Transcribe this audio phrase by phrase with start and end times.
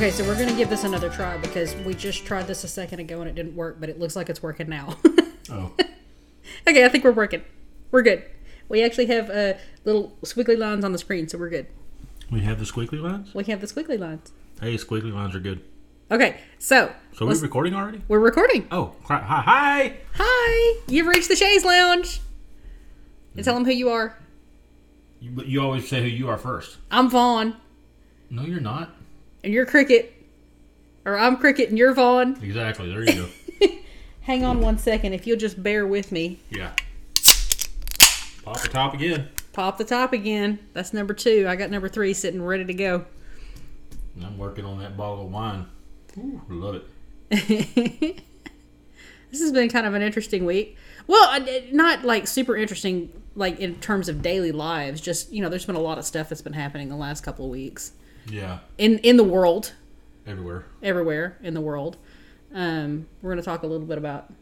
[0.00, 3.00] Okay, so we're gonna give this another try because we just tried this a second
[3.00, 4.96] ago and it didn't work, but it looks like it's working now.
[5.52, 5.72] Oh,
[6.66, 7.42] okay, I think we're working.
[7.90, 8.22] We're good.
[8.70, 9.54] We actually have uh,
[9.84, 11.66] little squiggly lines on the screen, so we're good.
[12.30, 13.34] we have the squiggly lines.
[13.34, 14.32] We have the squiggly lines.
[14.60, 15.60] Hey, squiggly lines are good.
[16.10, 18.00] Okay, so So we're recording already?
[18.08, 18.68] we're recording.
[18.70, 19.96] Oh, hi, hi.
[20.14, 22.20] Hi, you've reached the Shays Lounge.
[23.34, 24.16] And tell them who you are.
[25.20, 26.78] You, but you always say who you are first.
[26.92, 27.56] I'm Vaughn,
[28.30, 28.94] No, you're not.
[29.42, 30.14] And you're Cricket.
[31.04, 32.38] Or I'm Cricket, and you're Vaughn.
[32.42, 32.88] Exactly.
[32.88, 33.28] There you
[33.60, 33.68] go.
[34.22, 36.38] Hang on one second, if you'll just bear with me.
[36.50, 36.72] yeah.
[38.44, 39.28] Pop the top again.
[39.52, 40.58] Pop the top again.
[40.72, 41.46] That's number two.
[41.48, 43.04] I got number three sitting ready to go.
[44.16, 45.66] And I'm working on that bottle of wine.
[46.18, 46.82] Ooh, love
[47.30, 48.22] it.
[49.30, 50.76] This has been kind of an interesting week.
[51.06, 55.00] Well, uh, not like super interesting, like in terms of daily lives.
[55.00, 57.44] Just you know, there's been a lot of stuff that's been happening the last couple
[57.44, 57.92] of weeks
[58.28, 58.58] Yeah.
[58.78, 59.72] in in the world,
[60.26, 60.64] Everywhere.
[60.82, 61.96] everywhere in the world.
[62.54, 64.32] Um, we're going to talk a little bit about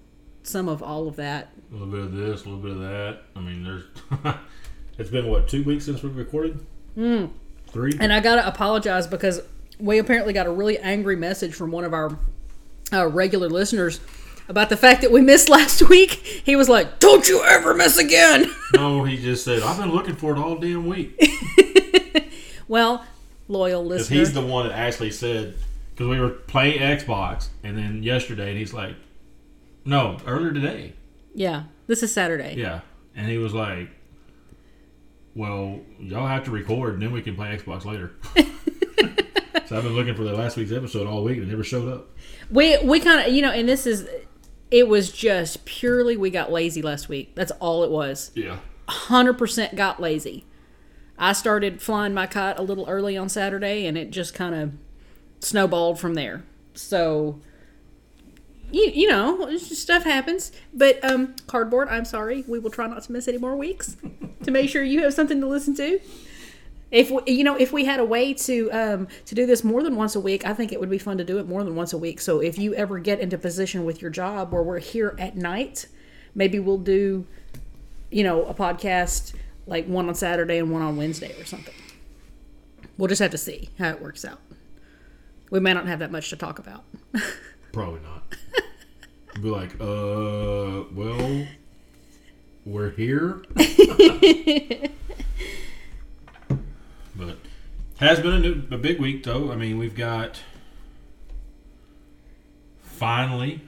[0.42, 1.50] some of all of that.
[1.70, 3.20] A little bit of this, a little bit of that.
[3.36, 3.84] I mean, there's.
[4.98, 6.64] it's been what two weeks since we recorded.
[6.96, 7.30] Mm.
[7.68, 7.92] Three.
[8.00, 9.42] And I got to apologize because
[9.78, 12.18] we apparently got a really angry message from one of our
[12.92, 14.00] uh, regular listeners
[14.48, 16.12] about the fact that we missed last week.
[16.44, 20.16] He was like, "Don't you ever miss again." no, he just said I've been looking
[20.16, 21.14] for it all damn week.
[22.68, 23.04] well,
[23.48, 24.16] loyal Because listener.
[24.18, 25.54] he's the one that actually said,
[25.94, 28.94] because we were playing Xbox, and then yesterday, and he's like,
[29.84, 30.92] no, earlier today.
[31.34, 32.54] yeah, this is Saturday.
[32.56, 32.80] Yeah.
[33.16, 33.88] And he was like,
[35.34, 38.12] well, y'all have to record, and then we can play Xbox later.
[39.66, 41.88] so I've been looking for the last week's episode all week, and it never showed
[41.92, 42.08] up.
[42.50, 44.08] We we kind of you know, and this is
[44.70, 47.34] it was just purely we got lazy last week.
[47.34, 48.30] That's all it was.
[48.34, 48.58] Yeah.
[48.88, 50.44] Hundred percent got lazy.
[51.18, 54.72] I started flying my kite a little early on Saturday, and it just kind of
[55.40, 56.44] snowballed from there.
[56.74, 57.40] So.
[58.70, 60.52] You, you know, stuff happens.
[60.74, 62.44] But um, cardboard, I'm sorry.
[62.46, 63.96] We will try not to miss any more weeks
[64.42, 65.98] to make sure you have something to listen to.
[66.90, 69.82] If we, you know, if we had a way to um, to do this more
[69.82, 71.76] than once a week, I think it would be fun to do it more than
[71.76, 72.20] once a week.
[72.20, 75.86] So if you ever get into position with your job where we're here at night,
[76.34, 77.26] maybe we'll do,
[78.10, 79.34] you know, a podcast
[79.68, 81.74] like one on Saturday and one on Wednesday or something.
[82.96, 84.40] We'll just have to see how it works out.
[85.50, 86.84] We may not have that much to talk about.
[87.72, 88.34] Probably not.
[89.40, 91.46] Be like, uh, well,
[92.64, 93.42] we're here.
[97.14, 97.36] but
[97.98, 99.52] has been a, new, a big week though.
[99.52, 100.40] I mean, we've got
[102.82, 103.60] finally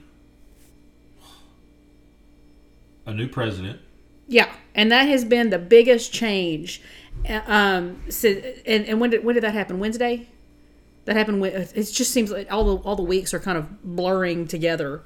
[3.05, 3.79] a new president.
[4.27, 6.81] Yeah, and that has been the biggest change.
[7.27, 8.29] Uh, Um, so,
[8.65, 9.79] and, and when did when did that happen?
[9.79, 10.27] Wednesday.
[11.05, 11.41] That happened.
[11.41, 15.03] With, it just seems like all the all the weeks are kind of blurring together.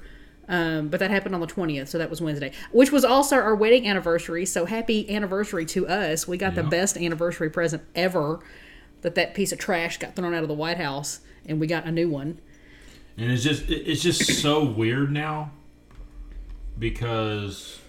[0.48, 3.54] Um, but that happened on the twentieth, so that was Wednesday, which was also our
[3.54, 4.46] wedding anniversary.
[4.46, 6.28] So happy anniversary to us!
[6.28, 8.40] We got the best anniversary present ever.
[9.00, 11.84] That that piece of trash got thrown out of the White House, and we got
[11.84, 12.40] a new one.
[13.18, 15.50] And it's just it's just so weird now
[16.78, 17.80] because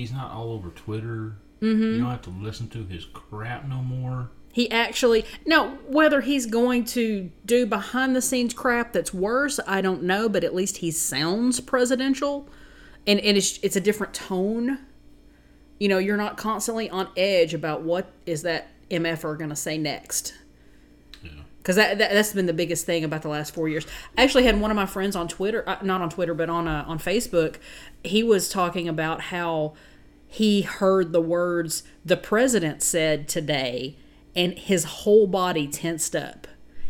[0.00, 1.36] he's not all over Twitter.
[1.60, 1.82] Mm-hmm.
[1.82, 4.30] You don't have to listen to his crap no more.
[4.52, 9.80] He actually now whether he's going to do behind the scenes crap that's worse, I
[9.80, 12.48] don't know, but at least he sounds presidential,
[13.06, 14.78] and and it's it's a different tone.
[15.78, 19.78] You know, you're not constantly on edge about what is that mf'er going to say
[19.78, 20.34] next.
[21.22, 21.30] Yeah.
[21.58, 23.86] Because that, that that's been the biggest thing about the last four years.
[24.18, 26.66] I actually had one of my friends on Twitter, uh, not on Twitter, but on
[26.66, 27.56] uh, on Facebook.
[28.02, 29.74] He was talking about how
[30.30, 33.96] he heard the words the president said today,
[34.34, 36.46] and his whole body tensed up.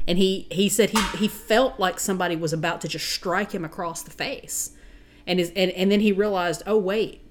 [0.07, 3.65] And he he said he he felt like somebody was about to just strike him
[3.65, 4.73] across the face,
[5.27, 7.23] and his and and then he realized, oh wait.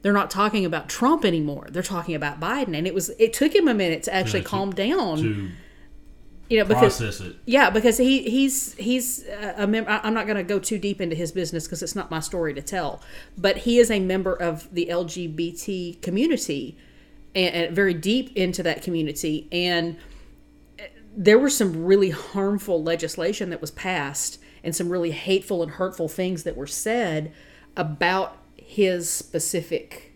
[0.00, 1.68] They're not talking about Trump anymore.
[1.70, 3.10] They're talking about Biden, and it was.
[3.20, 5.18] It took him a minute to actually to- calm down.
[5.18, 5.48] To
[6.52, 7.36] you know, because process it.
[7.46, 9.24] yeah, because he he's he's
[9.56, 9.88] a member.
[9.88, 12.52] I'm not going to go too deep into his business because it's not my story
[12.52, 13.00] to tell.
[13.38, 16.76] But he is a member of the LGBT community,
[17.34, 19.48] and, and very deep into that community.
[19.50, 19.96] And
[20.78, 25.72] eh, there was some really harmful legislation that was passed, and some really hateful and
[25.72, 27.32] hurtful things that were said
[27.78, 30.12] about his specific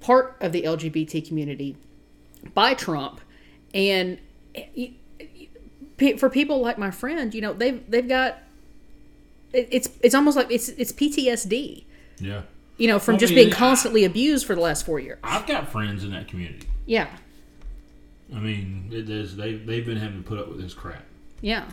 [0.00, 1.76] part of the LGBT community
[2.54, 3.20] by Trump,
[3.74, 4.18] and
[6.18, 8.38] for people like my friend, you know, they've they've got
[9.52, 11.84] it's it's almost like it's it's PTSD,
[12.20, 12.42] Yeah.
[12.76, 15.18] you know, from Well, I just mean, being constantly abused for the last four years.
[15.24, 16.66] I've got friends in that community.
[16.84, 17.08] Yeah,
[18.34, 21.02] I mean, it is, they they've been having to put up with this crap.
[21.40, 21.64] Yeah.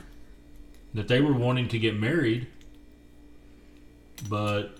[0.93, 2.47] That they were wanting to get married,
[4.29, 4.77] but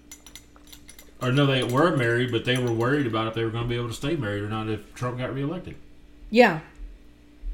[1.21, 3.69] or no, they were married, but they were worried about if they were going to
[3.69, 5.75] be able to stay married or not if Trump got reelected.
[6.29, 6.59] Yeah.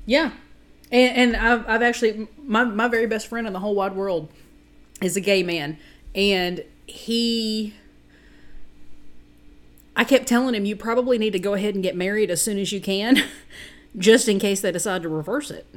[0.10, 0.32] Yeah.
[0.92, 4.28] And, and I've, I've actually, my, my very best friend in the whole wide world
[5.04, 5.78] is a gay man.
[6.16, 7.76] And he,
[9.96, 12.58] I kept telling him, you probably need to go ahead and get married as soon
[12.58, 13.18] as you can,
[13.98, 15.68] just in case they decide to reverse it.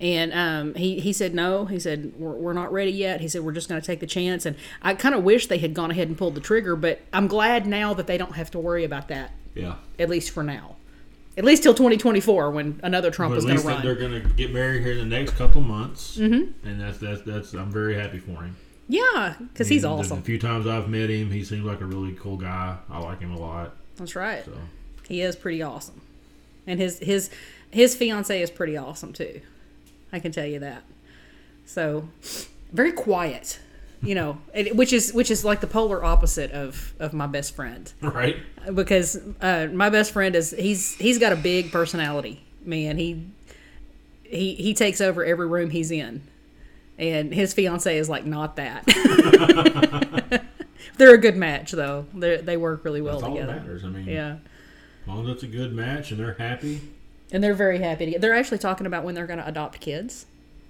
[0.00, 1.64] And um, he, he said, no.
[1.64, 3.20] He said, we're, we're not ready yet.
[3.20, 4.46] He said, we're just going to take the chance.
[4.46, 7.26] And I kind of wish they had gone ahead and pulled the trigger, but I'm
[7.26, 9.76] glad now that they don't have to worry about that, Yeah.
[9.98, 10.76] at least for now.
[11.36, 13.82] At least till 2024 when another Trump But is going to run.
[13.82, 16.66] they're going to get married here in the next couple months, mm-hmm.
[16.66, 17.52] and that's that's that's.
[17.52, 18.56] I'm very happy for him.
[18.88, 20.18] Yeah, because he's the- awesome.
[20.20, 22.76] The few times I've met him, he seems like a really cool guy.
[22.88, 23.74] I like him a lot.
[23.96, 24.44] That's right.
[24.44, 24.52] So
[25.08, 26.00] He is pretty awesome,
[26.66, 27.28] and his his
[27.70, 29.40] his fiance is pretty awesome too.
[30.12, 30.84] I can tell you that.
[31.66, 32.08] So
[32.72, 33.58] very quiet,
[34.02, 37.54] you know, and- which is which is like the polar opposite of of my best
[37.56, 38.36] friend right,
[38.74, 42.96] because uh, my best friend is he's he's got a big personality, man.
[42.98, 43.26] He
[44.22, 46.22] he he takes over every room he's in,
[46.98, 48.84] and his fiance is like not that.
[50.98, 52.06] They're a good match though.
[52.14, 53.60] They they work really well that's all that together.
[53.60, 53.84] matters.
[53.84, 54.36] I mean, Yeah.
[55.02, 56.80] as long as it's a good match and they're happy.
[57.32, 58.20] and they're very happy to get.
[58.20, 60.26] They're actually talking about when they're going to adopt kids,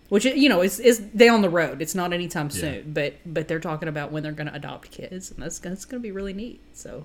[0.09, 1.83] which you know is is down the road.
[1.83, 2.61] It's not anytime Yeah.
[2.61, 5.85] soon, but but they're talking about when they're going to adopt kids, and that's that's
[5.85, 6.61] going to be really neat.
[6.73, 7.05] So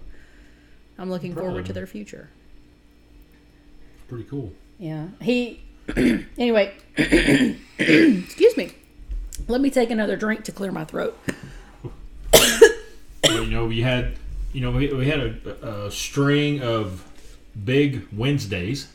[0.98, 2.30] I'm looking of forward to their future.
[4.07, 4.51] Pretty cool.
[4.80, 5.62] Yeah, he.
[6.38, 8.74] anyway, excuse me.
[9.47, 11.18] Let me take another drink to clear my throat.
[13.24, 14.18] You know, we had,
[14.54, 17.04] you know, we, we had a, a string of
[17.63, 18.88] big Wednesdays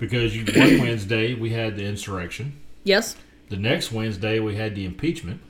[0.00, 2.58] because you, one Wednesday we had the insurrection.
[2.82, 3.14] Yes,
[3.50, 5.40] The next Wednesday we had the impeachment,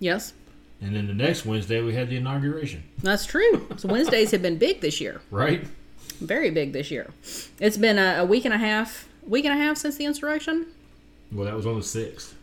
[0.00, 0.32] yes,
[0.80, 2.84] and then the next Wednesday we had the inauguration.
[3.02, 3.66] that's true.
[3.76, 5.20] So Wednesdays have been big this year.
[5.30, 5.66] Right?
[6.20, 7.10] Very big this year.
[7.60, 10.66] It's been a, a week and a half, week and a half since the insurrection.
[11.32, 12.34] Well, that was on the sixth,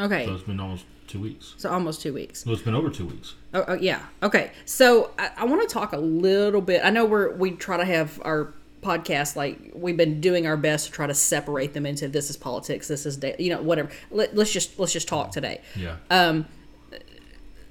[0.00, 1.54] Okay, so it's been almost two weeks.
[1.58, 2.46] so almost two weeks.
[2.46, 3.34] Well, it's been over two weeks.
[3.52, 4.02] Oh, oh yeah.
[4.22, 4.52] Okay.
[4.66, 6.82] So I, I want to talk a little bit.
[6.84, 10.86] I know we're we try to have our podcast like we've been doing our best
[10.86, 13.90] to try to separate them into this is politics, this is da- you know whatever.
[14.10, 15.60] Let, let's just let's just talk today.
[15.74, 15.96] Yeah.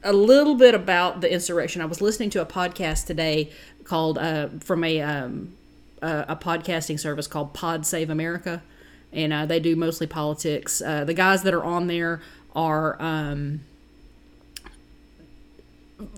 [0.03, 1.81] A little bit about the insurrection.
[1.81, 3.51] I was listening to a podcast today
[3.83, 5.55] called uh, from a um,
[6.01, 8.61] a, a podcasting service called Pod Save America,
[9.11, 10.81] and uh, they do mostly politics.
[10.81, 12.21] Uh, the guys that are on there
[12.55, 13.01] are.
[13.01, 13.61] Um,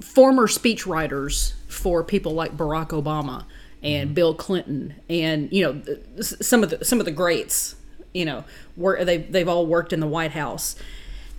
[0.02, 3.46] former speechwriters for people like Barack Obama
[3.82, 5.82] and Bill Clinton and you know
[6.20, 7.76] some of the some of the greats
[8.14, 8.44] you know
[8.76, 10.76] work they they've all worked in the White House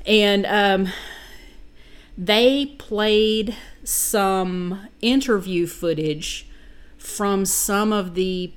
[0.07, 0.89] and um,
[2.17, 6.47] they played some interview footage
[6.99, 8.53] from some of the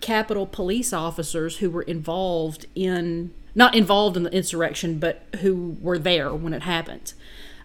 [0.00, 5.98] Capitol police officers who were involved in not involved in the insurrection, but who were
[5.98, 7.14] there when it happened.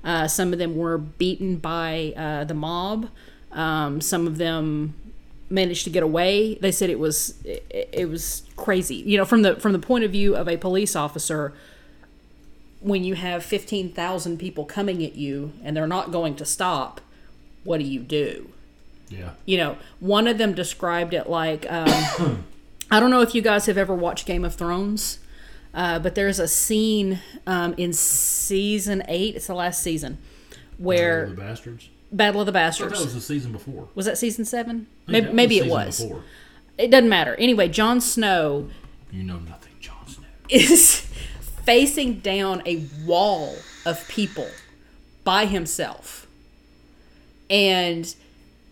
[0.03, 3.09] Uh, some of them were beaten by uh, the mob.
[3.51, 4.95] Um, some of them
[5.51, 6.55] managed to get away.
[6.55, 8.95] They said it was it, it was crazy.
[8.95, 11.53] You know, from the from the point of view of a police officer,
[12.79, 17.01] when you have fifteen thousand people coming at you and they're not going to stop,
[17.63, 18.49] what do you do?
[19.09, 19.31] Yeah.
[19.45, 22.45] you know, one of them described it like um,
[22.91, 25.19] I don't know if you guys have ever watched Game of Thrones,
[25.73, 29.35] uh, but there's a scene um, in season eight.
[29.35, 30.17] It's the last season
[30.77, 31.89] where the Bastards.
[32.11, 33.87] Battle of the I Bastards that was the season before.
[33.95, 34.87] was that season seven?
[35.07, 36.01] Maybe, that maybe it was.
[36.01, 36.23] Before.
[36.77, 37.35] It doesn't matter.
[37.35, 38.69] Anyway, Jon Snow
[39.11, 40.25] You know nothing, Jon Snow.
[40.49, 41.01] is
[41.65, 44.47] facing down a wall of people
[45.23, 46.27] by himself.
[47.49, 48.13] And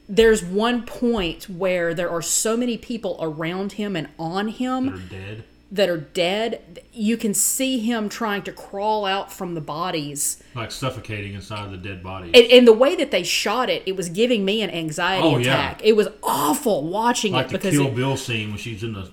[0.07, 5.19] there's one point where there are so many people around him and on him They're
[5.19, 5.43] dead.
[5.71, 6.81] That are dead.
[6.91, 10.41] You can see him trying to crawl out from the bodies.
[10.55, 12.31] Like suffocating inside of the dead body.
[12.33, 15.37] And, and the way that they shot it, it was giving me an anxiety Oh,
[15.37, 15.53] yeah.
[15.53, 15.81] attack.
[15.83, 18.93] It was awful watching like it the because Kill it- Bill scene when she's in
[18.93, 19.11] the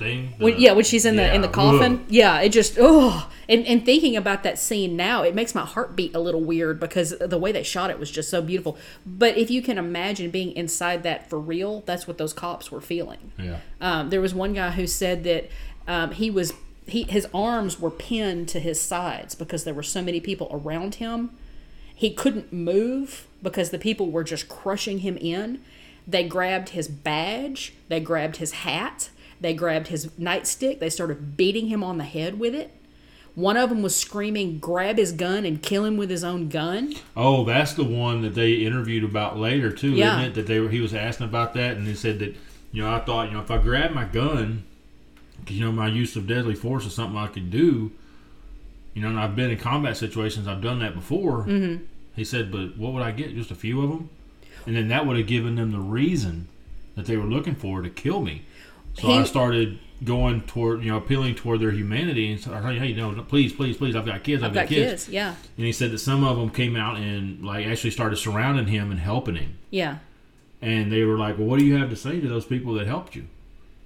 [0.00, 0.34] thing.
[0.38, 2.04] When, yeah, when she's in the in the coffin.
[2.08, 5.94] Yeah, it just oh, and and thinking about that scene now, it makes my heart
[5.94, 8.76] beat a little weird because the way they shot it was just so beautiful.
[9.06, 12.80] But if you can imagine being inside that for real, that's what those cops were
[12.80, 13.32] feeling.
[13.38, 13.58] Yeah.
[13.80, 15.48] Um, there was one guy who said that
[15.86, 16.52] um, he was
[16.86, 20.96] he his arms were pinned to his sides because there were so many people around
[20.96, 21.30] him.
[21.94, 25.60] He couldn't move because the people were just crushing him in.
[26.06, 29.10] They grabbed his badge, they grabbed his hat,
[29.40, 32.70] they grabbed his nightstick, they started beating him on the head with it.
[33.34, 36.94] One of them was screaming, "Grab his gun and kill him with his own gun."
[37.16, 40.18] Oh, that's the one that they interviewed about later too, Yeah.
[40.18, 40.34] isn't it?
[40.34, 42.34] That they were he was asking about that, and he said that
[42.72, 44.64] you know I thought you know if I grab my gun,
[45.48, 47.92] you know my use of deadly force is something I could do.
[48.94, 50.48] You know, and I've been in combat situations.
[50.48, 51.44] I've done that before.
[51.46, 51.84] Mm-hmm.
[52.16, 53.32] He said, but what would I get?
[53.36, 54.10] Just a few of them,
[54.66, 56.48] and then that would have given them the reason
[56.96, 58.42] that they were looking for to kill me.
[58.94, 62.94] So He- I started going toward you know appealing toward their humanity and started, hey,
[62.94, 65.08] no, no, please, please, please, I've got kids, I've, I've got kids.
[65.10, 68.66] Yeah, and he said that some of them came out and like actually started surrounding
[68.66, 69.58] him and helping him.
[69.70, 69.98] yeah,
[70.62, 72.86] And they were like, "Well, what do you have to say to those people that
[72.86, 73.26] helped you?"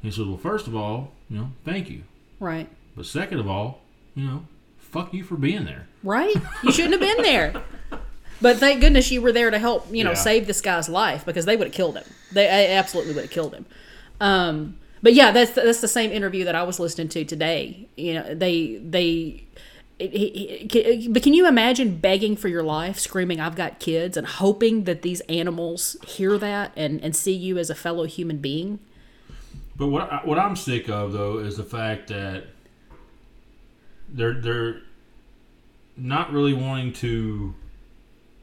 [0.02, 2.02] He said, "Well, first of all, you know, thank you.
[2.40, 3.80] right, But second of all,
[4.14, 4.46] you know,
[4.78, 6.34] fuck you for being there." right.
[6.62, 7.62] You shouldn't have been there.
[8.40, 10.14] But thank goodness you were there to help, you know, Yeah.
[10.16, 12.04] save this guy's life because they would have killed him.
[12.32, 13.64] They absolutely would have killed him.
[14.20, 17.86] Um, but yeah, that's that's the same interview that I was listening to today.
[17.96, 19.44] You know, they they.
[19.98, 24.16] He, he, he- but can you imagine begging for your life, screaming, "I've got kids,"
[24.16, 28.38] and hoping that these animals hear that and, and see you as a fellow human
[28.38, 28.78] being?
[29.76, 32.44] But what I, what I'm sick of though is the fact that
[34.08, 34.80] they're they're
[35.98, 37.54] not really wanting to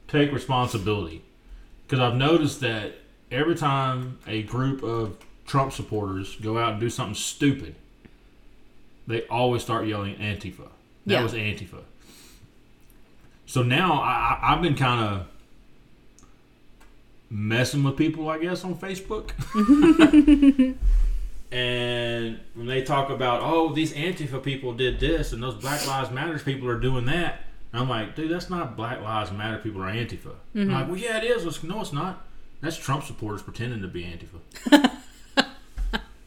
[0.08, 1.24] take responsibility
[1.88, 2.94] because I've noticed that
[3.32, 7.76] every time a group of Trump supporters go out and do something stupid,
[9.08, 10.70] they always start yelling Antifa.
[11.06, 11.24] That Yeah.
[11.24, 11.82] was Antifa.
[13.46, 15.28] So now I, I, I've been kind of
[17.30, 19.32] messing with people, I guess, on Facebook.
[21.54, 26.10] And when they talk about, oh, these Antifa people did this and those Black Lives
[26.10, 27.42] Matter people are doing that,
[27.74, 30.36] I'm like, dude, that's not Black Lives Matter people are Antifa.
[30.56, 30.92] I'm like, mm-hmm.
[30.92, 31.42] well, yeah, it is.
[31.46, 32.26] It's- No, it's not.
[32.62, 34.92] That's Trump supporters pretending to be Antifa.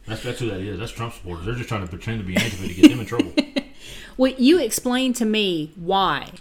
[0.07, 0.79] that's, that's who that is.
[0.79, 1.45] That's Trump supporters.
[1.45, 3.33] They're just trying to pretend to be Antifa to get them in trouble.
[4.17, 6.31] Well, you explain to me why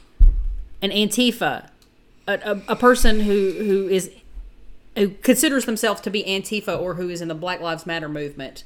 [0.80, 1.68] an Antifa,
[2.28, 4.12] a, a, a person who, who is
[4.96, 8.62] who considers themselves to be Antifa or who is in the Black Lives Matter movement,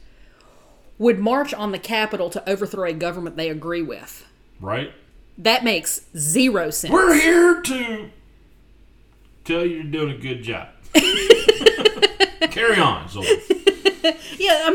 [0.99, 4.27] would march on the Capitol to overthrow a government they agree with.
[4.61, 4.93] Right?
[5.39, 6.93] That makes zero sense.
[6.93, 8.11] We're here to
[9.45, 10.69] tell you you're doing a good job.
[12.51, 13.27] Carry on, Zola.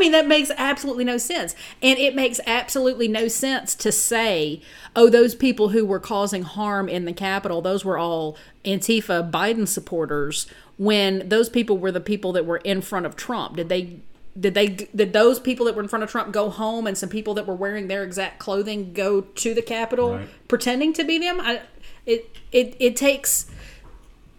[0.04, 1.54] Mean that makes absolutely no sense.
[1.82, 4.60] And it makes absolutely no sense to say,
[4.94, 9.66] "Oh, those people who were causing harm in the Capitol, those were all Antifa Biden
[9.66, 10.46] supporters."
[10.76, 13.96] When those people were the people that were in front of Trump, did they?
[14.38, 14.66] Did they?
[14.66, 17.46] Did those people that were in front of Trump go home, and some people that
[17.46, 20.28] were wearing their exact clothing go to the Capitol, Right.
[20.48, 21.40] pretending to be them?
[21.40, 21.60] I,
[22.04, 23.46] it it it takes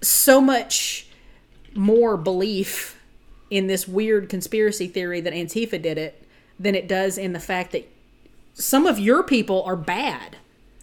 [0.02, 1.08] so much
[1.74, 2.95] more belief
[3.50, 6.28] in this weird conspiracy theory that Antifa did it
[6.60, 7.88] than it does in the fact that
[8.54, 10.38] some of your people are bad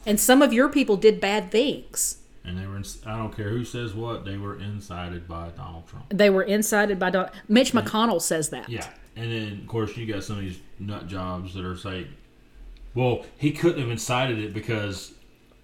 [0.07, 2.19] and some of your people did bad things.
[2.45, 5.87] And they were, in, I don't care who says what, they were incited by Donald
[5.87, 6.07] Trump.
[6.09, 8.69] They were incited by Don- Mitch McConnell says that.
[8.69, 12.09] Yeah, and then of course you got some of these nut jobs that are saying,
[12.95, 15.13] "Well, he couldn't have incited it because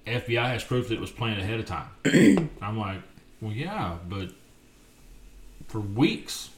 [0.07, 1.88] FBI has proof that it was planned ahead of time."
[2.62, 3.00] I'm like,
[3.40, 4.31] "Well, yeah, but
[5.67, 6.50] for weeks,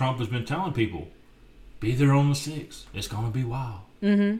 [0.00, 1.08] Trump has been telling people,
[1.78, 2.86] be there on the sixth.
[2.94, 4.38] It's going to be wild." Mm-hmm.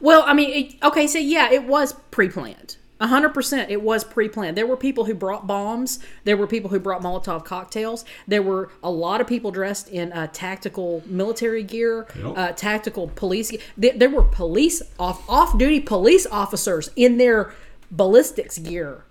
[0.00, 2.76] Well, I mean, it, okay, so yeah, it was pre-planned.
[3.00, 4.56] A hundred percent, it was pre-planned.
[4.56, 5.98] There were people who brought bombs.
[6.22, 8.04] There were people who brought Molotov cocktails.
[8.28, 12.38] There were a lot of people dressed in uh, tactical military gear, Yep.
[12.38, 13.50] uh, tactical police.
[13.76, 17.52] There, there were police off off-duty police officers in their
[17.90, 19.02] ballistics gear.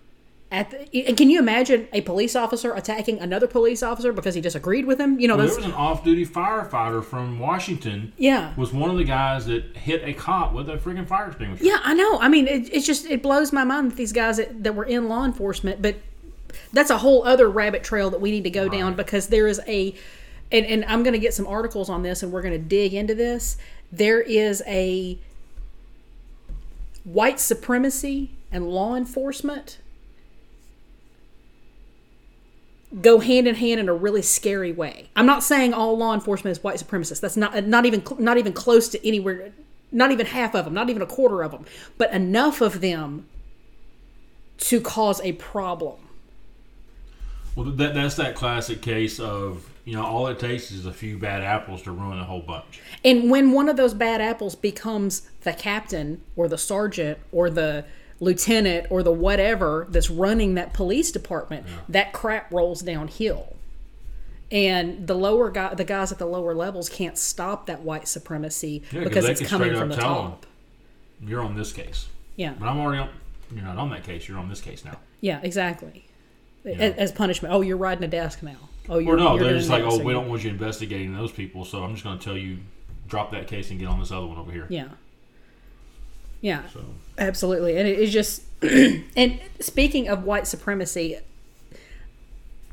[0.54, 4.40] At the, and can you imagine a police officer attacking another police officer because he
[4.42, 5.20] disagreed with him?
[5.20, 8.14] You know, Well, there was an off-duty firefighter from Washington.
[8.20, 8.54] yeah.
[8.56, 11.66] Was one of the guys that hit a cop with a freaking fire extinguisher.
[11.66, 12.20] Yeah, I know.
[12.20, 14.86] I mean, it, it's just it blows my mind that these guys that, that were
[14.86, 15.96] in law enforcement, but
[16.72, 19.60] that's a whole other rabbit trail that we need to go down because there is
[19.66, 19.96] a,
[20.52, 22.94] and, and I'm going to get some articles on this, and we're going to dig
[22.94, 23.58] into this.
[23.92, 25.18] There is a
[27.04, 29.80] white supremacy and law enforcement
[33.02, 35.10] go hand in hand in a really scary way.
[35.16, 37.22] I'm not saying all law enforcement is white supremacists.
[37.22, 39.52] That's not not even not even close to anywhere
[39.94, 41.66] not even half of them, not even a quarter of them,
[41.98, 43.28] but enough of them
[44.58, 46.00] to cause a problem.
[47.56, 51.18] Well, that, that's that classic case of you know all it takes is a few
[51.18, 52.82] bad apples to ruin a whole bunch.
[53.06, 57.86] And when one of those bad apples becomes the captain or the sergeant or the
[58.20, 63.56] lieutenant or the whatever that's running that police department, that crap rolls downhill.
[64.52, 68.84] and the lower guy, the guys at the lower levels can't stop that white supremacy
[68.92, 70.42] Yeah, because they it's can coming straight from up the tell top.
[70.42, 73.10] them, You're on this case, Yeah, but I'm already on.
[73.54, 74.28] You're not on that case.
[74.28, 74.98] You're on this case now.
[75.22, 76.06] yeah, exactly.
[76.64, 76.74] Yeah.
[76.76, 77.54] As, as punishment.
[77.54, 78.56] Oh, you're riding a desk now.
[78.90, 81.32] Oh, you're Or no, you're they're just like, oh, we don't want you investigating those
[81.32, 82.58] people, so I'm just going to tell you,
[83.08, 84.66] drop that case and get on this other one over here.
[84.70, 84.88] Yeah.
[86.44, 86.84] Yeah, So
[87.18, 87.78] absolutely.
[87.78, 91.18] And it is just, and speaking of white supremacy,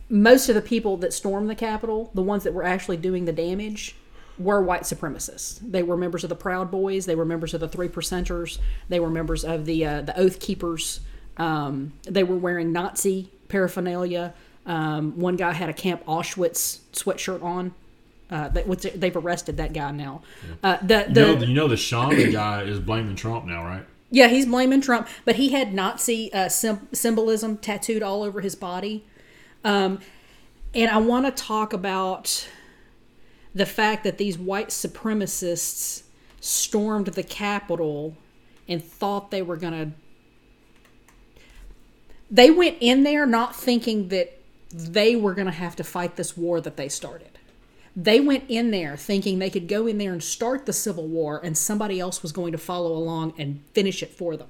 [0.09, 3.33] most of the people that stormed the Capitol, the ones that were actually doing the
[3.33, 3.95] damage,
[4.41, 5.61] were white supremacists.
[5.63, 7.07] They were members of the Proud Boys.
[7.07, 8.59] They were members of the Three Percenters.
[8.89, 10.99] They were members of the uh, the Oath Keepers.
[11.37, 14.35] Um, they were wearing Nazi paraphernalia.
[14.67, 17.73] Um, one guy had a Camp Auschwitz sweatshirt on.
[18.31, 20.23] Uh, that, which they've arrested that guy now.
[20.63, 23.85] Uh, the you know, you know the shaman guy is blaming Trump now, right?
[24.11, 28.57] yeah, he's blaming Trump, but he had Nazi uh, sym- symbolism tattooed all over his
[28.57, 29.05] body.
[29.65, 30.01] Um,
[30.75, 32.49] and I want to talk about
[33.55, 36.03] the fact that these white supremacists
[36.41, 38.17] stormed the Capitol
[38.69, 39.91] and thought they were going to.
[42.31, 44.39] They went in there not thinking that
[44.73, 47.39] they were going to have to fight this war that they started.
[47.97, 51.41] They went in there thinking they could go in there and start the Civil War
[51.43, 54.49] and somebody else was going to follow along and finish it for them.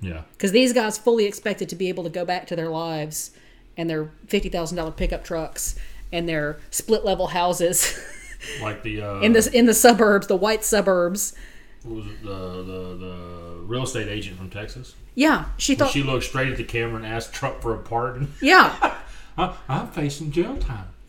[0.00, 0.22] Yeah.
[0.32, 3.30] Because these guys fully expected to be able to go back to their lives
[3.76, 5.76] and their $50,000 pickup trucks
[6.12, 7.98] and their split level houses
[8.60, 11.34] Like the uh, in the, in the suburbs, the white suburbs.
[11.82, 14.94] what was it, the, the the real estate agent from Texas.
[15.14, 18.34] Yeah, she thought, She looked straight at the camera and asked Trump for a pardon.
[18.42, 18.98] yeah,
[19.38, 20.88] I, I'm facing jail time.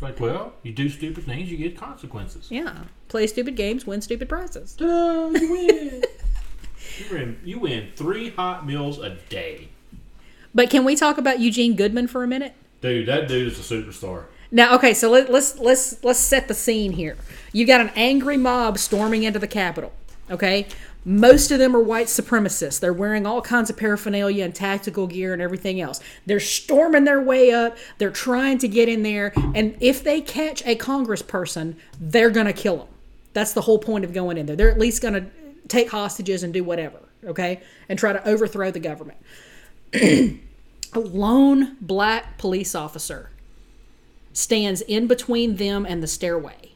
[0.00, 2.46] like, well, you do stupid things, you get consequences.
[2.50, 2.84] yeah.
[3.08, 4.76] Play stupid games, win stupid prizes.
[4.78, 4.86] You
[5.32, 6.02] win.
[6.98, 9.68] you, win you win three hot meals a day.
[10.54, 12.54] But can we talk about Eugene Goodman for a minute?
[12.80, 14.24] Dude, that dude is a superstar.
[14.50, 17.16] Now, okay, so let, let's let's let's set the scene here.
[17.52, 19.92] You got an angry mob storming into the Capitol.
[20.30, 20.66] Okay,
[21.04, 22.78] most of them are white supremacists.
[22.78, 26.00] They're wearing all kinds of paraphernalia and tactical gear and everything else.
[26.26, 27.78] They're storming their way up.
[27.98, 32.76] They're trying to get in there, and if they catch a congressperson, they're gonna kill
[32.78, 32.88] them.
[33.32, 34.56] That's the whole point of going in there.
[34.56, 35.26] They're at least gonna
[35.68, 36.98] take hostages and do whatever.
[37.24, 39.18] Okay, and try to overthrow the government.
[39.94, 40.38] a
[40.94, 43.30] lone black police officer
[44.32, 46.69] stands in between them and the stairway.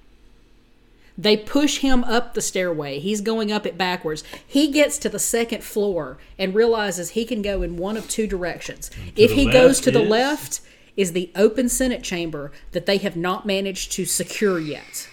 [1.16, 2.98] They push him up the stairway.
[2.98, 4.24] He's going up it backwards.
[4.44, 8.27] He gets to the second floor and realizes he can go in one of two
[8.27, 8.90] directions.
[9.14, 10.61] If he goes to the left,
[10.96, 15.09] is the open Senate chamber that they have not managed to secure yet.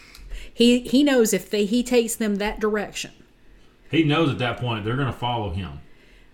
[0.54, 3.12] He he knows if they, he takes them that direction.
[3.90, 5.80] He knows at that point they're going to follow him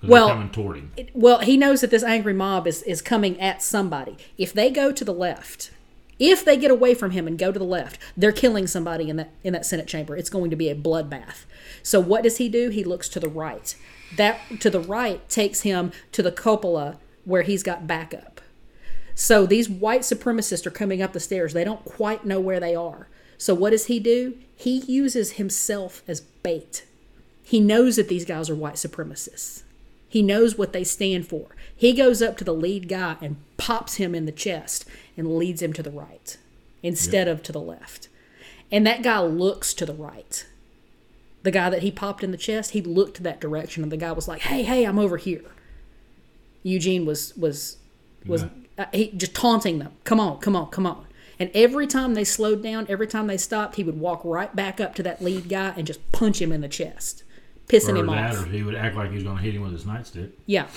[0.04, 0.92] Well- coming toward him.
[1.14, 4.18] Well, he knows that this angry mob is, is coming at somebody.
[4.38, 5.72] If they go to the left,
[6.20, 9.18] if they get away from him and go to the left, they're killing somebody in
[9.18, 10.16] that in that Senate chamber.
[10.16, 11.46] It's going to be a bloodbath.
[11.84, 12.70] So what does he do?
[12.70, 13.76] He looks to the right.
[14.16, 18.42] That to the right takes him to the cupola where he's got backup.
[19.16, 21.54] So these white supremacists are coming up the stairs.
[21.54, 23.08] They don't quite know where they are.
[23.38, 24.38] So what does he do?
[24.56, 26.86] He uses himself as bait.
[27.44, 29.64] He knows that these guys are white supremacists.
[30.10, 31.56] He knows what they stand for.
[31.76, 35.62] He goes up to the lead guy and pops him in the chest and leads
[35.62, 36.38] him to the right
[36.82, 38.08] instead of to the left.
[38.72, 40.46] And that guy looks to the right.
[41.44, 44.12] The guy that he popped in the chest, he looked that direction and the guy
[44.12, 45.46] was like, "Hey, hey, I'm over here."
[46.64, 47.78] Eugene was was
[48.26, 48.46] was
[48.78, 49.94] uh, he just taunting them.
[50.04, 51.06] Come on, come on, come on.
[51.40, 54.82] And every time they slowed down, every time they stopped, he would walk right back
[54.82, 57.24] up to that lead guy and just punch him in the chest,
[57.68, 58.46] pissing Or him that, off.
[58.46, 60.32] or he would act like he was going to hit him with his nightstick.
[60.46, 60.68] Yeah.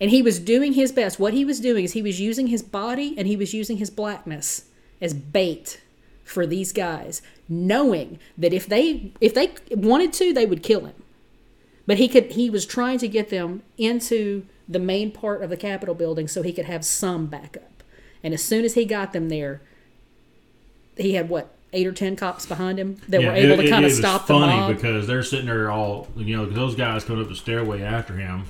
[0.00, 1.20] And he was doing his best.
[1.20, 3.90] What he was doing is he was using his body and he was using his
[3.90, 4.64] blackness
[5.00, 5.80] as bait
[6.24, 10.94] for these guys, knowing that if they if they wanted to, they would kill him.
[11.86, 15.56] But he could he was trying to get them into the main part of the
[15.56, 17.82] Capitol building so he could have some backup.
[18.24, 19.60] And as soon as he got them there,
[20.96, 23.90] he had what eight or ten cops behind him that were able to kind of
[23.90, 24.74] was stop the funny mob.
[24.74, 28.44] because they're sitting there all you know those guys coming up the stairway after him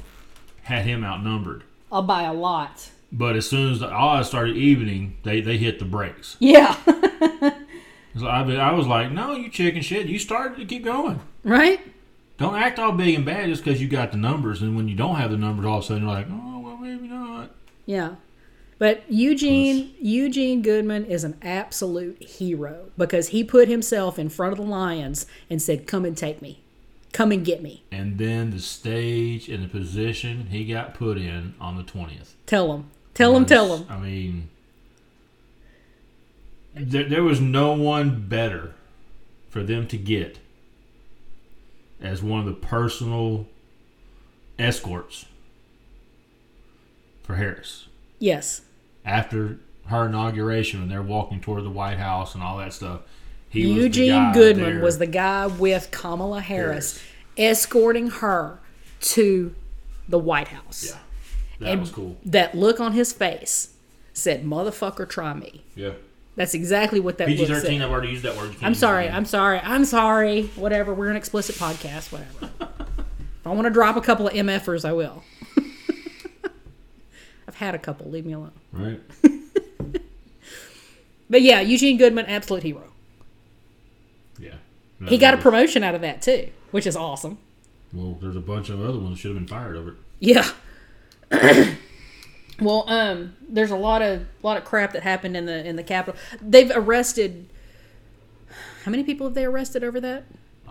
[0.62, 1.62] had him outnumbered.
[1.90, 2.90] Uh, I'll buy a lot.
[3.10, 6.36] But as soon as the odds started evening, they they hit the brakes.
[6.40, 6.76] Yeah.
[8.14, 10.06] So I, I was like, no, you chicken shit.
[10.06, 11.20] You started to keep going.
[11.44, 11.80] right?
[12.36, 14.94] Don't act all big and bad just because you got the numbers, and when you
[14.94, 17.50] don't have the numbers, all of a sudden you're like, oh well, maybe not.
[17.86, 18.16] Yeah.
[18.82, 24.58] But Eugene Eugene Goodman is an absolute hero because he put himself in front of
[24.58, 26.64] the lions and said, "Come and take me.
[27.12, 31.54] Come and get me." And then the stage and the position he got put in
[31.60, 32.34] on the twentieth.
[32.44, 32.90] Tell him.
[33.14, 33.86] Tell him, tell him.
[33.88, 34.48] I mean,
[36.74, 38.74] there, there was no one better
[39.48, 40.40] for them to get
[42.00, 43.46] as one of the personal
[44.58, 45.26] escorts
[47.22, 47.86] for Harris
[48.22, 48.62] Yes.
[49.04, 53.00] After her inauguration when they're walking toward the White House and all that stuff.
[53.48, 54.82] He was the Eugene guy Goodman there.
[54.82, 57.02] was the guy with Kamala Harris Harris.
[57.36, 58.60] escorting her
[59.00, 59.54] to
[60.08, 60.86] the White House.
[60.92, 60.98] yeah,
[61.60, 62.16] that And was cool.
[62.24, 63.74] That look on his face
[64.14, 65.90] said, "Motherfucker, try me." Yeah,
[66.36, 67.82] That's exactly what that PG thirteen.
[67.82, 68.54] I've already used that word.
[68.62, 69.08] I'm sorry.
[69.08, 69.58] I'm sorry.
[69.62, 70.44] I'm sorry.
[70.56, 70.94] Whatever.
[70.94, 72.10] We're an explicit podcast.
[72.12, 72.50] Whatever.
[73.40, 75.22] if I want to drop a couple of MFers, I will.
[77.52, 78.10] I've had a couple.
[78.10, 78.52] Leave me alone.
[78.72, 79.00] right.
[81.30, 82.82] But yeah, Eugene Goodman, absolute hero.
[84.38, 84.56] Yeah,
[85.06, 87.38] He got a promotion out of that too, which is awesome.
[87.90, 89.96] Well, there's a bunch of other ones that should have been fired over it.
[90.20, 90.46] Yeah.
[92.60, 95.82] well, um, there's a lot of lot of crap that happened in the in the
[95.82, 96.20] Capitol.
[96.42, 97.48] They've arrested.
[98.84, 100.24] How many people have they arrested over that?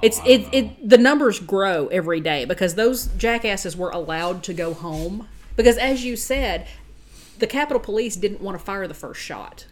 [0.04, 4.54] It's I it, it the numbers grow every day because those jackasses were allowed to
[4.54, 6.68] go home because as you said,
[7.40, 9.66] the Capitol Police didn't want to fire the first shot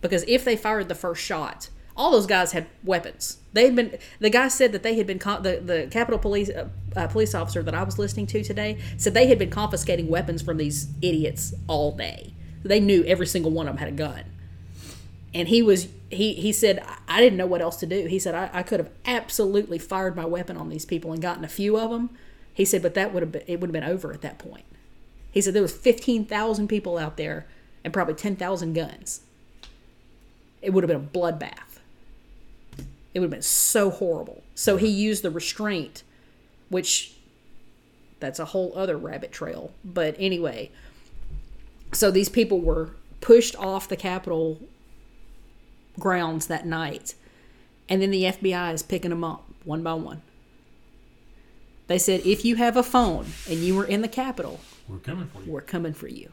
[0.00, 3.38] because if they fired the first shot, all those guys had weapons.
[3.52, 3.98] They had been.
[4.18, 5.18] The guy said that they had been.
[5.18, 9.14] The the Capitol Police uh, uh, police officer that I was listening to today said
[9.14, 12.32] they had been confiscating weapons from these idiots all day.
[12.62, 14.24] They knew every single one of them had a gun,
[15.34, 15.88] and he was.
[16.10, 18.06] He, he said I didn't know what else to do.
[18.06, 21.42] He said I, I could have absolutely fired my weapon on these people and gotten
[21.42, 22.10] a few of them.
[22.52, 24.64] He said, but that would have been it would have been over at that point.
[25.32, 27.46] He said there was fifteen thousand people out there
[27.82, 29.22] and probably ten thousand guns.
[30.60, 31.80] It would have been a bloodbath.
[33.12, 34.44] It would have been so horrible.
[34.54, 36.04] So he used the restraint,
[36.68, 37.14] which
[38.20, 39.72] that's a whole other rabbit trail.
[39.84, 40.70] But anyway,
[41.92, 42.90] so these people were
[43.20, 44.60] pushed off the Capitol
[45.98, 47.14] grounds that night,
[47.88, 50.22] and then the FBI is picking them up one by one.
[51.88, 55.28] They said, if you have a phone and you were in the Capitol, We're coming
[55.28, 55.52] for you.
[55.52, 56.30] we're coming for you.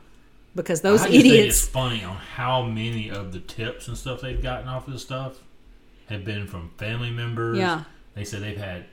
[0.56, 1.14] Because those idiots.
[1.16, 4.68] I just think it's funny on how many of the tips and stuff they've gotten
[4.68, 5.38] off of this stuff
[6.10, 7.58] have been from family members.
[7.58, 7.84] Yeah.
[8.16, 8.86] They said they've had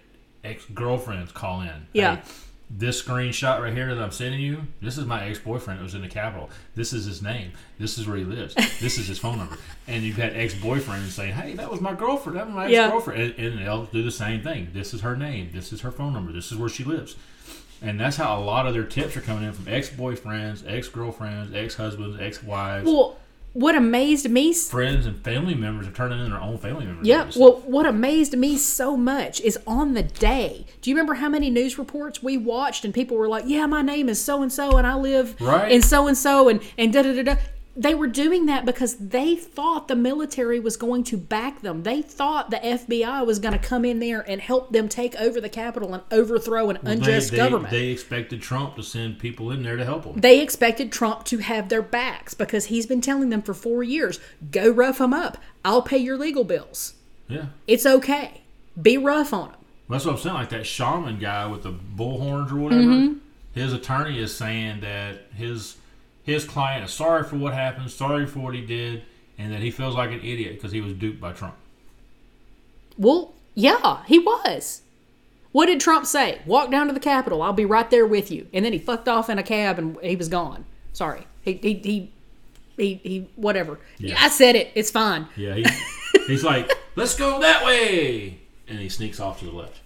[0.45, 1.87] ex girlfriends call in.
[1.93, 2.17] Yeah.
[2.17, 2.23] Hey,
[2.69, 5.95] this screenshot right here that I'm sending you, this is my ex boyfriend that was
[5.95, 6.51] in the Capitol.
[6.75, 7.53] This is his name.
[7.79, 8.55] This is where he lives.
[8.55, 9.57] This is his phone number.
[9.89, 12.37] And you've had ex boyfriends saying, hey, that was my girlfriend.
[12.37, 13.23] That was my ex girlfriend.
[13.23, 14.71] And, and they'll do the same thing.
[14.73, 15.51] This is her name.
[15.55, 16.33] This is her phone number.
[16.33, 17.15] This is where she lives.
[17.83, 20.89] And that's how a lot of their tips are coming in from ex boyfriends, ex
[20.89, 22.87] girlfriends, ex husbands, ex wives.
[22.87, 23.17] Well,
[23.53, 27.07] what amazed me friends and family members are turning in their own family members.
[27.07, 30.67] Yeah, well, what amazed me so much is on the day.
[30.83, 33.81] Do you remember how many news reports we watched and people were like, "Yeah, my
[33.81, 35.73] name is so and so, and I live Right.
[35.73, 37.37] in so and so, and and da da da da."
[37.79, 41.83] They were doing that because they thought the military was going to back them.
[41.83, 45.43] They thought the FBI was going to come in there and help them take over
[45.43, 47.71] the Capitol and overthrow an unjust they, government.
[47.71, 50.21] They expected Trump to send people in there to help them.
[50.21, 54.21] They expected Trump to have their backs because he's been telling them for four years
[54.51, 55.37] go rough them up.
[55.65, 56.95] I'll pay your legal bills.
[57.29, 57.47] Yeah.
[57.67, 58.41] It's okay.
[58.81, 59.61] Be rough on them.
[59.91, 60.35] That's what I'm saying.
[60.35, 62.83] Like that shaman guy with the bullhorns or whatever.
[62.83, 63.19] Mm-hmm.
[63.53, 65.77] His attorney is saying that his
[66.27, 69.05] his client is sorry for what happened, sorry for what he did,
[69.39, 71.55] and that he feels like an idiot because he was duped by Trump.
[72.99, 74.83] Well, yeah, he was.
[75.53, 76.41] What did Trump say?
[76.45, 77.43] Walk down to the Capitol.
[77.43, 78.49] I'll be right there with you.
[78.53, 80.67] And then he fucked off in a cab and he was gone.
[80.93, 81.29] Sorry.
[81.43, 82.13] He he he
[82.77, 83.79] he, he whatever.
[83.99, 84.17] Yeah.
[84.19, 84.73] I said it.
[84.75, 85.29] It's fine.
[85.37, 85.65] Yeah, he,
[86.27, 89.81] he's like, let's go that way, and he sneaks off to the left.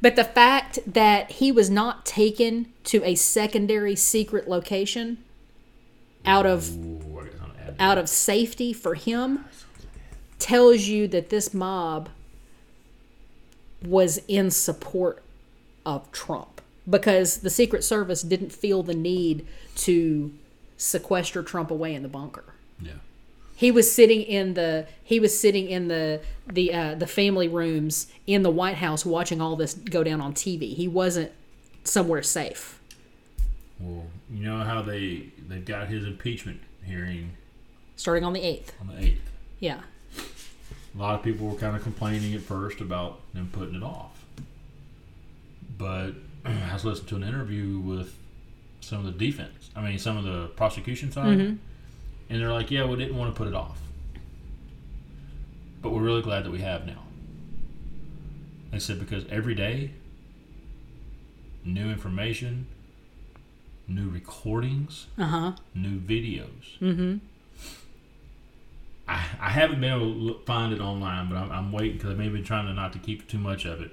[0.00, 5.23] But the fact that he was not taken to a secondary secret location
[6.26, 7.76] out of Ooh, I got something to add.
[7.78, 9.44] out of safety for him
[10.38, 12.08] tells you that this mob
[13.82, 15.22] was in support
[15.86, 20.32] of Trump because the Secret Service didn't feel the need to
[20.76, 22.44] sequester Trump away in the bunker.
[22.80, 22.92] Yeah.
[23.56, 28.08] He was sitting in the he was sitting in the the uh, the family rooms
[28.26, 30.74] in the White House watching all this go down on TV.
[30.74, 31.30] He wasn't
[31.84, 32.80] somewhere safe.
[33.78, 37.30] Well, you know how they they got his impeachment hearing
[37.96, 39.30] Starting on the eighth, on the eighth.
[39.60, 39.80] yeah.
[40.16, 44.24] A lot of people were kind of complaining at first about them putting it off.
[45.78, 46.12] But
[46.44, 48.16] I was listening to an interview with
[48.80, 51.56] some of the defense, I mean, some of the prosecution side, mm-hmm.
[52.28, 53.78] and they're like, yeah, we didn't want to put it off.
[55.80, 57.02] But we're really glad that we have now.
[58.72, 59.92] They said because every day,
[61.64, 62.66] new information,
[63.88, 65.52] new recordings, Uh huh.
[65.74, 66.78] new videos.
[66.80, 67.16] Mm-hmm.
[69.06, 72.10] I, I haven't been able to look, find it online, but I'm, I'm waiting because
[72.10, 73.90] I may have been trying to not to keep too much of it.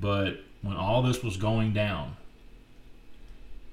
[0.00, 2.16] But when all this was going down,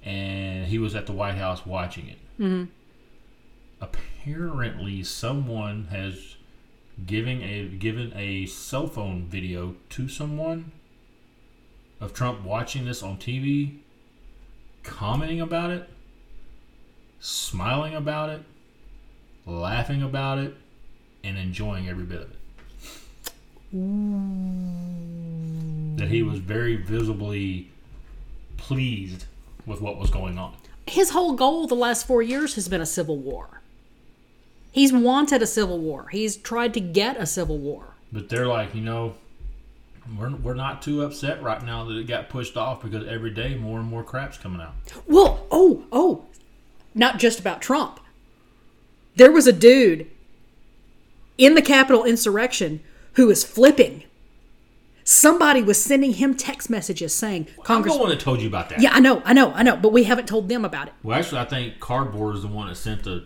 [0.03, 2.63] and he was at the White House watching it, Mm-hmm.
[3.79, 6.36] apparently someone has
[7.05, 10.71] giving a given a cell phone video to someone
[11.99, 13.77] of Trump watching this on TV,
[14.83, 15.89] commenting about it,
[17.19, 18.41] smiling about it,
[19.45, 20.55] laughing about it,
[21.23, 22.37] and enjoying every bit of it.
[25.97, 27.69] That he was very visibly
[28.57, 29.25] pleased
[29.65, 30.55] with what was going on.
[30.87, 33.61] His whole goal the last four years has been a civil war.
[34.71, 36.07] He's wanted a civil war.
[36.11, 37.95] He's tried to get a civil war.
[38.11, 39.15] But they're like, you know,
[40.17, 43.55] we're, we're not too upset right now that it got pushed off because every day
[43.55, 44.73] more and more crap's coming out.
[45.07, 46.25] Well, oh, oh,
[46.93, 47.99] not just about Trump.
[49.15, 50.07] There was a dude
[51.37, 52.81] in the Capitol insurrection
[53.13, 54.03] who was flipping.
[55.03, 57.95] Somebody was sending him text messages saying, I'm Congress.
[57.95, 58.81] the one that told you about that.
[58.81, 60.93] Yeah, I know, I know, I know, but we haven't told them about it.
[61.03, 63.25] Well, actually, I think Cardboard is the one that sent the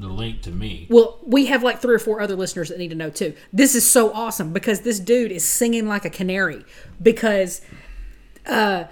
[0.00, 0.86] the link to me.
[0.90, 3.34] Well, we have like three or four other listeners that need to know too.
[3.52, 6.64] This is so awesome because this dude is singing like a canary
[7.02, 7.60] because
[8.46, 8.84] uh,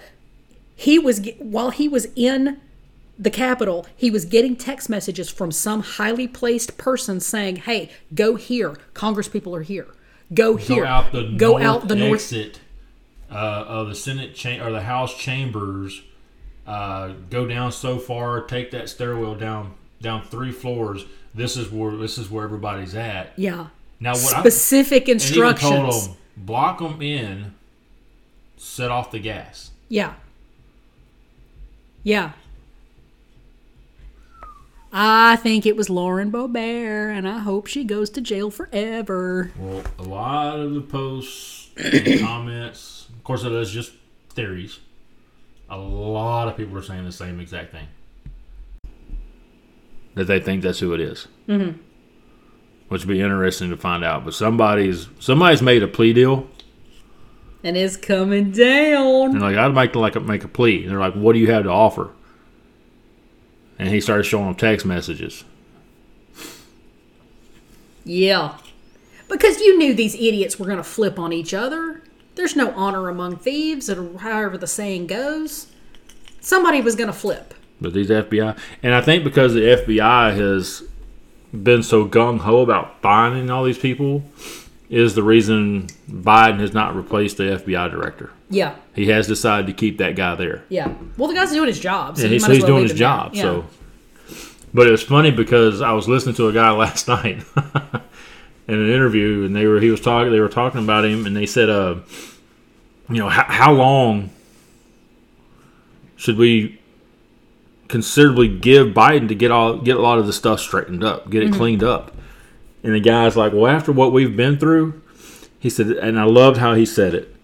[0.75, 2.59] he was while he was in
[3.17, 8.35] the Capitol, he was getting text messages from some highly placed person saying, "Hey, go
[8.35, 8.77] here.
[8.93, 9.87] Congress people are here.
[10.33, 10.83] Go here.
[10.83, 12.61] Go out the go north out the north." exit
[13.31, 16.01] uh, of the Senate cha- or the House chambers.
[16.65, 21.05] Uh, go down so far, take that stairwell down down three floors.
[21.33, 23.33] This is where this is where everybody's at.
[23.37, 23.67] Yeah,
[23.99, 27.53] Now what I specific and even told them block them in,
[28.57, 29.71] set off the gas.
[29.87, 30.13] Yeah.
[32.03, 32.31] Yeah.
[34.91, 39.51] I think it was Lauren Boebert, and I hope she goes to jail forever.
[39.57, 43.91] Well, a lot of the posts, and comments, of course, it is just
[44.29, 44.79] theories.
[45.69, 47.85] A lot of people are saying the same exact thing.
[50.19, 51.27] That they think that's who it is.
[51.47, 51.79] Mm-hmm.
[52.89, 54.25] Which would be interesting to find out.
[54.25, 56.47] But somebody's somebody's made a plea deal,
[57.63, 59.31] And it's coming down.
[59.31, 60.81] and like I'd like to like make a plea.
[60.83, 62.09] And they're like, "What do you have to offer?"
[63.77, 65.45] And he started showing them text messages.
[68.03, 68.57] Yeah.
[69.29, 72.01] Because you knew these idiots were going to flip on each other.
[72.35, 75.67] There's no honor among thieves, or however the saying goes.
[76.41, 77.53] Somebody was going to flip.
[77.81, 80.83] But these FBI, and I think because the FBI has
[81.51, 84.23] been so gung ho about finding all these people,
[84.89, 88.31] is the reason Biden has not replaced the FBI director.
[88.49, 88.75] Yeah.
[88.95, 90.63] He has decided to keep that guy there.
[90.69, 90.93] Yeah.
[91.17, 92.17] Well, the guy's doing his job.
[92.17, 93.33] So and you he's, might as he's well doing his job.
[93.33, 93.43] there.
[93.43, 93.65] So,
[94.73, 97.43] but it was funny because I was listening to a guy last night
[98.67, 101.35] in an interview, and they were he was talking they were talking about him, and
[101.35, 101.95] they said, uh,
[103.09, 104.31] you know, how, how long
[106.15, 106.78] should we
[107.89, 111.43] considerably give Biden to get all get a lot of the stuff straightened up, get
[111.43, 111.59] it mm-hmm.
[111.59, 112.15] cleaned up?
[112.81, 115.01] And the guy's like, well, after what we've been through,
[115.59, 117.35] he said, and I loved how he said it.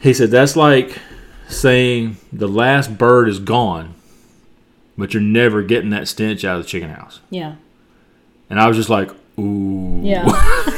[0.00, 0.98] He said that's like
[1.48, 3.94] saying the last bird is gone,
[4.98, 7.20] but you're never getting that stench out of the chicken house.
[7.30, 7.54] Yeah.
[8.50, 10.00] And I was just like, ooh.
[10.02, 10.24] Yeah.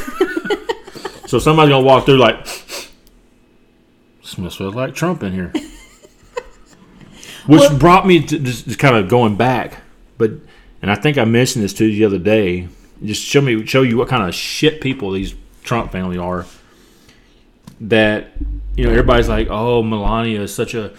[1.26, 2.46] So somebody's gonna walk through like,
[4.22, 5.52] smells like Trump in here.
[7.46, 9.78] Which Well- brought me to just, just kind of going back,
[10.18, 10.32] but
[10.82, 12.68] and I think I mentioned this to you the other day.
[13.04, 16.46] Just show me, show you what kind of shit people these Trump family are.
[17.80, 18.32] That
[18.76, 20.92] you know, everybody's like, oh, Melania is such a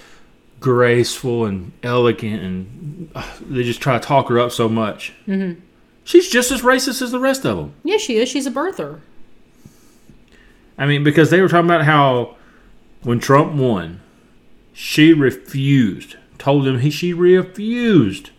[0.60, 5.13] graceful and elegant, and uh, they just try to talk her up so much.
[5.27, 5.60] Mm-hmm.
[6.03, 7.73] She's just as racist as the rest of them.
[7.83, 8.29] yeah, she is.
[8.29, 9.01] She's a birther.
[10.77, 12.36] I mean, because they were talking about how
[13.03, 13.99] when Trump won,
[14.73, 16.15] she refused,
[16.47, 18.29] told him he she refused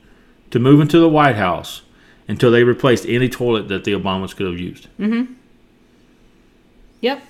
[0.51, 1.83] to move into the White House
[2.27, 4.89] until they replaced any toilet that the Obamas could have used.
[4.99, 5.35] Mm-hmm.
[7.03, 7.23] Yep.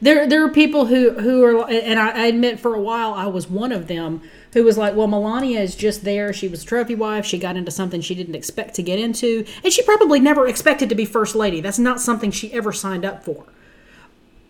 [0.00, 3.26] There, there are people who who are, and I, I admit for a while I
[3.26, 4.22] was one of them
[4.54, 6.32] who was like, well, Melania is just there.
[6.32, 7.26] She was a trophy wife.
[7.26, 10.88] She got into something she didn't expect to get into, and she probably never expected
[10.88, 11.60] to be first lady.
[11.60, 13.44] That's not something she ever signed up for.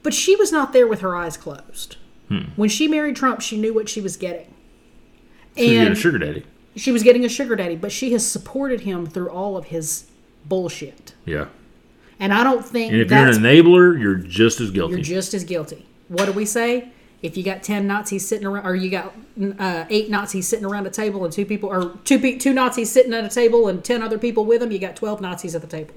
[0.04, 1.96] But she was not there with her eyes closed.
[2.54, 5.96] When she married Trump, she knew what she was getting, So you get a and
[5.96, 6.44] sugar daddy.
[6.76, 7.76] she was getting a sugar daddy.
[7.76, 10.06] But she has supported him through all of his
[10.46, 11.46] bullshit, Yeah.
[12.20, 14.94] and I don't think And if you're an enabler, you're just as guilty.
[14.94, 15.86] You're just as guilty.
[16.08, 16.88] What do we say?
[17.22, 19.14] if you got 10 Nazis sitting around, or you got
[19.58, 22.92] uh, eight Nazis sitting around a table and two people, or two, pe- two Nazis
[22.92, 25.62] sitting at a table and 10 other people with them, you got 12 Nazis at
[25.62, 25.94] the table.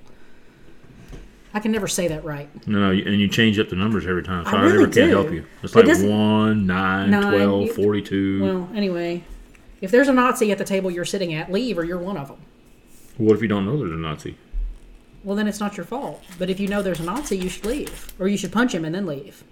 [1.54, 2.48] I can never say that right.
[2.66, 4.92] No, no, and you change up the numbers every time, so I I, really never
[4.94, 5.46] can't help you.
[5.64, 8.44] It's like doesn't- 1, 9, Nine, 12, you- 42.
[8.44, 9.24] Well, anyway,
[9.82, 12.28] if there's a Nazi at the table you're sitting at, leave or you're one of
[12.28, 12.38] them.
[13.18, 14.38] what if you don't know there's a Nazi?
[15.24, 16.24] Well, then it's not your fault.
[16.40, 18.14] But if you know there's a Nazi, you should leave.
[18.20, 19.44] Or you should punch him and then leave.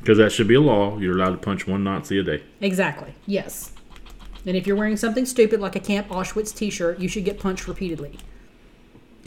[0.00, 0.98] Because that should be a law.
[0.98, 2.42] You're allowed to punch one Nazi a day.
[2.60, 3.14] Exactly.
[3.26, 3.72] Yes.
[4.46, 7.38] And if you're wearing something stupid like a Camp Auschwitz t shirt, you should get
[7.38, 8.18] punched repeatedly.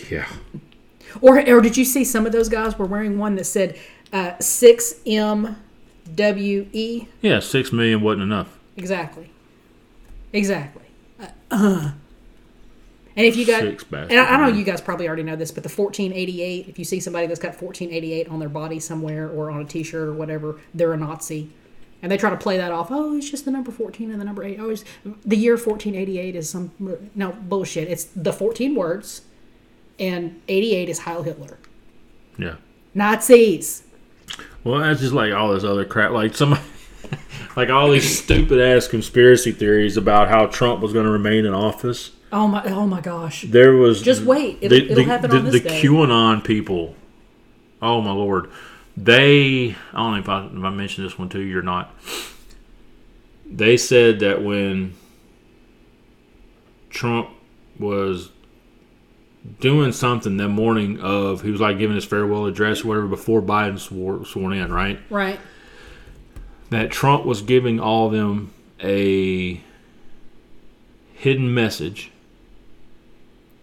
[0.10, 0.28] Yeah.
[1.22, 3.78] Or, or did you see some of those guys were wearing one that said
[4.12, 5.58] uh, 6MWE?
[7.22, 8.58] Yeah, 6 million wasn't enough.
[8.78, 9.30] Exactly.
[10.34, 10.84] Exactly.
[11.52, 11.92] Uh,
[13.16, 15.64] and if you got, and I, I know you guys probably already know this, but
[15.64, 19.62] the 1488, if you see somebody that's got 1488 on their body somewhere or on
[19.62, 21.52] a t shirt or whatever, they're a Nazi.
[22.02, 22.88] And they try to play that off.
[22.92, 24.60] Oh, it's just the number 14 and the number 8.
[24.60, 24.84] Oh, it's,
[25.24, 26.72] the year 1488 is some.
[27.16, 27.88] No, bullshit.
[27.88, 29.22] It's the 14 words,
[30.00, 31.58] and 88 is Heil Hitler.
[32.38, 32.56] Yeah.
[32.94, 33.84] Nazis.
[34.64, 36.12] Well, that's just like all this other crap.
[36.12, 36.58] Like some,
[37.56, 41.54] like all these stupid ass conspiracy theories about how Trump was going to remain in
[41.54, 42.12] office.
[42.32, 42.64] Oh my!
[42.66, 43.44] Oh my gosh!
[43.44, 44.58] There was Just wait.
[44.62, 45.82] It'll- it'll happen the, on this the day.
[45.82, 46.96] QAnon people.
[47.82, 48.50] Oh my lord,
[48.98, 49.76] they.
[49.94, 51.94] I don't know if I, if I mentioned this one to you or not.
[53.46, 54.96] They said that when
[56.90, 57.30] Trump
[57.78, 58.30] was
[59.60, 63.42] doing something that morning of he was like giving his farewell address or whatever before
[63.42, 65.00] Biden swore, sworn in, right?
[65.10, 65.40] Right.
[66.70, 69.62] That Trump was giving all of them a
[71.14, 72.12] hidden message,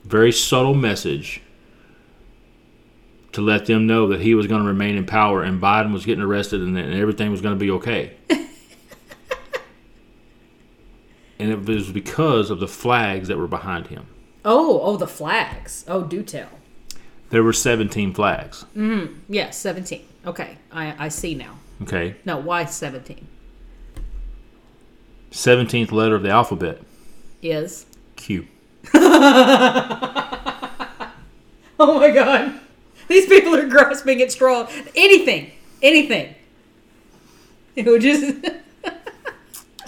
[0.04, 1.42] very subtle message,
[3.32, 6.04] to let them know that he was going to remain in power and Biden was
[6.04, 8.16] getting arrested and, and everything was going to be okay.
[11.38, 14.06] and it was because of the flags that were behind him.
[14.44, 15.84] Oh, oh, the flags.
[15.86, 16.48] Oh, do tell.
[17.28, 18.64] There were 17 flags.
[18.76, 20.04] Mm, yes, 17.
[20.26, 21.58] Okay, I, I see now.
[21.82, 22.16] Okay.
[22.24, 23.26] No, why 17?
[25.30, 26.80] 17th letter of the alphabet,
[27.42, 27.86] Is.
[28.16, 28.46] Q.
[31.82, 32.60] Oh my god.
[33.08, 34.68] These people are grasping at straw.
[34.94, 35.50] Anything.
[35.82, 36.34] Anything.
[37.74, 38.34] It would just.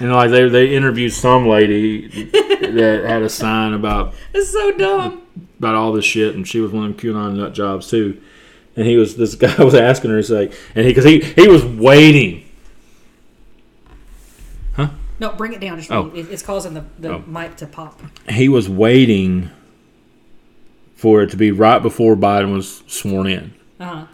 [0.00, 4.72] You know, like they, they interviewed some lady that had a sign about it's so
[4.72, 5.22] dumb.
[5.58, 8.20] about all this shit, and she was one of them QAnon nut jobs too.
[8.76, 11.46] And he was this guy was asking her, he's like, and he because he he
[11.48, 12.44] was waiting.
[14.74, 14.88] Huh?
[15.20, 15.78] No, bring it down.
[15.78, 16.10] Just Oh.
[16.14, 17.24] it- it's causing the, the Oh.
[17.26, 18.00] mic to pop.
[18.28, 19.50] He was waiting
[20.96, 24.04] for it to be right before Biden was sworn in, Uh huh.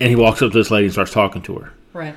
[0.00, 2.14] and he walks up to this lady and starts talking to her, Right.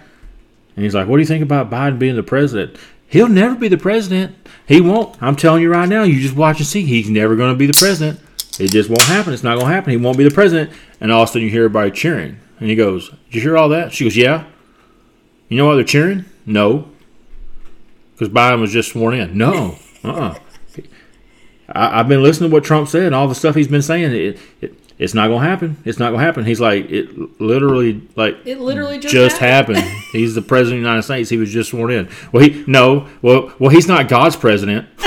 [0.75, 3.67] and he's like, "What do you think about Biden being the president?" He'll never be
[3.67, 4.33] the president.
[4.67, 5.15] He won't.
[5.21, 6.01] I'm telling you right now.
[6.03, 6.81] You just watch and see.
[6.83, 8.19] He's never going to be the president.
[8.59, 9.33] It just won't happen.
[9.33, 9.91] It's not going to happen.
[9.91, 10.71] He won't be the president.
[11.01, 12.39] And all of a sudden, you hear everybody cheering.
[12.59, 14.45] And he goes, "Did you hear all that?" She goes, "Yeah."
[15.49, 16.25] You know why they're cheering?
[16.45, 16.89] No,
[18.13, 19.37] because Biden was just sworn in.
[19.37, 20.35] No, uh, uh
[21.69, 24.13] I, I've been listening to what Trump said and all the stuff he's been saying.
[24.13, 25.77] It, it it's not going to happen.
[25.85, 26.45] It's not going to happen.
[26.45, 29.77] He's like it literally like It literally just, just happened.
[29.79, 30.03] happened.
[30.11, 31.29] He's the president of the United States.
[31.29, 32.09] He was just sworn in.
[32.31, 33.07] Well, he no.
[33.21, 34.87] Well, well, he's not God's president.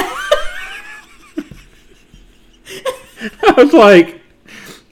[3.43, 4.21] I was like,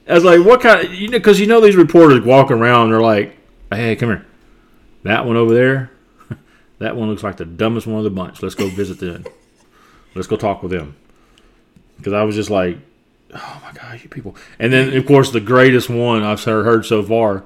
[0.07, 0.85] I was like, what kind?
[0.85, 2.91] Of, you know, because you know these reporters walk around.
[2.91, 3.35] They're like,
[3.71, 4.25] hey, come here.
[5.03, 5.91] That one over there.
[6.79, 8.43] That one looks like the dumbest one of the bunch.
[8.43, 9.23] Let's go visit them.
[10.13, 10.97] Let's go talk with them.
[11.95, 12.77] Because I was just like,
[13.33, 14.35] oh my god, you people.
[14.59, 17.45] And then of course the greatest one I've heard heard so far.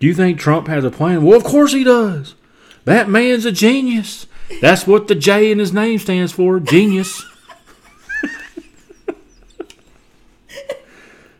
[0.00, 1.22] Do you think Trump has a plan?
[1.22, 2.34] Well, of course he does.
[2.86, 4.26] That man's a genius.
[4.60, 6.60] That's what the J in his name stands for.
[6.60, 7.24] Genius.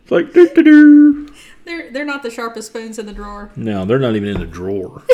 [0.05, 1.29] It's like doo doo doo.
[1.65, 3.51] They're they're not the sharpest spoons in the drawer.
[3.57, 5.03] No, they're not even in the drawer.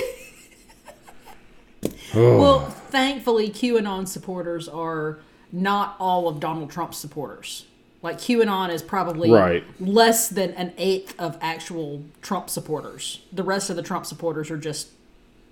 [2.12, 2.38] Oh.
[2.40, 5.20] Well, thankfully, QAnon supporters are
[5.52, 7.66] not all of Donald Trump's supporters.
[8.02, 9.62] Like QAnon is probably Right.
[9.80, 13.20] less than an eighth of actual Trump supporters.
[13.32, 14.88] The rest of the Trump supporters are just,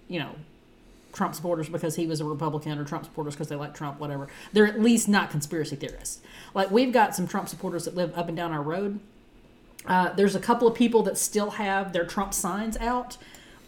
[0.08, 0.32] you know,
[1.12, 4.26] Trump supporters because he was a Republican or Trump supporters because they like Trump, whatever.
[4.52, 6.20] They're at least not conspiracy theorists.
[6.54, 8.98] Like we've got some Trump supporters that live up and down our road.
[9.86, 13.16] Uh, there's a couple of people that still have their Trump signs out,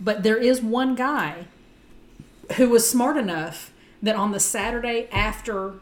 [0.00, 1.46] but there is one guy
[2.56, 5.74] who was smart enough that on the Saturday after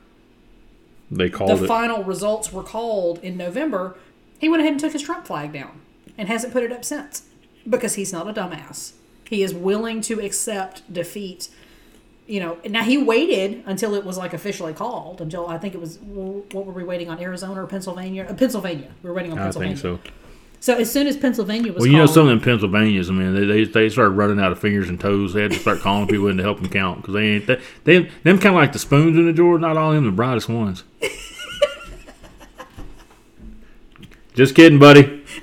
[1.11, 1.67] They the called it.
[1.67, 3.97] final results were called in November,
[4.39, 5.81] he went ahead and took his Trump flag down
[6.17, 7.25] and hasn't put it up since
[7.69, 8.93] because he's not a dumbass.
[9.25, 11.49] He is willing to accept defeat.
[12.29, 15.23] You know, now he waited until it was like officially called.
[15.23, 18.27] Until I think it was what were we waiting on Arizona or Pennsylvania?
[18.29, 18.91] Uh, Pennsylvania.
[19.03, 19.77] We were waiting on I Pennsylvania.
[19.77, 20.11] think so.
[20.61, 23.13] So as soon as Pennsylvania was Well, you know, called, some of them Pennsylvanians, I
[23.15, 25.33] mean, they, they they started running out of fingers and toes.
[25.33, 27.61] They had to start calling people in to help them count because they ain't they,
[27.85, 29.59] they them kind of like the spoons in the drawer.
[29.59, 30.85] Not all them the brightest ones.
[34.35, 35.25] Just kidding, buddy.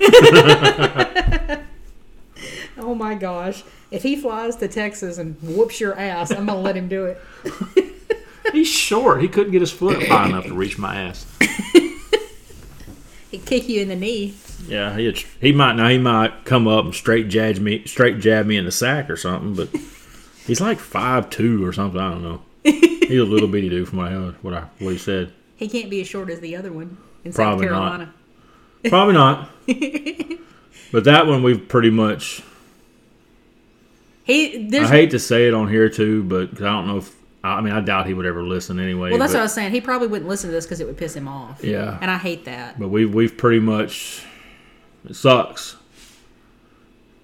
[2.78, 6.76] oh my gosh, if he flies to Texas and whoops your ass, I'm gonna let
[6.76, 7.20] him do it.
[8.52, 9.22] He's short.
[9.22, 11.26] He couldn't get his foot high enough to reach my ass.
[13.30, 14.34] He'd kick you in the knee.
[14.66, 18.46] Yeah, he he might now he might come up and straight jab me straight jab
[18.46, 19.68] me in the sack or something, but
[20.46, 22.00] he's like five two or something.
[22.00, 22.42] I don't know.
[22.64, 25.32] He's a little bitty dude from what I heard, what I what he said.
[25.56, 28.08] He can't be as short as the other one in Probably South not.
[28.88, 29.50] Probably not.
[30.92, 32.42] but that one we've pretty much.
[34.26, 37.14] He I hate to say it on here too, but 'cause I don't know if
[37.44, 39.10] I mean I doubt he would ever listen anyway.
[39.10, 39.70] well, that's but, what I was saying.
[39.70, 41.62] He probably wouldn't listen to this because it would piss him off.
[41.62, 41.96] Yeah.
[42.02, 42.78] and I hate that.
[42.78, 44.24] but we've we've pretty much.
[45.08, 45.76] It sucks.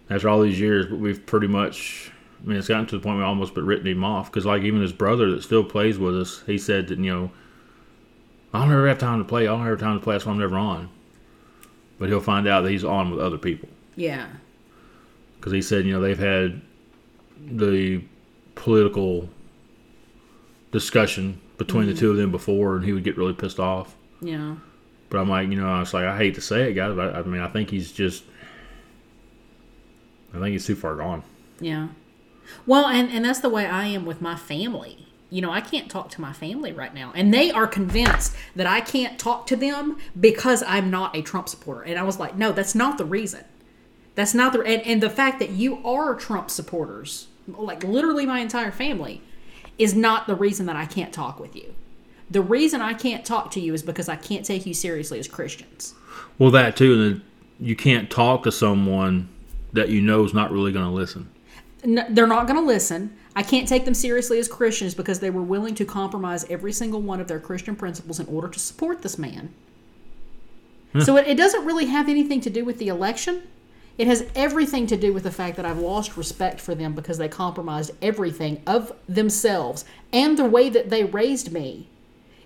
[0.09, 2.13] After all these years, but we've pretty much.
[2.45, 4.45] I mean, it's gotten to the point where we almost but written him off because,
[4.45, 7.31] like, even his brother that still plays with us, he said that you know,
[8.53, 9.43] I don't ever have time to play.
[9.43, 10.15] I don't ever have time to play.
[10.15, 10.89] That's why I'm never on.
[11.99, 13.69] But he'll find out that he's on with other people.
[13.97, 14.27] Yeah,
[15.39, 16.61] because he said you know they've had
[17.47, 18.03] the
[18.55, 19.29] political
[20.71, 22.33] discussion between the two of them mm-hmm.
[22.33, 23.95] before, and he would get really pissed off.
[24.21, 24.57] yeah.
[25.11, 27.15] But I'm like, you know, I was like, I hate to say it, guys, but
[27.15, 28.25] I, I mean, I think he's just,
[30.33, 31.23] I think he's too far gone.
[31.61, 31.89] Yeah.
[32.67, 35.07] Well, and, and that's the way I am with my family.
[35.29, 37.13] You know, I can't talk to my family right now.
[37.15, 41.47] And they are convinced that I can't talk to them because I'm not a Trump
[41.47, 41.83] supporter.
[41.83, 43.45] And I was like, no, that's not the reason.
[44.15, 47.29] That's not the and, and the fact that you are Trump supporters,
[47.59, 49.23] like literally my entire family,
[49.79, 51.75] is not the reason that I can't talk with you.
[52.31, 55.29] The reason I can't talk to you is because I can't take you seriously as
[55.29, 55.95] Christians.
[56.39, 57.23] Well, that too, and
[57.61, 59.29] you can't talk to someone
[59.73, 61.29] that you know is not really going to listen.
[61.85, 63.17] N- they're not going to listen.
[63.35, 67.01] I can't take them seriously as Christians because they were willing to compromise every single
[67.01, 69.55] one of their Christian principles in order to support this man.
[71.01, 73.43] So it, it doesn't really have anything to do with the election.
[73.99, 77.19] It has everything to do with the fact that I've lost respect for them because
[77.19, 81.89] they compromised everything of themselves and the way that they raised me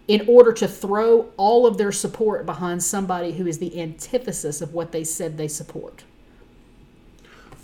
[0.08, 4.72] in order to throw all of their support behind somebody who is the antithesis of
[4.72, 6.04] what they said they support.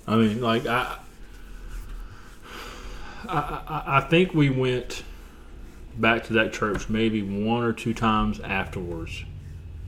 [0.07, 0.99] I mean, like I,
[3.29, 5.05] I, I, think we went
[5.97, 9.25] back to that church maybe one or two times afterwards,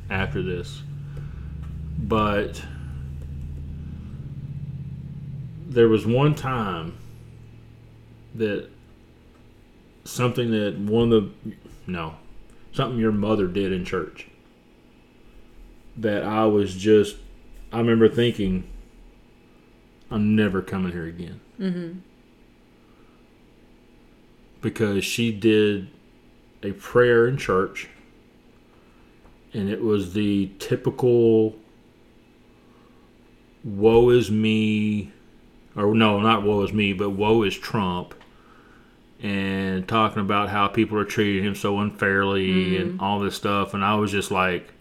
[0.09, 0.83] after this,
[1.99, 2.63] but
[5.75, 6.97] there was one time
[8.35, 8.69] that
[10.05, 11.55] something that one of the
[11.87, 12.17] no
[12.73, 14.29] something your mother did in church
[15.97, 17.17] that I was just
[17.73, 18.69] I remember thinking
[20.11, 21.41] I'm never coming here again.
[21.59, 21.99] Mm-hmm.
[24.61, 25.89] Because she did
[26.63, 27.89] a prayer in church,
[29.53, 31.57] and it was the typical
[33.65, 35.13] woe is me,
[35.77, 38.15] or no, not woe is me, but woe is Trump,
[39.23, 43.75] and talking about how people are treating him so unfairly and all this stuff.
[43.75, 44.73] And I was just like,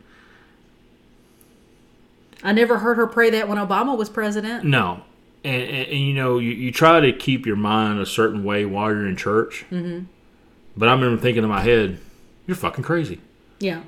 [2.43, 4.65] I never heard her pray that when Obama was president.
[4.65, 5.01] No.
[5.45, 8.65] And, and, and, you know, you, you try to keep your mind a certain way
[8.65, 9.65] while you're in church.
[9.71, 10.05] Mm-hmm.
[10.75, 11.99] But I remember thinking in my head,
[12.47, 13.19] you're fucking crazy.
[13.59, 13.83] Yeah.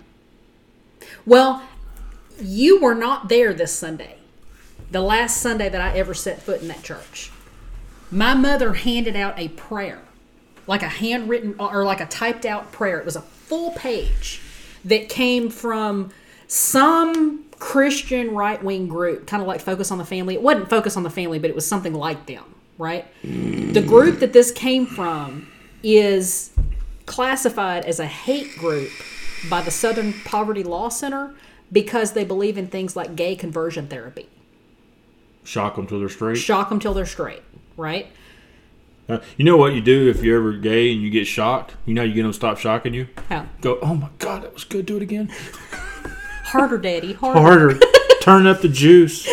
[1.26, 1.64] Well,
[2.42, 4.15] you were not there this Sunday,
[4.92, 7.32] the last Sunday that I ever set foot in that church.
[8.12, 10.02] My mother handed out a prayer,
[10.68, 13.00] like a handwritten or like a typed out prayer.
[13.00, 14.42] It was a full page
[14.86, 16.12] that came from
[16.48, 20.36] some Christian right wing group, kind of like Focus on the Family.
[20.36, 22.44] It wasn't Focus on the Family, but it was something like them,
[22.78, 23.06] right?
[23.24, 25.48] The group that this came from
[25.84, 26.52] is
[27.06, 28.92] classified as a hate group
[29.50, 31.34] by the Southern Poverty Law Center
[31.72, 34.28] because they believe in things like gay conversion therapy.
[35.46, 36.36] Shock them till they're straight.
[36.36, 37.44] Shock them till they're straight,
[37.78, 38.08] right?
[39.08, 41.76] Uh, you know what you do if you're ever gay and you get shocked?
[41.86, 43.08] You know you get them to stop shocking you?
[43.30, 43.46] How?
[43.62, 44.86] Go, oh my God, that was good.
[44.86, 45.28] Do it again.
[46.46, 47.40] Harder, Daddy, harder.
[47.40, 47.80] Harder.
[48.22, 49.28] Turn up the juice.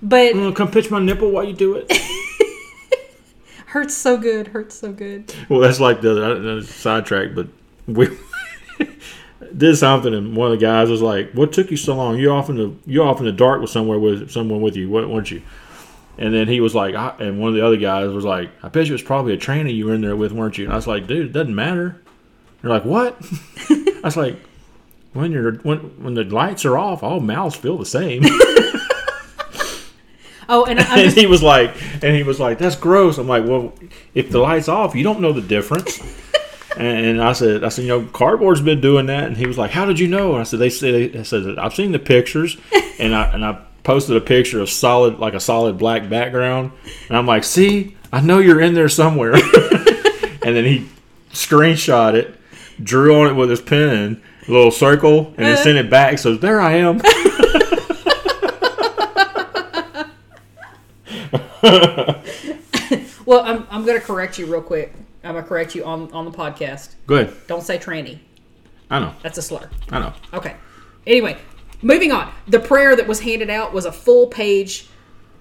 [0.00, 1.92] But come pitch my nipple while you do it.
[3.66, 5.34] hurts so good, hurts so good.
[5.48, 7.48] Well, that's like the other sidetrack, but
[7.86, 8.08] we
[9.56, 12.18] did something, and one of the guys was like, "What took you so long?
[12.18, 14.90] You off in the you off in the dark with somewhere with someone with you,
[14.90, 15.42] weren't you?"
[16.18, 18.68] And then he was like, I, and one of the other guys was like, I
[18.68, 20.64] bet you it was probably a trainee you were in there with, weren't you?
[20.64, 22.02] And I was like, dude, it doesn't matter.
[22.60, 23.16] They're like, what?
[23.70, 24.36] I was like,
[25.12, 28.24] when you're when when the lights are off, all mouths feel the same.
[30.50, 33.18] Oh, and I'm and he was like, and he was like, that's gross.
[33.18, 33.74] I'm like, well,
[34.14, 36.00] if the lights off, you don't know the difference.
[36.78, 39.24] And I said, I said, you know, cardboard's been doing that.
[39.24, 40.32] And he was like, how did you know?
[40.32, 42.56] And I said, they said, I said, I've seen the pictures,
[43.00, 46.70] and I and I posted a picture of solid, like a solid black background.
[47.08, 49.34] And I'm like, see, I know you're in there somewhere.
[49.34, 50.88] and then he
[51.32, 52.36] screenshot it,
[52.80, 56.18] drew on it with his pen, a little circle, and then sent it back.
[56.18, 56.98] So there I am.
[63.26, 64.94] well, I'm, I'm going to correct you real quick.
[65.28, 66.94] I'm going to correct you on, on the podcast.
[67.06, 67.36] Good.
[67.46, 68.18] Don't say tranny.
[68.88, 69.14] I know.
[69.22, 69.68] That's a slur.
[69.90, 70.14] I know.
[70.32, 70.56] Okay.
[71.06, 71.36] Anyway,
[71.82, 72.32] moving on.
[72.46, 74.88] The prayer that was handed out was a full page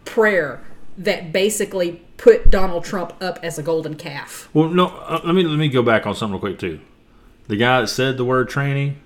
[0.03, 0.61] prayer
[0.97, 4.49] that basically put Donald Trump up as a golden calf.
[4.53, 4.87] Well, no.
[4.87, 6.81] Uh, let me let me go back on something real quick too.
[7.47, 8.99] The guy that said the word training,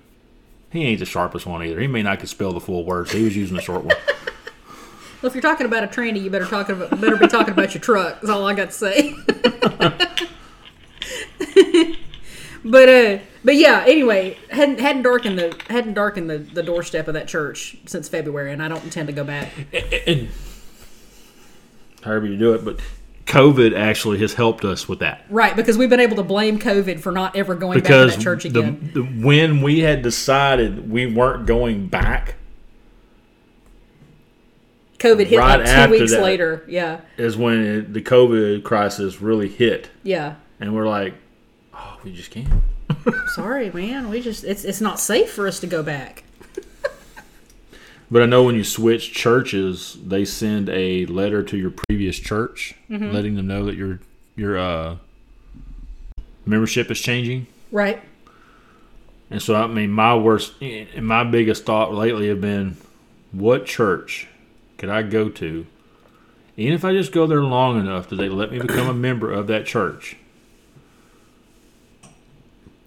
[0.70, 1.78] he ain't the sharpest one either.
[1.78, 3.96] He may not could spell the full word, so he was using the short one.
[5.22, 7.74] Well, if you're talking about a tranny, you better talk about better be talking about
[7.74, 8.20] your truck.
[8.20, 9.14] That's all I got to say.
[12.64, 13.84] but uh, but yeah.
[13.86, 18.52] Anyway, hadn't hadn't darkened the hadn't darkened the, the doorstep of that church since February,
[18.52, 19.50] and I don't intend to go back.
[20.06, 20.28] and
[22.02, 22.80] however you do it, but
[23.26, 27.00] COVID actually has helped us with that Right, because we've been able to blame COVID
[27.00, 28.90] for not ever going because back to that church again.
[28.92, 32.34] the, when we had decided we weren't going back
[34.98, 36.64] COVID hit right like two weeks later.
[36.68, 40.36] Yeah, is when it, the COVID crisis really hit, yeah.
[40.60, 41.14] and we're like,
[42.04, 42.48] we just can't.
[43.34, 44.08] Sorry, man.
[44.08, 46.24] We just it's it's not safe for us to go back.
[48.10, 52.74] But I know when you switch churches, they send a letter to your previous church,
[52.90, 53.10] Mm-hmm.
[53.10, 54.00] letting them know that your
[54.36, 54.96] your uh,
[56.44, 57.46] membership is changing.
[57.70, 58.02] Right.
[59.30, 62.76] And so, I mean, my worst and my biggest thought lately have been,
[63.30, 64.26] what church
[64.76, 65.66] could I go to?
[66.58, 69.32] Even if I just go there long enough, do they let me become a member
[69.32, 70.16] of that church?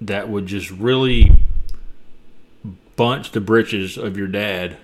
[0.02, 1.40] That would just really
[2.96, 4.78] bunch the britches of your dad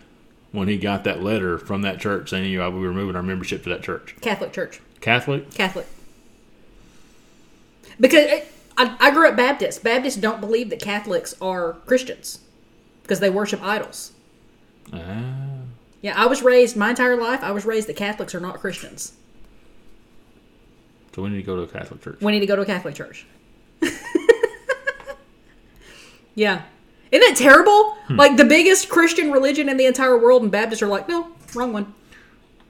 [0.51, 3.23] when he got that letter from that church saying you know, we were moving our
[3.23, 4.15] membership to that church.
[4.21, 4.81] Catholic Church.
[4.99, 5.51] Catholic?
[5.51, 5.87] Catholic.
[7.99, 9.83] Because it, I, I grew up Baptist.
[9.83, 12.39] Baptists don't believe that Catholics are Christians
[13.03, 14.11] because they worship idols.
[14.93, 15.21] Ah.
[16.01, 17.43] Yeah, I was raised my entire life.
[17.43, 19.13] I was raised that Catholics are not Christians.
[21.15, 22.21] So we need to go to a Catholic church.
[22.21, 23.25] We need to go to a Catholic church.
[26.35, 26.63] yeah.
[27.11, 27.95] Isn't that terrible?
[28.07, 28.15] Hmm.
[28.15, 31.73] Like the biggest Christian religion in the entire world, and Baptists are like, no, wrong
[31.73, 31.93] one.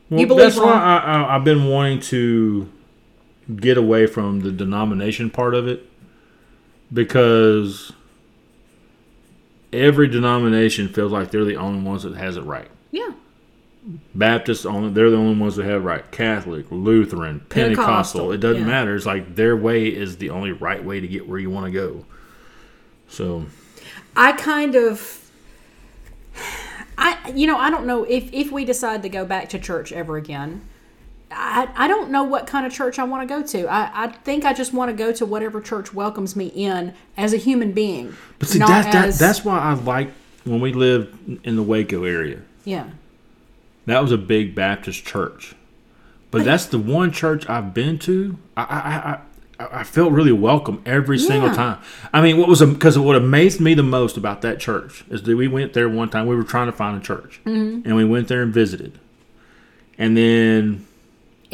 [0.09, 0.74] Well, believe that's why.
[0.74, 2.70] I, I, I've been wanting to
[3.55, 5.89] get away from the denomination part of it
[6.91, 7.93] because
[9.72, 12.68] every denomination feels like they're the only ones that has it right.
[12.91, 13.12] Yeah.
[14.14, 16.12] Baptists only they're the only ones that have it right.
[16.12, 18.68] Catholic, Lutheran, Pentecostal, Pentecostal, it doesn't yeah.
[18.68, 18.95] matter.
[18.95, 21.72] It's like their way is the only right way to get where you want to
[21.72, 22.05] go.
[23.12, 23.45] So
[24.16, 25.30] I kind of
[26.97, 29.91] I you know, I don't know if if we decide to go back to church
[29.91, 30.62] ever again.
[31.34, 33.66] I, I don't know what kind of church I want to go to.
[33.72, 37.32] I, I think I just want to go to whatever church welcomes me in as
[37.32, 38.14] a human being.
[38.38, 40.09] But see that, that as- that's why I like
[40.43, 42.41] when we lived in the Waco area.
[42.66, 42.89] yeah.
[43.88, 45.55] That was a big Baptist church,
[46.30, 48.38] but that's the one church I've been to.
[48.55, 49.20] I I, I,
[49.72, 51.80] I felt really welcome every single time.
[52.14, 55.36] I mean, what was because what amazed me the most about that church is that
[55.36, 56.28] we went there one time.
[56.28, 57.88] We were trying to find a church, Mm-hmm.
[57.88, 58.99] and we went there and visited,
[59.97, 60.86] and then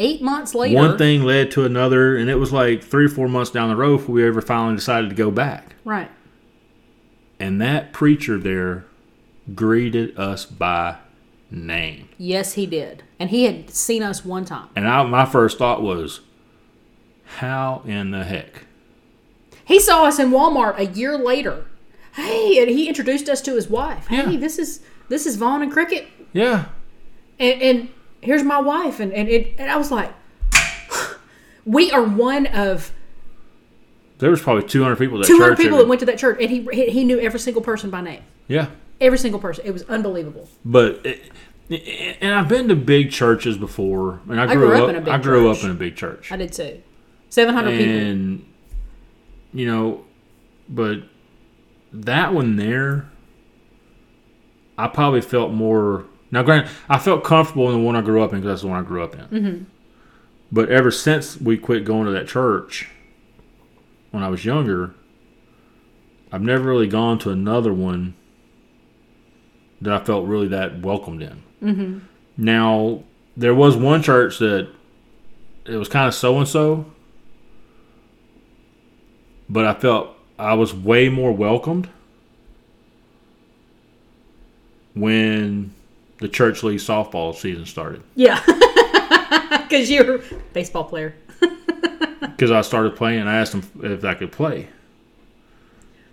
[0.00, 3.28] Eight months later, one thing led to another, and it was like three or four
[3.28, 5.74] months down the road before we ever finally decided to go back.
[5.84, 6.10] right?
[7.40, 8.84] And that preacher there
[9.54, 10.96] greeted us by
[11.50, 12.08] name.
[12.18, 14.68] Yes, he did, and he had seen us one time.
[14.76, 16.20] And I, my first thought was,
[17.36, 18.64] how in the heck?
[19.64, 21.66] He saw us in Walmart a year later.
[22.14, 24.06] Hey, and he introduced us to his wife.
[24.08, 24.38] Hey, Yeah.
[24.38, 26.66] this is this is Vaughn and Cricket, Yeah.
[27.38, 27.88] and, and
[28.20, 30.12] here's my wife, and and, it, and I was like,
[31.64, 32.92] we are one of
[34.18, 35.58] There was probably 200 people at that 200 church.
[35.58, 38.00] people that went to that church, and he he he knew every single person by
[38.00, 38.68] name, yeah.
[39.00, 39.64] every single person.
[39.66, 40.48] It was unbelievable.
[40.64, 41.22] But, it,
[42.20, 44.20] and I've been to big churches before.
[44.28, 45.58] And I grew, grew up up, in a big I grew church.
[45.58, 46.32] up in a big church.
[46.32, 46.82] I did too.
[47.30, 47.94] Seven hundred people.
[47.94, 48.44] and,
[49.52, 50.04] you know,
[50.68, 51.02] but
[51.92, 53.10] that one there,
[54.76, 58.32] I probably felt more Now, granted, I felt comfortable in the one I grew up
[58.32, 59.20] in because that's the one I grew up in.
[59.20, 59.64] Mm-hmm.
[60.52, 62.88] But ever since we quit going to that church
[64.10, 64.94] when I was younger,
[66.32, 68.14] I've never really gone to another one
[69.80, 71.42] that I felt really that welcomed in.
[71.62, 71.98] Mm-hmm.
[72.36, 73.02] Now,
[73.36, 74.68] there was one church that
[75.64, 76.86] it was kind of so and so,
[79.48, 81.88] but I felt I was way more welcomed
[84.94, 85.72] when
[86.18, 88.42] the church league softball season started Yeah.
[89.68, 90.22] Because you're a
[90.54, 91.14] baseball player.
[92.20, 93.20] because I started playing.
[93.20, 94.68] And I asked them if I could play,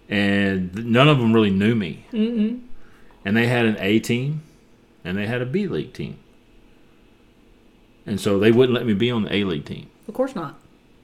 [0.09, 2.05] and none of them really knew me.
[2.11, 2.61] Mm-mm.
[3.23, 4.43] And they had an A team,
[5.05, 6.17] and they had a B league team,
[8.05, 9.89] and so they wouldn't let me be on the A league team.
[10.07, 10.59] Of course not.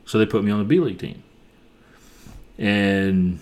[0.06, 1.24] So they put me on the B League team.
[2.58, 3.39] And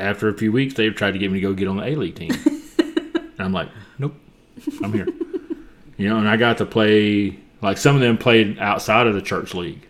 [0.00, 1.94] after a few weeks, they've tried to get me to go get on the A
[1.94, 2.30] League team.
[2.78, 3.68] and I'm like,
[3.98, 4.14] nope,
[4.82, 5.08] I'm here.
[5.96, 9.22] you know, and I got to play, like, some of them played outside of the
[9.22, 9.86] church league.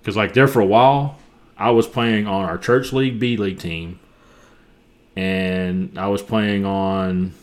[0.00, 1.18] Because, like, there for a while,
[1.56, 4.00] I was playing on our church league B League team.
[5.14, 7.34] And I was playing on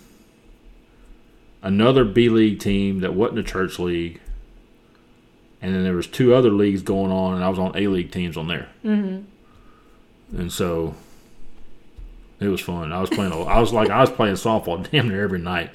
[1.61, 4.19] another B League team that wasn't a church league
[5.61, 8.11] and then there was two other leagues going on, and I was on A League
[8.11, 10.39] teams on there, Mm-hmm.
[10.39, 10.95] and so
[12.39, 12.91] it was fun.
[12.93, 13.31] I was playing.
[13.31, 15.71] a- I was like I was playing softball damn near every night.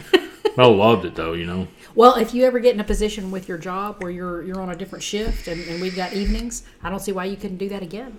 [0.57, 1.67] I loved it though, you know.
[1.97, 4.71] Well, if you ever get in a position with your job where you're you're on
[4.71, 7.69] a different shift and, and we've got evenings, I don't see why you couldn't do
[7.71, 8.19] that again.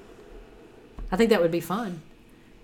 [1.12, 2.02] I think that would be fun.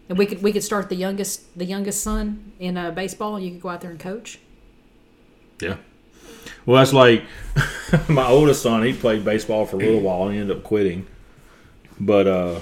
[0.10, 3.46] And we could we could start the youngest the youngest son in uh, baseball and
[3.46, 4.40] you could go out there and coach.
[5.62, 5.78] Yeah.
[6.66, 7.24] Well, that's like
[8.10, 8.84] my oldest son.
[8.84, 11.08] He played baseball for a little while and he ended up quitting,
[12.00, 12.60] but uh,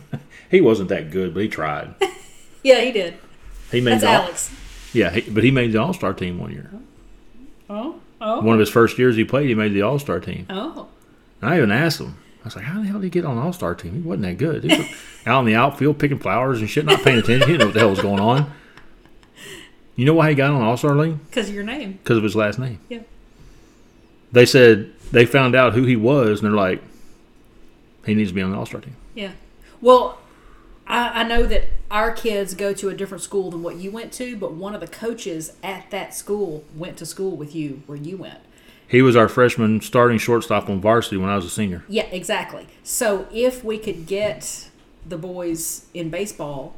[0.50, 1.34] he wasn't that good.
[1.34, 1.94] But he tried.
[2.64, 3.14] Yeah, he did.
[3.72, 4.50] He made That's the Alex.
[4.92, 6.70] yeah, he, but he made the All Star team one year.
[7.68, 10.46] Oh, oh, One of his first years he played, he made the All Star team.
[10.48, 10.86] oh.
[11.40, 12.16] And I even asked him.
[12.42, 13.94] I was like, "How the hell did he get on the All Star team?
[13.94, 14.62] He wasn't that good.
[14.62, 14.86] He was
[15.26, 17.48] out in the outfield picking flowers and shit, not paying attention.
[17.48, 18.52] He didn't know what the hell was going on."
[20.02, 21.16] You know why he got on All Star league?
[21.28, 21.92] Because of your name.
[21.92, 22.80] Because of his last name.
[22.88, 23.02] Yeah.
[24.32, 26.82] They said they found out who he was, and they're like,
[28.04, 29.30] "He needs to be on the All Star team." Yeah.
[29.80, 30.18] Well,
[30.88, 34.12] I, I know that our kids go to a different school than what you went
[34.14, 37.96] to, but one of the coaches at that school went to school with you where
[37.96, 38.40] you went.
[38.88, 41.84] He was our freshman starting shortstop on varsity when I was a senior.
[41.86, 42.66] Yeah, exactly.
[42.82, 44.68] So if we could get
[45.08, 46.74] the boys in baseball,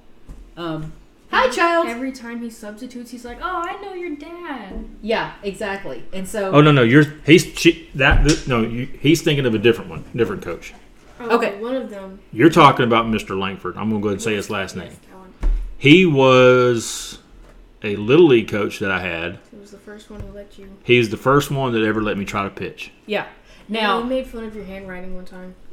[0.59, 0.93] um,
[1.35, 1.87] hi child.
[1.89, 6.05] Every time he substitutes, he's like, "Oh, I know your dad." Yeah, exactly.
[6.13, 9.55] And so Oh no, no, you're he's she, that th- no, you, he's thinking of
[9.55, 10.73] a different one, different coach.
[11.21, 11.61] Oh, Okay.
[11.61, 12.21] One of them.
[12.33, 13.39] You're talking about Mr.
[13.39, 13.77] Langford.
[13.77, 14.89] I'm gonna go ahead and say his last name.
[14.89, 15.53] Yes, Callan.
[15.79, 17.19] He was
[17.83, 19.39] a little league coach that I had.
[19.51, 20.71] He was the first one who let you.
[20.83, 22.91] He's the first one that ever let me try to pitch.
[23.07, 23.27] yeah.
[23.69, 25.55] Now he Now made fun of your handwriting one time.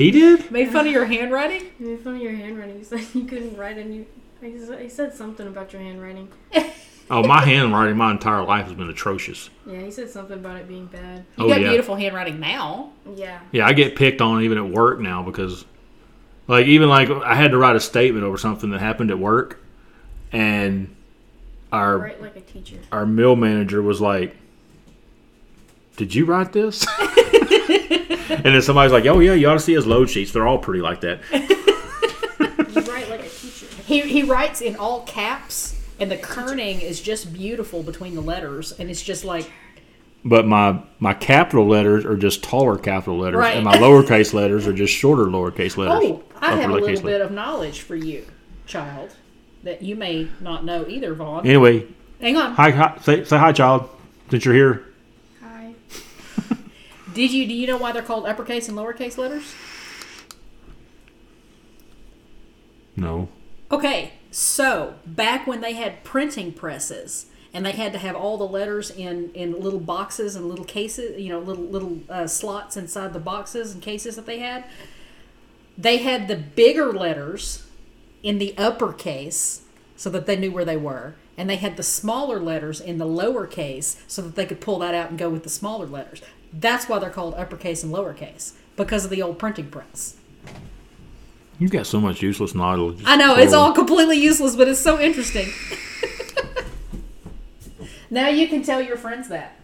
[0.00, 0.50] He did?
[0.50, 1.70] made fun of your handwriting.
[1.78, 2.78] He made fun of your handwriting.
[2.78, 4.06] He said you couldn't write, and you.
[4.40, 6.28] He said- he said something about your handwriting.
[7.12, 9.50] Oh, my handwriting my entire life has been atrocious.
[9.66, 11.24] Yeah, he said something about it being bad.
[11.36, 11.70] You Oh, got yeah.
[11.70, 12.92] beautiful handwriting now.
[13.16, 13.40] Yeah.
[13.50, 15.64] Yeah, I get picked on even at work now because,
[16.46, 19.58] like, even like I had to write a statement over something that happened at work,
[20.30, 20.94] and
[21.72, 22.76] our Write like a teacher.
[22.92, 24.36] our mill manager was like,
[25.96, 26.86] "Did you write this?"
[28.30, 30.32] and then somebody's like, "Oh yeah, you ought to see his load sheets.
[30.32, 31.20] They're all pretty like that."
[32.74, 33.66] You write like a teacher.
[33.84, 38.72] He he writes in all caps, and the kerning is just beautiful between the letters,
[38.78, 39.50] and it's just like
[40.24, 43.56] But my my capital letters are just taller capital letters, Right.
[43.56, 45.98] and my lowercase letters are just shorter lowercase letters.
[46.02, 47.00] Oh, I have a uppercase little letters.
[47.02, 48.24] bit of knowledge for you,
[48.66, 49.10] child,
[49.64, 51.44] that you may not know either, Vaughn.
[51.46, 51.86] Anyway,
[52.20, 52.52] Hang on.
[52.54, 53.88] hi, hi say, say hi, child.
[54.30, 54.89] Since you're here, Hi.
[57.14, 59.54] Did you do you know why they're called uppercase and lowercase letters?
[62.96, 63.28] no.
[63.72, 68.46] Okay, so back when they had printing presses and they had to have all the
[68.46, 73.12] letters in in little boxes and little cases, you know, little little uh, slots inside
[73.12, 74.64] the boxes and cases that they had.
[75.76, 77.66] They had the bigger letters
[78.22, 79.62] in the uppercase
[79.96, 83.06] so that they knew where they were, and they had the smaller letters in the
[83.06, 86.22] lowercase so that they could pull that out and go with the smaller letters.
[86.52, 90.16] That's why they're called uppercase and lowercase because of the old printing press.
[91.58, 93.02] You've got so much useless knowledge.
[93.04, 95.48] I know it's all completely useless, but it's so interesting.
[98.10, 99.56] now you can tell your friends that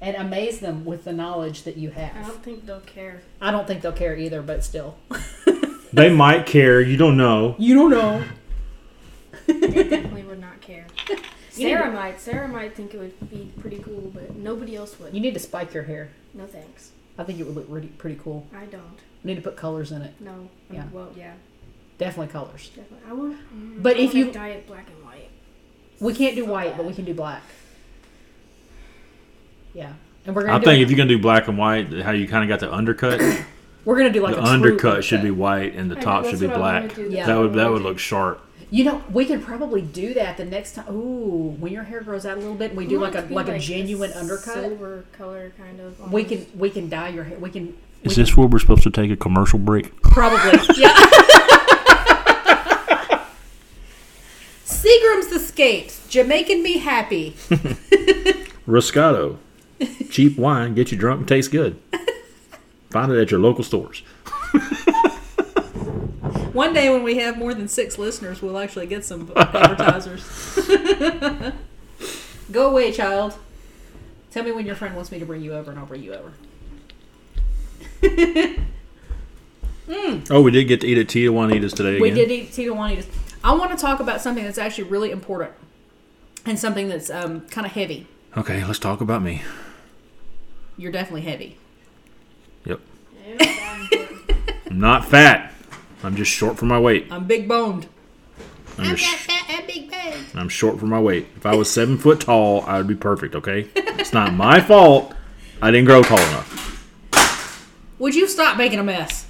[0.00, 2.16] and amaze them with the knowledge that you have.
[2.16, 3.22] I don't think they'll care.
[3.40, 4.96] I don't think they'll care either, but still.
[5.92, 6.80] They might care.
[6.80, 7.56] You don't know.
[7.58, 8.22] You don't know.
[9.46, 10.86] they definitely would not care.
[11.50, 12.20] Sarah might.
[12.20, 15.12] Sarah might think it would be pretty cool, but nobody else would.
[15.12, 16.10] You need to spike your hair.
[16.34, 16.92] No thanks.
[17.18, 18.46] I think it would look really pretty cool.
[18.54, 18.82] I don't.
[19.24, 20.14] We need to put colors in it.
[20.20, 20.48] No.
[20.70, 20.84] Yeah.
[20.92, 21.34] Well, yeah,
[21.98, 22.68] Definitely colors.
[22.74, 22.98] definitely.
[23.08, 23.36] I want.
[23.54, 25.28] mm, But I if wanna you- dye it black and white.
[26.00, 27.42] We can't do white, but we can do black.
[29.74, 29.92] Yeah,
[30.26, 30.54] and we're gonna.
[30.54, 32.48] I do think it- if you're gonna do black and white, how you kind of
[32.48, 33.20] got the undercut,
[33.84, 36.30] we're gonna do like the a true undercut should be white and the top that's
[36.38, 37.10] should be what I wanna black.
[37.10, 37.26] Yeah.
[37.26, 38.44] That would that would look sharp.
[38.72, 40.94] You know, we could probably do that the next time.
[40.94, 43.22] Ooh, when your hair grows out a little bit, and we I do like a
[43.22, 44.54] to be like a this genuine undercut.
[44.54, 46.12] Silver color, kind of.
[46.12, 47.38] We can we can dye your hair.
[47.38, 50.00] We can Is this where we're supposed to take a commercial break?
[50.02, 50.94] probably yeah.
[54.64, 57.32] Seagram's Escapes, Jamaican me happy.
[58.66, 59.38] Roscato,
[60.10, 61.80] cheap wine, get you drunk and taste good.
[62.90, 64.02] Find it at your local stores.
[66.52, 70.24] One day when we have more than six listeners, we'll actually get some advertisers.
[72.50, 73.38] Go away, child.
[74.30, 76.14] Tell me when your friend wants me to bring you over, and I'll bring you
[76.14, 76.32] over.
[80.30, 82.02] Oh, we did get to eat at Tita Juanita's today again.
[82.02, 83.06] We did eat Tito Juanitas.
[83.42, 85.50] I want to talk about something that's actually really important
[86.46, 88.06] and something that's um, kind of heavy.
[88.36, 89.42] Okay, let's talk about me.
[90.76, 91.56] You're definitely heavy.
[92.66, 92.80] Yep.
[93.26, 94.62] Yeah, that important.
[94.70, 95.52] I'm not fat.
[96.02, 97.06] I'm just short for my weight.
[97.10, 97.86] I'm big boned.
[98.78, 100.26] I'm, just, I'm big boned.
[100.34, 101.26] I'm short for my weight.
[101.36, 103.34] If I was seven foot tall, I would be perfect.
[103.34, 105.14] Okay, it's not my fault.
[105.60, 106.60] I didn't grow tall enough.
[107.98, 109.26] Would you stop making a mess?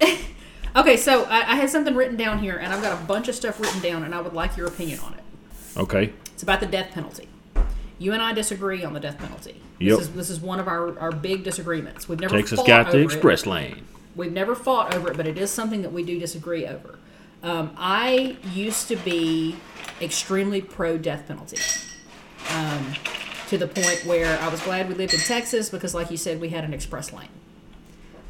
[0.76, 3.36] okay, so I, I had something written down here, and I've got a bunch of
[3.36, 5.20] stuff written down, and I would like your opinion on it.
[5.76, 6.12] Okay.
[6.32, 7.28] It's about the death penalty.
[7.98, 9.60] You and I disagree on the death penalty.
[9.78, 9.98] Yep.
[9.98, 12.08] This is this is one of our, our big disagreements.
[12.08, 13.50] We've never Texas fought got the express It.
[13.50, 13.84] lane.
[14.16, 16.98] We've never fought over it, but it is something that we do disagree over.
[17.42, 19.56] Um, I used to be
[20.00, 21.58] extremely pro death penalty.
[22.50, 22.94] Um,
[23.48, 26.40] to the point where I was glad we lived in Texas because, like you said,
[26.40, 27.28] we had an express lane.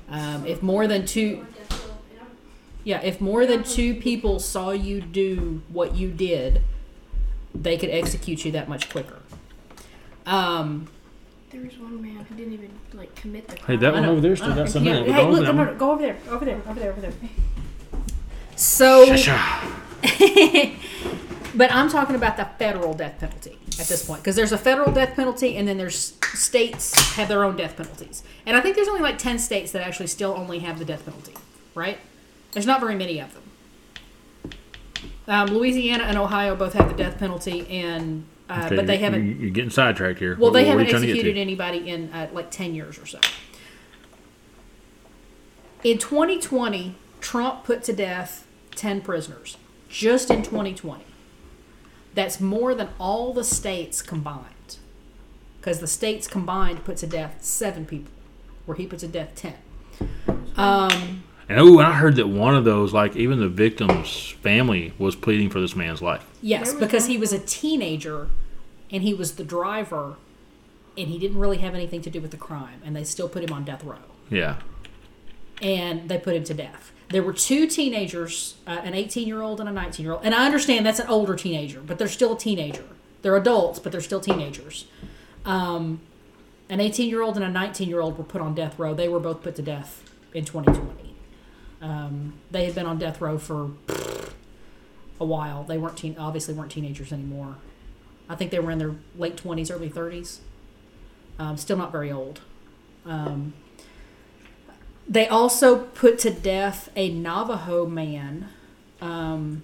[0.09, 1.47] Um, if more than two,
[2.82, 6.62] yeah, if more than two people saw you do what you did,
[7.55, 9.20] they could execute you that much quicker.
[10.26, 10.89] Um,
[11.55, 14.35] There was one man who didn't even like commit the Hey, that one over there
[14.35, 15.07] still got some in it.
[15.07, 15.73] hey, Go look, over no, there.
[15.73, 17.13] no, go over there, over there, over there, over there.
[18.57, 19.07] So,
[21.55, 24.91] but I'm talking about the federal death penalty at this point because there's a federal
[24.91, 28.25] death penalty and then there's states have their own death penalties.
[28.47, 31.05] And I think there's only like 10 states that actually still only have the death
[31.05, 31.35] penalty,
[31.77, 31.99] right?
[32.51, 33.43] There's not very many of them.
[35.29, 39.41] Um, Louisiana and Ohio both have the death penalty, and uh, Okay, but they haven't.
[39.41, 40.33] You're getting sidetracked here.
[40.37, 41.05] Well, What- they haven't you to to?
[41.07, 43.19] executed anybody in uh, like 10 years or so.
[45.83, 49.57] In 2020, Trump put to death 10 prisoners
[49.89, 51.05] just in 2020.
[52.15, 54.79] That's more than all the states combined.
[55.61, 58.13] Because the states combined put to death seven people,
[58.67, 59.55] where he put to death 10.
[60.57, 64.95] Um, And oh, and I heard that one of those, like even the victim's family,
[64.99, 66.25] was pleading for this man's life.
[66.41, 68.29] yes, because he was a teenager
[68.91, 70.17] and he was the driver
[70.97, 73.43] and he didn't really have anything to do with the crime, and they still put
[73.43, 73.99] him on death row.
[74.31, 74.57] Yeah.
[75.61, 76.93] and they put him to death.
[77.11, 80.25] There were two teenagers, uh, an 18 year old and a 19 year old.
[80.25, 82.85] And I understand that's an older teenager, but they're still a teenager.
[83.23, 84.87] They're adults, but they're still teenagers.
[85.45, 86.01] Um,
[86.69, 88.95] an 18 year old and a 19 year old were put on death row.
[88.95, 91.04] They were both put to death in 2020.
[91.85, 93.70] Um, they had been on death row for
[95.20, 95.64] a while.
[95.64, 97.57] They weren't teen, obviously weren't teenagers anymore.
[98.26, 100.39] I think they were in their late 20s, early 30s.
[101.39, 102.41] Um, still not very old.
[103.05, 103.53] Um,
[105.07, 108.49] they also put to death a Navajo man.
[109.03, 109.62] Um,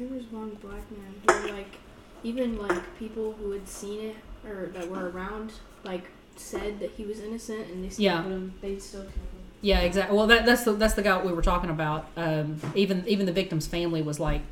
[0.00, 1.14] There was one black man
[1.46, 1.76] who, like,
[2.24, 5.52] even like people who had seen it or that were around,
[5.84, 8.22] like, said that he was innocent, and they still Yeah.
[8.22, 8.54] put him.
[8.60, 9.31] They still killed him.
[9.62, 10.14] Yeah, exactly.
[10.16, 12.06] Well, that, that's the that's the guy we were talking about.
[12.16, 14.42] Um, even even the victim's family was like,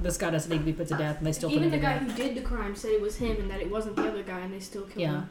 [0.00, 1.98] "This guy doesn't need to be put to death," and they still Even the guy
[1.98, 4.38] who did the crime said it was him and that it wasn't the other guy,
[4.40, 5.12] and they still killed Yeah.
[5.22, 5.30] him.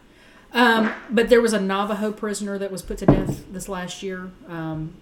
[0.52, 4.32] Um, but there was a Navajo prisoner that was put to death this last year
[4.48, 4.96] um,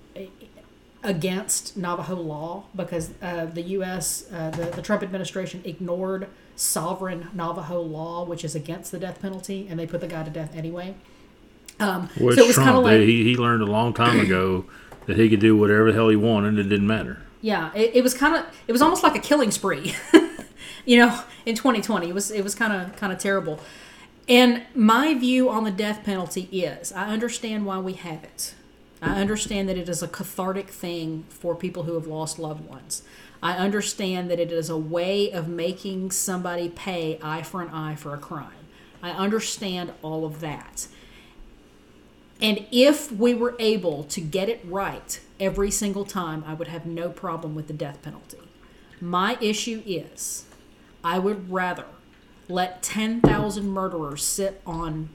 [1.03, 4.25] against Navajo law because uh, the U.S.
[4.31, 9.67] Uh, the, the Trump administration ignored sovereign Navajo law, which is against the death penalty,
[9.69, 10.95] and they put the guy to death anyway.
[11.79, 14.65] Um, Which so it was Trump, like he, he learned a long time ago
[15.05, 16.49] that he could do whatever the hell he wanted.
[16.49, 17.21] And it didn't matter.
[17.41, 19.95] Yeah, it, it was kind of it was almost like a killing spree,
[20.85, 22.09] you know, in 2020.
[22.09, 23.59] It was it was kind of kind of terrible.
[24.29, 28.53] And my view on the death penalty is I understand why we have it.
[29.01, 33.03] I understand that it is a cathartic thing for people who have lost loved ones.
[33.43, 37.95] I understand that it is a way of making somebody pay eye for an eye
[37.95, 38.49] for a crime.
[39.03, 40.87] I understand all of that.
[42.41, 46.85] And if we were able to get it right every single time, I would have
[46.85, 48.37] no problem with the death penalty.
[49.01, 50.45] My issue is
[51.03, 51.85] I would rather
[52.47, 55.09] let 10,000 murderers sit on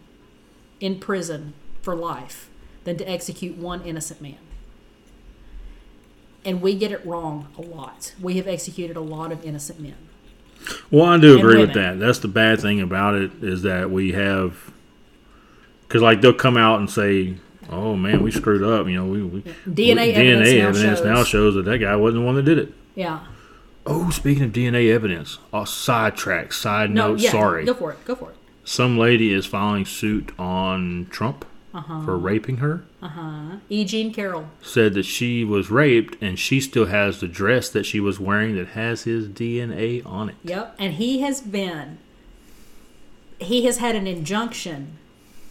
[0.81, 2.49] in prison for life
[2.85, 4.39] than to execute one innocent man.
[6.45, 8.15] And we get it wrong a lot.
[8.21, 9.95] We have executed a lot of innocent men.
[10.91, 11.99] Well, I do agree with that.
[11.99, 14.72] That's the bad thing about it is that we have,
[15.93, 17.35] because like they'll come out and say,
[17.69, 21.05] "Oh man, we screwed up." You know, we, we DNA, we- evidence, now, evidence shows.
[21.05, 22.73] now shows that that guy wasn't the one that did it.
[22.95, 23.21] Yeah.
[23.85, 27.31] Oh, speaking of DNA evidence, oh, sidetrack, side No, note, yeah.
[27.31, 27.65] sorry.
[27.67, 28.05] Go for it.
[28.07, 28.37] Go for it.
[28.65, 32.05] Some lady is filing suit on Trump Uh-huh.
[32.05, 32.85] for raping her.
[33.03, 33.57] Uh huh.
[33.69, 33.85] E.
[33.85, 34.47] Jean Carroll.
[34.63, 38.55] Said that she was raped and she still has the dress that she was wearing
[38.57, 40.37] that has his DNA on it.
[40.45, 40.77] Yep.
[40.79, 41.99] And he has been,
[43.41, 44.97] he has had an injunction,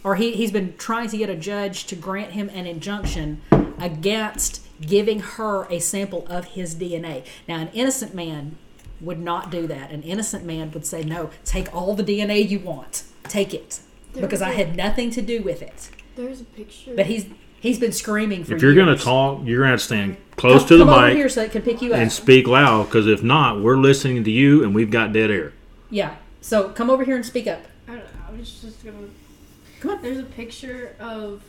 [0.04, 3.40] or he, he's been trying to get a judge to grant him an injunction
[3.78, 7.24] against giving her a sample of his DNA.
[7.46, 8.56] Now, an innocent man
[9.00, 9.90] would not do that.
[9.90, 13.80] An innocent man would say, no, take all the DNA you want, take it.
[14.12, 15.90] There Because I had nothing to do with it.
[16.16, 16.94] There's a picture.
[16.94, 17.26] But he's
[17.60, 20.68] he's been screaming for If you're going to talk, you're going to stand close come,
[20.68, 21.98] to the come over mic here so it can pick you up.
[21.98, 25.52] and speak loud because if not, we're listening to you and we've got dead air.
[25.90, 26.16] yeah.
[26.42, 27.60] So come over here and speak up.
[27.86, 28.96] I, don't know, I was just gonna.
[28.98, 29.10] Come
[29.90, 30.02] on.
[30.02, 31.42] There's a picture of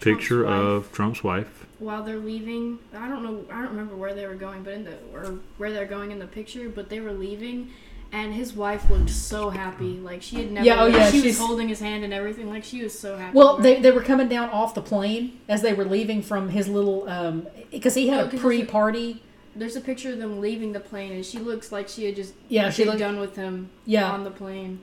[0.00, 0.66] Picture Trump's wife.
[0.86, 1.66] of Trump's wife.
[1.78, 2.78] while they're leaving.
[2.94, 3.44] I don't know.
[3.50, 6.18] I don't remember where they were going, but in the or where they're going in
[6.18, 6.68] the picture.
[6.68, 7.70] But they were leaving,
[8.12, 9.94] and his wife looked so happy.
[9.98, 10.66] Like she had never.
[10.66, 12.50] Yeah, oh, yeah, She she's- was holding his hand and everything.
[12.50, 13.36] Like she was so happy.
[13.36, 13.82] Well, for they, him.
[13.82, 17.46] they were coming down off the plane as they were leaving from his little um
[17.70, 19.22] because he had Oh, a 'cause it's a- pre-party.
[19.56, 22.34] There's a picture of them leaving the plane, and she looks like she had just
[22.48, 24.10] Yeah, she been looked- done with him Yeah.
[24.10, 24.80] on the plane.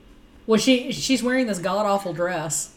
[0.48, 2.74] Well, she she's wearing this god awful dress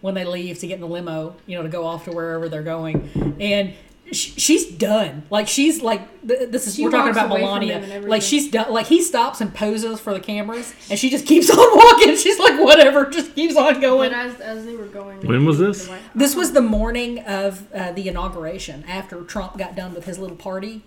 [0.00, 2.48] when they leave to get in the limo, you know, to go off to wherever
[2.48, 3.08] they're going,
[3.40, 3.72] and
[4.12, 5.22] sh- she's done.
[5.30, 7.78] Like she's like th- this is She we're talking about away from Melania.
[7.78, 8.06] him.
[8.08, 8.70] Like she's done.
[8.72, 12.16] Like he stops and poses for the cameras, and she just keeps on walking.
[12.16, 14.10] She's like whatever, just keeps on going.
[14.10, 15.88] But as as they were going, When was this?
[16.14, 20.36] This was the morning of uh, the inauguration after Trump got done with his little
[20.36, 20.82] party,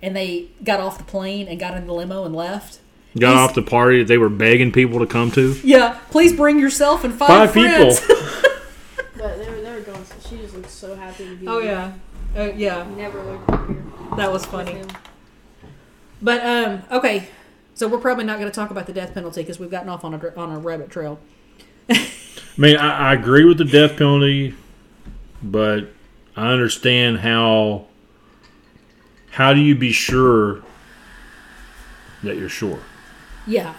[0.00, 2.78] and they got off the plane and got in the limo and left.
[3.18, 5.54] Got He's- off the party that they were begging people to come to.
[5.64, 7.94] Yeah, please bring yourself and Five five, people.
[9.16, 10.02] But they were they were going.
[10.04, 11.46] So she just looked so happy to be.
[11.46, 11.92] oh there.
[12.34, 13.82] yeah, uh, yeah, Never looked happier.
[14.16, 14.80] that was funny.
[16.22, 17.28] But um, okay,
[17.74, 20.04] so we're probably not going to talk about the death penalty because we've gotten off
[20.06, 21.18] on a on a rabbit trail.
[21.90, 22.08] I
[22.56, 24.54] mean, I, I agree with the death penalty,
[25.42, 25.88] but
[26.36, 27.86] I understand how.
[29.32, 30.62] How do you be sure
[32.22, 32.80] that you're sure?
[33.50, 33.74] Yeah.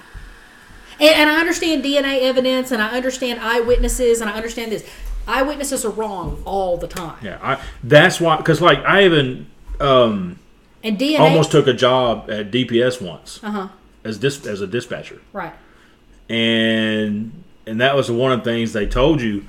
[1.00, 4.88] And, and I understand DNA evidence and I understand eyewitnesses and I understand this.
[5.28, 7.18] Eyewitnesses are wrong all the time.
[7.24, 8.38] Yeah, I, that's why.
[8.38, 9.48] Because like I even
[9.80, 10.40] um,
[10.84, 11.20] And DNA.
[11.20, 13.68] almost took a job at DPS once Uh huh.
[14.04, 15.22] as dis, as a dispatcher.
[15.34, 15.54] Right.
[16.30, 19.46] and and that was one of the things they told you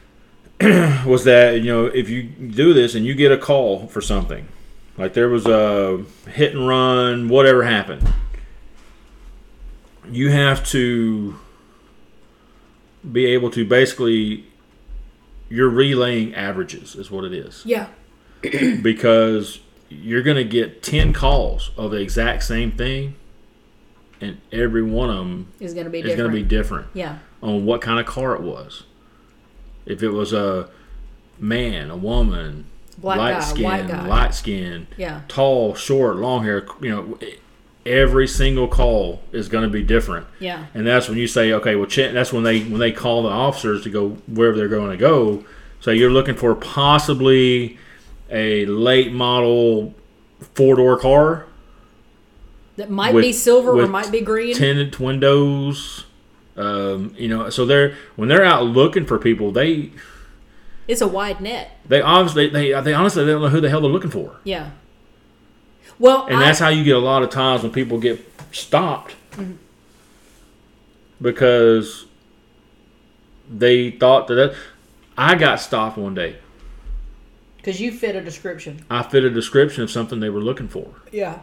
[1.06, 4.46] was that you know if you do this and you get a call for something
[4.96, 8.06] like there was a hit and run whatever happened
[10.10, 11.38] you have to
[13.10, 14.44] be able to basically
[15.48, 17.86] you're relaying averages is what it is Yeah.
[18.82, 23.14] because you're going to get 10 calls of the exact same thing
[24.20, 26.18] and every one of them Is going to be is different.
[26.18, 27.18] going to be different yeah.
[27.42, 28.82] on what kind of car it was.
[29.86, 30.68] If it was a
[31.38, 32.66] man, a woman,
[32.98, 34.06] Black light guy, skin, white guy.
[34.06, 35.20] light skin, Yeah.
[35.28, 37.18] tall, short, long hair, you know,
[37.88, 40.26] every single call is going to be different.
[40.40, 40.66] Yeah.
[40.74, 43.82] And that's when you say, okay, well, that's when they when they call the officers
[43.84, 45.44] to go wherever they're going to go.
[45.80, 47.78] So you're looking for possibly
[48.30, 49.94] a late model
[50.54, 51.46] four door car,
[52.76, 54.54] That might With- be silver or might be green.
[54.54, 56.04] tinted windows.
[56.56, 59.90] Um, you know, so they're when they're out looking for people, they
[60.88, 61.70] It's a wide net.
[61.88, 64.70] they obviously they they honestly they don't know who the hell they're looking for, Yeah.
[65.98, 68.20] Well, and I, that's how you get a lot of times when people get
[68.52, 69.52] stopped Mm-hmm.
[71.20, 72.06] because
[73.50, 74.54] they thought that, that
[75.16, 76.36] I got stopped one day.
[77.56, 78.84] because you fit a description.
[78.90, 80.88] I fit a description of something they were looking for.
[81.12, 81.40] Yeah.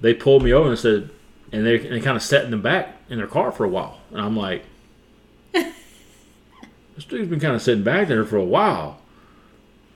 [0.00, 1.10] They pulled me over and said,
[1.52, 4.00] and they, they kind of sat in the back in their car for a while.
[4.10, 4.64] And I'm like,
[5.52, 9.00] this dude's been kind of sitting back there for a while.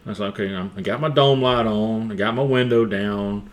[0.07, 3.51] I was like, okay, I got my dome light on, I got my window down,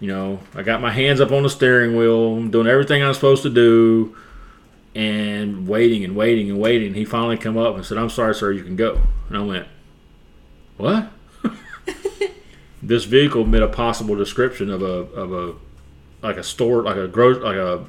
[0.00, 3.14] you know, I got my hands up on the steering wheel, I'm doing everything I'm
[3.14, 4.16] supposed to do,
[4.94, 6.94] and waiting and waiting and waiting.
[6.94, 9.66] He finally come up and said, "I'm sorry, sir, you can go." And I went,
[10.76, 11.10] "What?"
[12.82, 15.54] this vehicle made a possible description of a of a
[16.22, 17.84] like a store, like a gross, like a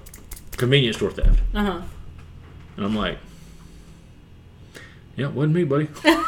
[0.58, 1.40] convenience store theft.
[1.54, 1.82] Uh huh.
[2.78, 3.18] And I'm like,
[5.16, 5.88] yeah, it wasn't me, buddy.
[6.04, 6.26] like,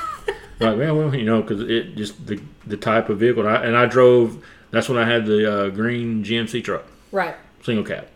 [0.59, 3.77] yeah, well, you know, because it just the the type of vehicle, and I, and
[3.77, 4.43] I drove.
[4.72, 7.36] That's when I had the uh, green GMC truck, Right.
[7.61, 8.07] single cab,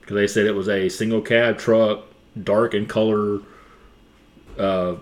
[0.00, 2.04] because they said it was a single cab truck,
[2.40, 3.40] dark in color,
[4.58, 4.94] uh,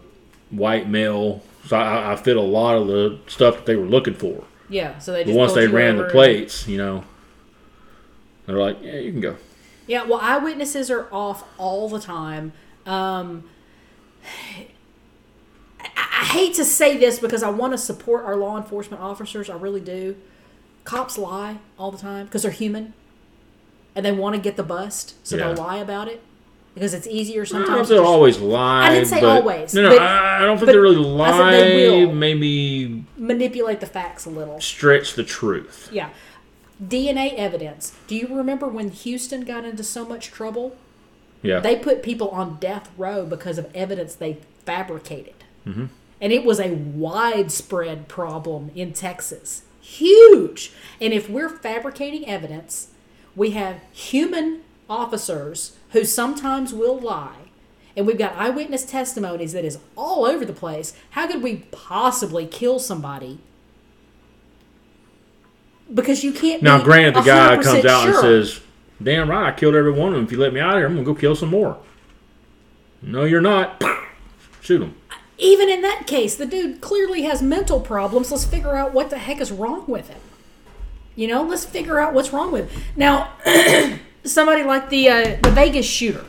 [0.51, 1.43] white male.
[1.67, 4.45] So I, I fit a lot of the stuff that they were looking for.
[4.69, 4.99] Yeah.
[4.99, 7.05] So they But once they ran the plates, you know,
[8.47, 9.37] they're like, yeah, you can go.
[9.87, 12.53] Yeah, well, eyewitnesses are off all the time.
[12.87, 13.45] Um,
[15.81, 19.51] I, I hate to say this because I want to support our law enforcement officers.
[19.51, 20.17] I really do.
[20.85, 22.93] Cops lie all the time because they're human,
[23.95, 25.49] and they want to get the bust, so Yeah.
[25.53, 26.21] they'll lie about it
[26.75, 27.91] because it's easier I don't know sometimes.
[27.91, 28.87] if they'll always lie.
[28.87, 31.51] I didn't say but- always, No, no, but- I, I don't think they really lie.
[31.53, 32.13] they will.
[32.13, 34.61] Maybe manipulate the facts a little.
[34.61, 35.89] stretch the truth.
[35.93, 36.09] Yeah.
[36.85, 37.93] DNA evidence.
[38.09, 40.77] Do you remember when Houston got into so much trouble?
[41.43, 41.61] Yeah.
[41.61, 45.35] They put people on death row because of evidence they fabricated.
[45.67, 45.87] Mm-hmm.
[46.21, 49.63] And it was a widespread problem in Texas.
[49.93, 50.73] Huge.
[51.01, 52.89] And if we're fabricating evidence,
[53.37, 57.37] we have human officers who sometimes will lie.
[57.95, 60.95] And we've got eyewitness testimonies that is all over the place.
[61.11, 63.39] How could we possibly kill somebody?
[65.93, 66.63] Because you can't.
[66.63, 68.61] now, granted, the guy 100% comes out and says,
[69.03, 70.25] "Damn right, I killed every one of them.
[70.25, 71.77] If you let me out of here, I'm gonna go kill some more."
[73.03, 73.83] No, you're not.
[74.63, 74.95] Shoot him.
[75.43, 78.31] Even in that case, the dude clearly has mental problems.
[78.31, 80.21] Let's figure out what the heck is wrong with him.
[81.17, 82.83] You know, let's figure out what's wrong with him.
[82.97, 83.33] Now,
[84.25, 86.25] somebody like the uh, the Vegas shooter,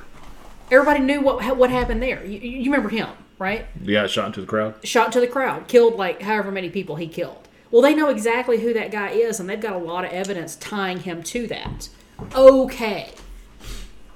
[0.72, 2.26] everybody knew what what happened there.
[2.26, 3.08] You, you remember him,
[3.38, 3.68] right?
[3.82, 4.76] Yeah, shot into the crowd.
[4.84, 7.48] Shot to the crowd, killed like however many people he killed.
[7.72, 10.56] Well, they know exactly who that guy is, and they've got a lot of evidence
[10.56, 11.90] tying him to that.
[12.36, 13.12] Okay,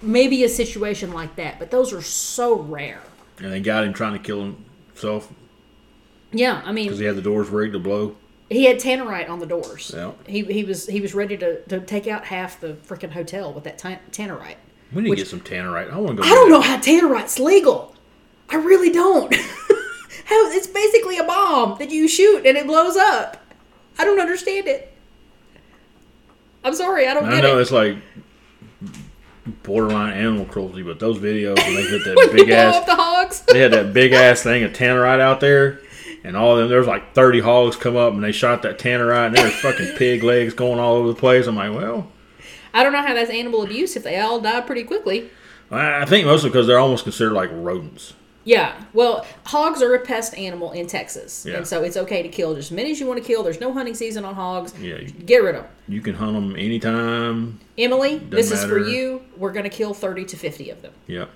[0.02, 3.02] maybe a situation like that, but those are so rare.
[3.40, 4.56] And they got him trying to kill
[6.32, 8.16] Yeah, I mean, because he had the doors rigged to blow.
[8.50, 9.92] He had tannerite on the doors.
[9.94, 10.12] Yeah.
[10.26, 13.64] He, he was he was ready to, to take out half the freaking hotel with
[13.66, 14.56] that tan- tannerite.
[14.94, 15.92] We need Which- to get some tannerite.
[15.92, 16.30] I want to go.
[16.30, 17.94] I don't know how tannerite's legal.
[18.50, 19.34] I really don't.
[20.26, 23.44] how it's basically a bomb that you shoot and it blows up.
[24.00, 24.94] I don't understand it.
[26.64, 27.62] I'm sorry, I don't I know it.
[27.62, 27.98] it's like
[29.64, 33.42] borderline animal cruelty, but those videos when they hit that big ass the hogs.
[33.42, 35.80] they had that big ass thing of tannerite out there,
[36.24, 36.70] and all of them.
[36.70, 39.56] There was like thirty hogs come up, and they shot that tannerite, and there was
[39.56, 41.48] fucking pig legs going all over the place.
[41.48, 42.12] I'm like, well,
[42.74, 45.30] I don't know how that's animal abuse if they all die pretty quickly.
[45.70, 48.14] I think mostly because they're almost considered like rodents.
[48.46, 51.58] Yeah, well, hogs are a pest animal in Texas, Yeah.
[51.58, 53.44] and so it's okay to kill just as many as you want to kill.
[53.44, 54.74] There's no hunting season on hogs.
[54.80, 55.72] Yeah, you, Get rid of them.
[55.90, 57.60] you can hunt them anytime.
[57.78, 59.22] Emily, this is for you.
[59.38, 60.94] We're going to kill 30 to 50 of them.
[61.08, 61.30] Yep,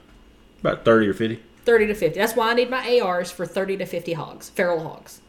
[0.62, 1.42] about thirty or fifty.
[1.64, 2.20] 30 to 50.
[2.20, 5.22] That's why I need my ARs for 30 to 50 hogs, feral hogs.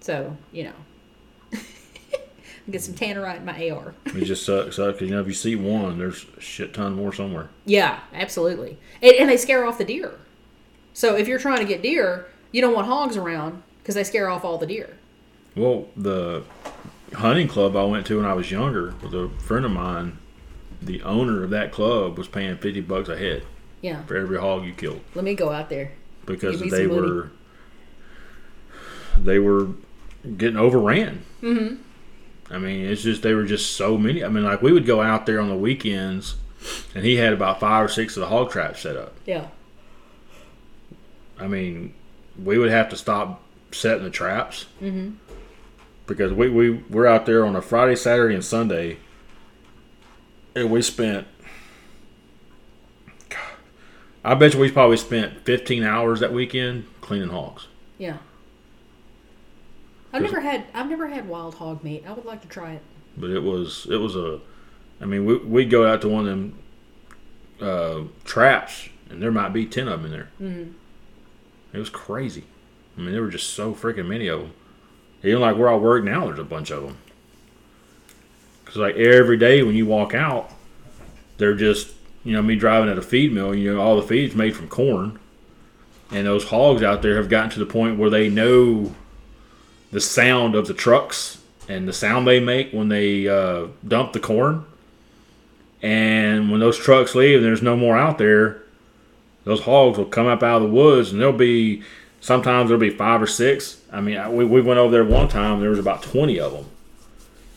[0.00, 1.60] So, you know.
[2.70, 3.94] Get some tannerite in my AR.
[4.06, 5.00] It just sucks, sucks.
[5.00, 7.48] You know, if you see one, there's a shit ton more somewhere.
[7.64, 8.78] Yeah, absolutely.
[9.00, 10.18] And, and they scare off the deer.
[10.92, 14.28] So if you're trying to get deer, you don't want hogs around because they scare
[14.28, 14.96] off all the deer.
[15.54, 16.42] Well, the
[17.14, 20.18] hunting club I went to when I was younger with a friend of mine,
[20.82, 23.42] the owner of that club was paying fifty bucks a head
[23.82, 24.02] Yeah.
[24.04, 25.92] for every hog you killed Let me go out there.
[26.26, 27.30] because they were
[29.18, 29.68] they were
[30.36, 31.22] getting overran.
[31.42, 31.76] Mm-hmm.
[32.52, 34.22] I mean, it's just they were just so many.
[34.22, 36.36] I mean, like we would go out there on the weekends,
[36.94, 39.14] and he had about five or six of the hog traps set up.
[39.24, 39.48] Yeah.
[41.38, 41.94] I mean,
[42.42, 45.14] we would have to stop setting the traps Mm-hmm.
[46.06, 48.98] because we, we we're out there on a Friday, Saturday, and Sunday,
[50.56, 51.28] and we spent.
[53.28, 53.38] God,
[54.24, 57.68] I bet you we probably spent 15 hours that weekend cleaning hogs.
[57.98, 58.16] Yeah.
[60.12, 62.04] I've never had I've never had wild hog meat.
[62.06, 62.82] I would like to try it.
[63.18, 64.40] But it was it was a,
[65.00, 66.58] I mean we we'd go out to one of them
[67.60, 70.30] uh, traps and there might be 10 of them in there.
[70.40, 70.72] Mm-hmm.
[71.74, 72.44] It was crazy.
[72.96, 74.52] I mean there were just so freaking many of them.
[75.22, 76.96] Even like where I work now, there's a bunch of them.
[78.76, 80.50] Cause like every day when you walk out,
[81.38, 83.54] they're just you know me driving at a feed mill.
[83.54, 85.18] You know all the feed's made from corn,
[86.10, 88.94] and those hogs out there have gotten to the point where they know
[89.92, 94.20] the sound of the trucks and the sound they make when they uh, dump the
[94.20, 94.66] corn.
[95.80, 98.62] And when those trucks leave and there's no more out there,
[99.44, 101.82] those hogs will come up out of the woods and there'll be
[102.20, 103.80] sometimes there'll be five or six.
[103.90, 106.66] I mean, we, we went over there one time, there was about 20 of them.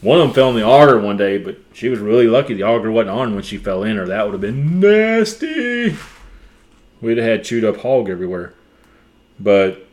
[0.01, 2.63] One of them fell in the auger one day, but she was really lucky the
[2.63, 5.95] auger wasn't on when she fell in, or that would have been nasty.
[7.01, 8.53] We'd have had chewed up hog everywhere.
[9.39, 9.85] But,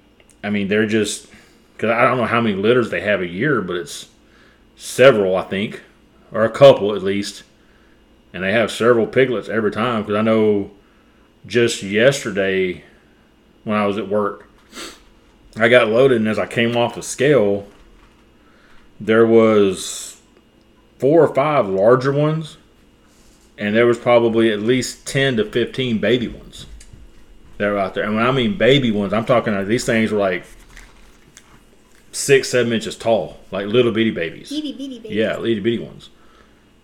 [0.44, 1.28] I mean, they're just,
[1.72, 4.08] because I don't know how many litters they have a year, but it's
[4.76, 5.82] several, I think,
[6.30, 7.42] or a couple at least.
[8.32, 10.70] And they have several piglets every time, because I know
[11.46, 12.84] just yesterday
[13.64, 14.48] when I was at work,
[15.56, 17.66] I got loaded, and as I came off the scale,
[19.00, 20.20] there was
[20.98, 22.56] four or five larger ones,
[23.58, 26.66] and there was probably at least ten to fifteen baby ones
[27.58, 28.04] that were out there.
[28.04, 30.44] And when I mean baby ones, I'm talking like these things were like
[32.12, 34.50] six, seven inches tall, like little bitty babies.
[34.52, 35.14] Itty bitty baby.
[35.14, 36.10] Yeah, itty bitty ones.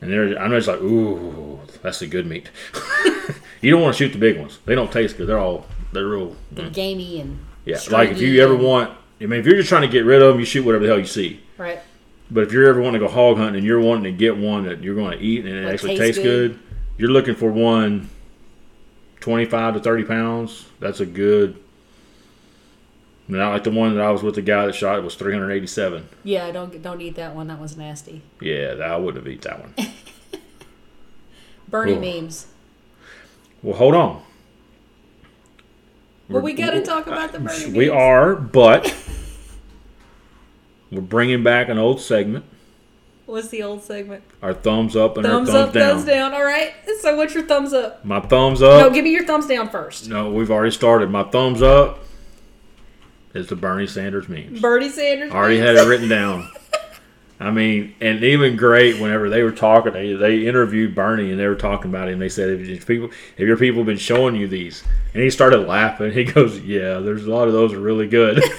[0.00, 2.50] And they're, I'm just like, ooh, that's a good meat.
[3.60, 4.58] you don't want to shoot the big ones.
[4.64, 5.28] They don't taste good.
[5.28, 6.30] They're all, they're real.
[6.30, 6.36] Mm.
[6.52, 8.90] They're gamey and Yeah, like if you ever want,
[9.20, 10.90] I mean, if you're just trying to get rid of them, you shoot whatever the
[10.90, 11.40] hell you see.
[11.56, 11.78] right.
[12.32, 14.64] But if you're ever wanting to go hog hunting and you're wanting to get one
[14.64, 16.58] that you're going to eat and it actually tastes tastes good.
[16.96, 18.08] you're looking for one
[19.20, 20.66] 25 to 30 pounds.
[20.80, 21.62] That's a good.
[23.28, 26.08] Not like the one that I was with the guy that shot it was 387.
[26.24, 27.46] Yeah, don't don't eat that one.
[27.46, 28.22] That was nasty.
[28.40, 29.74] Yeah, I wouldn't have eat that one.
[31.68, 32.00] Bernie Ugh.
[32.00, 32.46] memes.
[33.62, 34.22] well, hold on.
[36.28, 37.76] Well, we got to talk about the uh, Bernie memes.
[37.76, 38.94] We are, but
[40.92, 42.44] we're bringing back an old segment.
[43.26, 44.22] What's the old segment?
[44.42, 45.90] Our thumbs up and Thumbs our thumbs up, down.
[45.96, 46.34] thumbs down.
[46.34, 46.74] All right.
[47.00, 48.04] So what's your thumbs up?
[48.04, 48.80] My thumbs up.
[48.80, 50.08] No, give me your thumbs down first.
[50.08, 51.08] No, we've already started.
[51.10, 52.00] My thumbs up
[53.32, 54.60] is the Bernie Sanders memes.
[54.60, 55.32] Bernie Sanders.
[55.32, 55.78] I already memes.
[55.78, 56.50] had it written down.
[57.40, 61.48] I mean, and even great whenever they were talking, they, they interviewed Bernie and they
[61.48, 62.18] were talking about him.
[62.20, 64.84] They said, if, if people, if your people have been showing you these,
[65.14, 66.12] and he started laughing.
[66.12, 68.42] He goes, "Yeah, there's a lot of those are really good."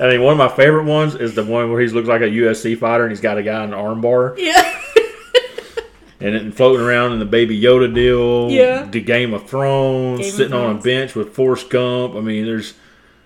[0.00, 2.24] I mean, one of my favorite ones is the one where he looks like a
[2.24, 4.80] UFC fighter and he's got a guy in an armbar Yeah.
[6.20, 8.50] and it floating around in the Baby Yoda deal.
[8.50, 8.84] Yeah.
[8.84, 12.14] The Game of Thrones, Game of sitting on a bench with Forrest Gump.
[12.14, 12.74] I mean, there's,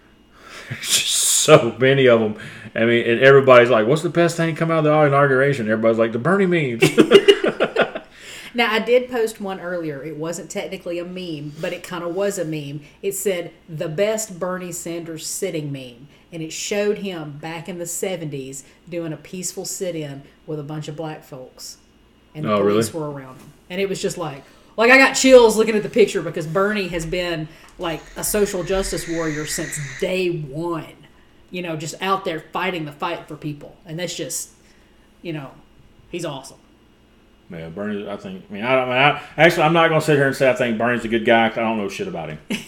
[0.68, 2.36] there's just so many of them.
[2.74, 5.98] I mean, and everybody's like, "What's the best thing come out of the inauguration?" Everybody's
[5.98, 6.82] like, "The Bernie memes."
[8.56, 10.04] Now I did post one earlier.
[10.04, 12.82] It wasn't technically a meme, but it kind of was a meme.
[13.02, 17.84] It said the best Bernie Sanders sitting meme, and it showed him back in the
[17.84, 21.78] '70s doing a peaceful sit-in with a bunch of black folks,
[22.34, 22.72] and the Oh, really?
[22.72, 24.42] police were around him, and it was just like,
[24.76, 28.62] like I got chills looking at the picture because Bernie has been like a social
[28.64, 30.86] justice warrior since day one.
[31.50, 34.50] You know, just out there fighting the fight for people, and that's just,
[35.22, 35.52] you know,
[36.10, 36.58] he's awesome.
[37.48, 38.08] yeah, Bernie.
[38.08, 38.44] I think.
[38.50, 40.50] I mean, I, I mean, I, actually, I'm not going to sit here and say
[40.50, 41.48] I think Bernie's a good guy.
[41.50, 42.38] 'cause I don't know shit about him.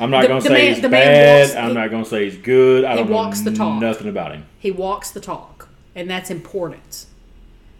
[0.00, 1.40] I'm not The- going to the say man- he's the bad.
[1.40, 2.84] walks- I'm he- not going to say he's good.
[2.84, 3.80] I he don't walks know the talk.
[3.80, 4.46] nothing about him.
[4.58, 7.06] He walks the talk, and that's important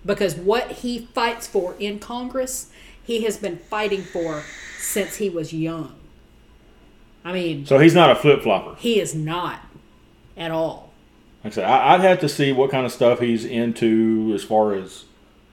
[0.05, 2.71] because what he fights for in Congress,
[3.03, 4.43] he has been fighting for
[4.79, 5.93] since he was young.
[7.25, 8.77] I mean, So he's not a flip flopper.
[8.79, 9.61] he is not
[10.37, 10.91] at all.
[11.45, 14.43] Like I said, I, I'd have to see what kind of stuff he's into as
[14.43, 15.05] far as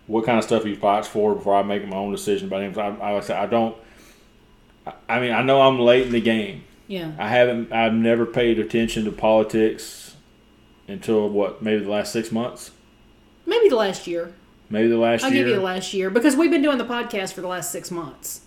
[0.08, 2.74] what kind of stuff he fights for before I make my own decision about him.
[2.78, 3.76] I, I, like I said, I don't.
[5.10, 6.64] I- mean, I know I'm late in the game.
[6.88, 7.12] Yeah.
[7.18, 7.72] I haven't.
[7.72, 10.16] I've never paid attention to politics
[10.88, 11.62] until what?
[11.62, 12.72] Maybe the last six months.
[13.46, 14.34] Maybe the last year.
[14.70, 15.44] Maybe the last I'll year.
[15.44, 17.90] give you the last year because we've been doing the podcast for the last six
[17.92, 18.42] months.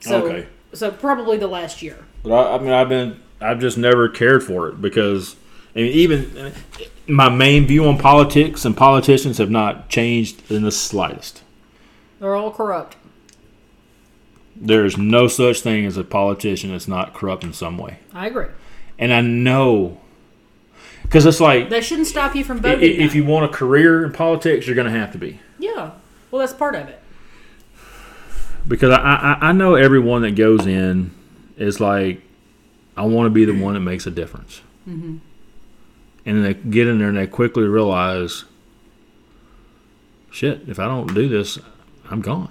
[0.00, 0.46] So, Okay.
[0.72, 1.98] so probably the last year.
[2.24, 5.36] But I, I mean, I've been, I've just never cared for it because,
[5.76, 6.52] I mean, even
[7.06, 11.42] my main view on politics and politicians have not changed in the slightest.
[12.20, 12.96] They're all corrupt.
[14.64, 18.46] There's no such thing as a politician that's not corrupt in some way, I agree.
[18.98, 19.98] and I know
[21.02, 23.00] because it's like That shouldn't stop you from voting.
[23.00, 23.16] if though.
[23.16, 25.40] you want a career in politics, you're going to have to be.
[25.58, 25.90] yeah.
[26.30, 26.98] Well, that's part of it.
[28.66, 31.10] because I, I I know everyone that goes in
[31.58, 32.22] is like,
[32.96, 35.16] I want to be the one that makes a difference, mm-hmm.
[36.24, 38.44] and they get in there and they quickly realize,
[40.30, 41.58] shit, if I don't do this,
[42.10, 42.50] I'm gone.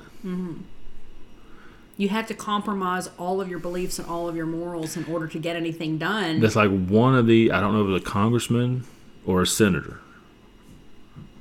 [2.01, 5.27] You have to compromise all of your beliefs and all of your morals in order
[5.27, 6.39] to get anything done.
[6.39, 8.85] That's like one of the I don't know if it was a congressman
[9.23, 9.99] or a senator,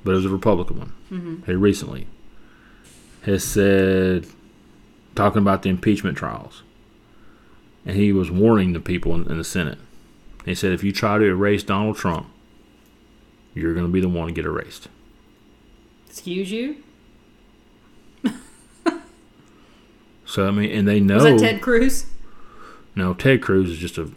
[0.03, 0.93] but it was a Republican one.
[1.09, 1.45] Mm-hmm.
[1.47, 2.05] Here recently
[3.23, 4.27] has said
[5.15, 6.61] talking about the impeachment trials,
[7.83, 9.79] and he was warning the people in, in the Senate.
[10.45, 12.29] He said, if you try to erase Donald Trump,
[13.55, 14.89] you're going to be the one to get erased.
[16.07, 16.83] Excuse you?
[20.31, 21.15] So I mean, and they know.
[21.15, 22.05] Was that Ted Cruz?
[22.95, 24.09] No, Ted Cruz is just a.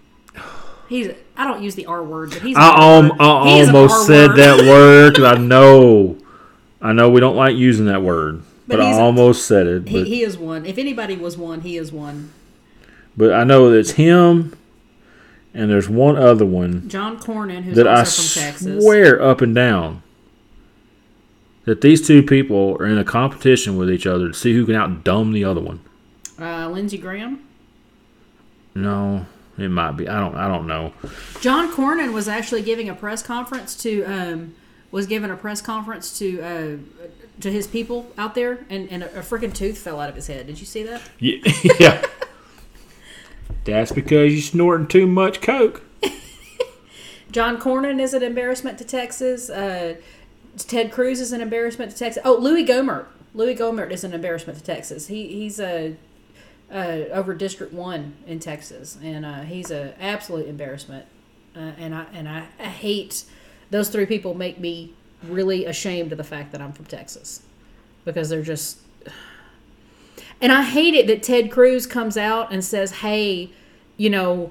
[0.88, 1.10] He's.
[1.36, 2.56] I don't use the R word, but he's.
[2.56, 6.16] I, um, I He almost said that word 'cause I know,
[6.80, 9.88] I know we don't like using that word, but, But I almost said it.
[9.88, 10.64] He, But, he is one.
[10.66, 12.30] If anybody was one, he is one.
[13.16, 14.54] but I know that it's him,
[15.52, 20.04] and there's one other one John Cornyn, who's that I swear up and down
[21.64, 24.76] that these two people are in a competition with each other to see who can
[24.76, 25.80] outdumb the other one.
[26.40, 27.46] Uh, Lindsey Graham.
[28.74, 30.08] No, it might be.
[30.08, 30.34] I don't.
[30.34, 30.92] I don't know.
[31.40, 34.54] John Cornyn was actually giving a press conference to um,
[34.90, 36.76] was giving a press conference to uh,
[37.40, 40.26] to his people out there, and, and a, a freaking tooth fell out of his
[40.26, 40.46] head.
[40.46, 41.02] Did you see that?
[41.18, 41.38] Yeah.
[41.80, 42.06] yeah.
[43.64, 45.82] That's because you're snorting too much coke.
[47.32, 49.48] John Cornyn is an embarrassment to Texas.
[49.48, 49.96] Uh,
[50.58, 52.22] Ted Cruz is an embarrassment to Texas.
[52.24, 53.06] Oh, Louis Gohmert.
[53.34, 55.08] Louis Gohmert is an embarrassment to Texas.
[55.08, 55.96] He he's a
[56.70, 61.06] uh, over District One in Texas, and uh, he's a absolute embarrassment.
[61.56, 63.24] Uh, and I and I, I hate
[63.70, 64.34] those three people.
[64.34, 67.42] Make me really ashamed of the fact that I'm from Texas
[68.04, 68.78] because they're just.
[70.40, 73.50] And I hate it that Ted Cruz comes out and says, "Hey,
[73.96, 74.50] you know."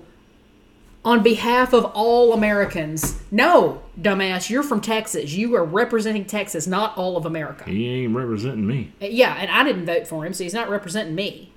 [1.06, 3.19] on behalf of all Americans.
[3.31, 5.34] No, dumbass, you're from Texas.
[5.34, 7.65] You are representing Texas, not all of America.
[7.65, 8.94] He ain't representing me.
[8.99, 11.52] Yeah, and I didn't vote for him, so he's not representing me.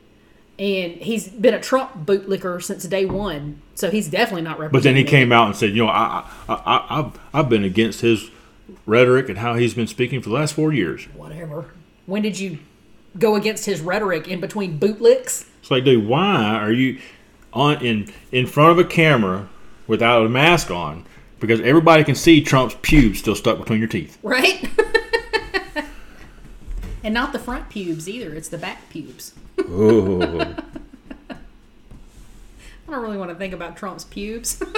[0.58, 4.82] And he's been a Trump bootlicker since day one, so he's definitely not representing But
[4.84, 5.08] then he me.
[5.10, 8.30] came out and said, you know, I, I, I, I've, I've been against his
[8.86, 11.04] rhetoric and how he's been speaking for the last four years.
[11.14, 11.74] Whatever.
[12.06, 12.58] When did you
[13.18, 15.46] go against his rhetoric in between bootlicks?
[15.60, 17.00] It's like, dude, why are you
[17.52, 19.48] on in in front of a camera
[19.86, 21.04] without a mask on?
[21.38, 24.16] Because everybody can see Trump's pubes still stuck between your teeth.
[24.22, 24.70] Right?
[27.06, 29.32] and not the front pubes either, it's the back pubes.
[29.60, 30.20] Oh,
[31.30, 31.36] I
[32.90, 34.60] don't really want to think about Trump's pubes.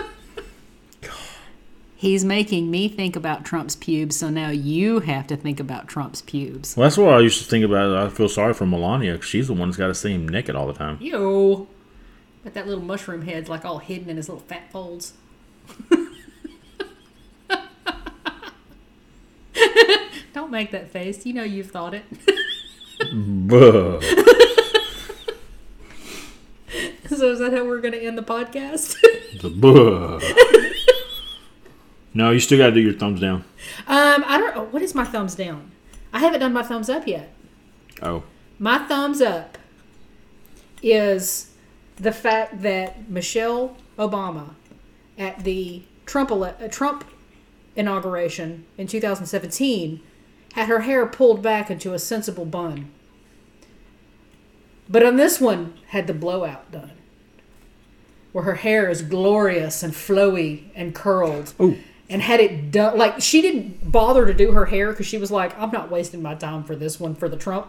[1.97, 6.21] He's making me think about Trump's pubes, so now you have to think about Trump's
[6.21, 6.77] pubes.
[6.77, 7.97] well, that's what I used to think about.
[7.97, 10.55] I feel sorry for Melania 'cause she's the one that's got to see him naked
[10.55, 10.99] all the time.
[11.01, 11.67] Yo.
[12.45, 15.15] But that little mushroom head's like all hidden in his little fat folds.
[20.39, 21.27] Don't make that face.
[21.27, 22.05] You know you've thought it.
[27.09, 28.95] So is that how we're going to end the podcast?
[29.43, 30.21] The buh.
[32.15, 33.45] no, you still got to do your thumbs down.
[33.89, 34.65] um, I don't know.
[34.67, 35.73] What is my thumbs down?
[36.13, 37.33] I haven't done my thumbs up yet.
[38.01, 38.23] Oh,
[38.61, 39.59] My thumbs up
[40.83, 41.53] is
[41.97, 44.51] the fact that Michelle Obama
[45.19, 47.05] at the Trump ele- uh, Trump
[47.75, 50.01] inauguration in 2017
[50.55, 52.91] had her hair pulled back into a sensible bun.
[54.89, 56.93] But on this one had the blowout done.
[58.33, 61.55] Where her hair is glorious and flowy and curled.
[61.61, 61.79] Ooh.
[62.11, 65.31] And had it done like she didn't bother to do her hair because she was
[65.31, 67.69] like, I'm not wasting my time for this one for the Trump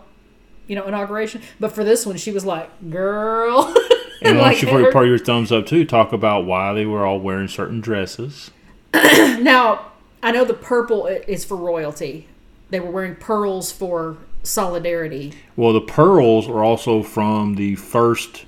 [0.70, 1.42] you know, inauguration.
[1.60, 3.76] But for this one, she was like, "Girl."
[4.22, 5.84] and why Like, don't you put part of your thumbs up too?
[5.84, 8.52] Talk about why they were all wearing certain dresses.
[8.94, 9.92] now,
[10.24, 12.28] I know the purple is for royalty.
[12.70, 15.34] They were wearing pearls for solidarity.
[15.56, 18.46] Well, the pearls are also from the first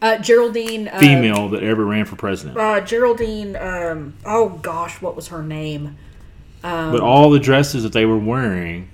[0.00, 0.88] Uh, Geraldine.
[0.88, 2.58] Uh, female that ever ran for president.
[2.58, 3.56] Uh, Geraldine.
[3.56, 5.96] Um, oh gosh, what was her name?
[6.62, 8.88] but all the dresses that they were wearing,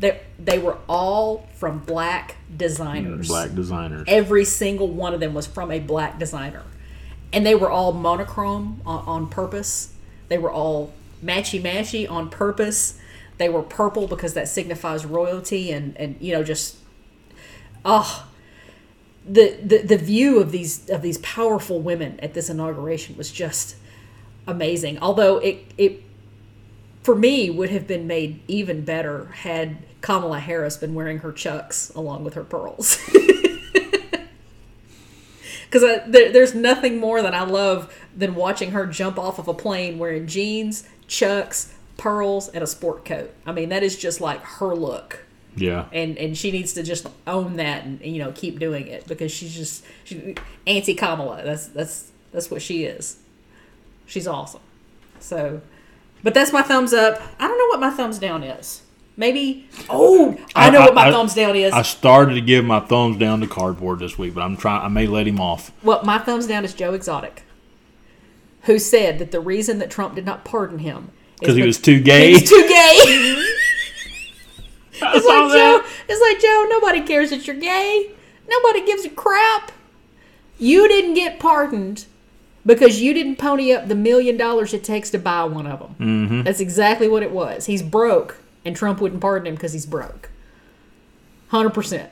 [0.00, 3.28] They they were all from black designers.
[3.28, 4.04] black designers.
[4.08, 6.62] Every single one of them was from a black designer.
[7.32, 9.94] And they were all monochrome on, on purpose.
[10.28, 10.92] They were all
[11.24, 12.98] matchy matchy on purpose.
[13.38, 16.76] They were purple because that signifies royalty and, and you know, just
[17.84, 18.26] oh
[19.26, 23.76] the, the the view of these of these powerful women at this inauguration was just
[24.46, 24.98] amazing.
[24.98, 26.02] Although it it
[27.02, 31.90] for me would have been made even better had Kamala Harris been wearing her chucks
[31.90, 32.98] along with her pearls.
[35.72, 39.54] Because there, there's nothing more that I love than watching her jump off of a
[39.54, 43.32] plane wearing jeans, chucks, pearls, and a sport coat.
[43.46, 45.24] I mean, that is just like her look.
[45.56, 45.86] Yeah.
[45.92, 49.30] And, and she needs to just own that and, you know keep doing it because
[49.30, 50.34] she's just she,
[50.66, 51.42] Auntie Kamala.
[51.44, 53.18] That's that's that's what she is.
[54.06, 54.62] She's awesome.
[55.20, 55.60] So,
[56.22, 57.20] but that's my thumbs up.
[57.38, 58.82] I don't know what my thumbs down is.
[59.14, 61.72] Maybe oh, I know I- what my I- thumbs down is.
[61.72, 64.82] I started to give my thumbs down to cardboard this week, but I'm trying.
[64.82, 65.70] I may let him off.
[65.84, 67.42] Well, my thumbs down is Joe Exotic,
[68.62, 71.10] who said that the reason that Trump did not pardon him
[71.42, 72.32] Because he was too gay.
[72.32, 73.38] He's too gay.
[75.04, 75.82] It's like that.
[75.84, 75.90] Joe.
[76.08, 76.66] It's like Joe.
[76.68, 78.12] Nobody cares that you're gay.
[78.48, 79.72] Nobody gives a crap.
[80.58, 82.06] You didn't get pardoned
[82.64, 85.94] because you didn't pony up the million dollars it takes to buy one of them.
[85.98, 86.42] Mm-hmm.
[86.42, 87.66] That's exactly what it was.
[87.66, 90.30] He's broke, and Trump wouldn't pardon him because he's broke.
[91.48, 92.10] Hundred percent.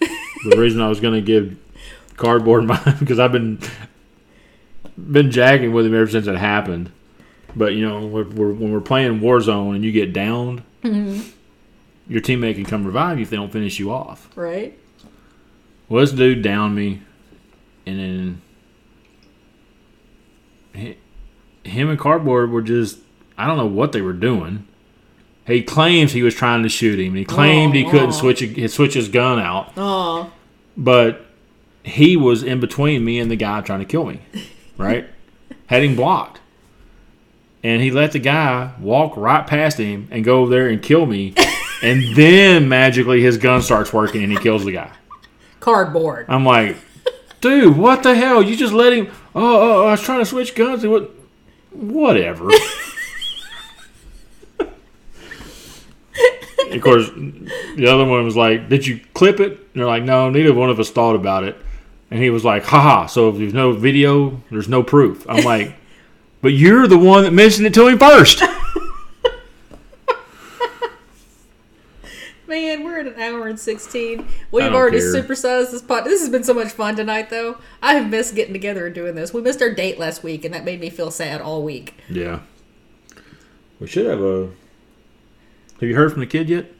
[0.00, 1.56] the reason I was going to give
[2.16, 3.58] cardboard mine because I've been
[4.96, 6.90] been jacking with him ever since it happened.
[7.54, 11.28] But you know, we're, we're, when we're playing Warzone and you get downed, mm-hmm.
[12.08, 14.28] your teammate can come revive you if they don't finish you off.
[14.36, 14.78] Right.
[15.88, 17.02] Well, this dude downed me,
[17.86, 18.42] and then
[20.74, 20.96] hi-
[21.64, 22.98] him and cardboard were just
[23.36, 24.66] I don't know what they were doing.
[25.46, 27.08] He claims he was trying to shoot him.
[27.08, 28.12] and He claimed he Oh, couldn't oh.
[28.12, 29.72] switch a- switch his gun out.
[29.76, 30.32] Oh.
[30.76, 31.26] but
[31.84, 34.20] he was in between me and the guy trying to kill me,
[34.78, 35.06] right?
[35.66, 36.38] Had him blocked.
[37.62, 41.06] And he let the guy walk right past him and go over there and kill
[41.06, 41.34] me.
[41.82, 44.90] and then magically his gun starts working and he kills the guy.
[45.60, 46.26] Cardboard.
[46.28, 46.76] I'm like,
[47.40, 48.42] dude, what the hell?
[48.42, 49.08] You just let him.
[49.34, 50.86] Oh, oh, oh, I was trying to switch guns.
[50.86, 51.10] What?
[51.70, 52.50] Whatever.
[56.70, 57.10] of course,
[57.76, 60.70] the other one was like, "Did you clip it?" And they're like, "No, neither one
[60.70, 61.56] of us thought about it."
[62.10, 63.06] And he was like, "Haha!
[63.06, 65.74] So if there's no video, there's no proof." I'm like,
[66.42, 68.42] "But you're the one that mentioned it to him first.
[72.46, 74.26] Man, we're at an hour and 16.
[74.50, 75.14] We've already care.
[75.14, 76.04] supersized this pod.
[76.04, 77.56] This has been so much fun tonight, though.
[77.80, 79.32] I have missed getting together and doing this.
[79.32, 81.94] We missed our date last week, and that made me feel sad all week.
[82.10, 82.40] yeah.
[83.80, 84.50] We should have a.
[85.80, 86.70] Have you heard from the kid yet?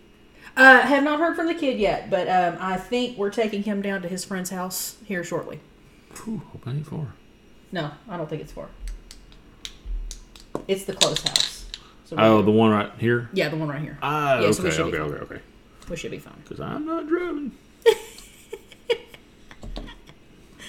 [0.57, 3.83] Uh, have not heard from the kid yet, but um, I think we're taking him
[3.83, 5.59] down to his friend's house here shortly.
[6.23, 7.15] Whew, hope I ain't far.
[7.73, 8.69] No, I don't think it's far.
[10.69, 11.67] It's the close house.
[12.05, 13.31] So Oh, the one right here.
[13.33, 13.99] yeah, the one right here.
[14.03, 15.23] Ah, Yeah, so we okay, should be okay, fine.
[15.23, 15.43] okay, okay.
[15.89, 16.35] We should be fine.
[16.43, 17.53] Because I'm not driving.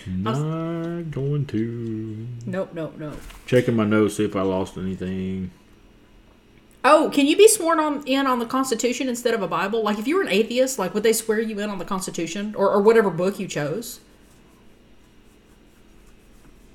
[0.08, 2.28] not going to.
[2.46, 3.20] Nope, nope, nope.
[3.46, 5.52] Checking my notes, see if I lost anything.
[6.86, 9.84] Oh, can you be sworn on in on the Constitution instead of a Bible?
[9.84, 12.54] Like, if you were an atheist, like, would they swear you in on the Constitution
[12.58, 14.02] or, or whatever book you chose?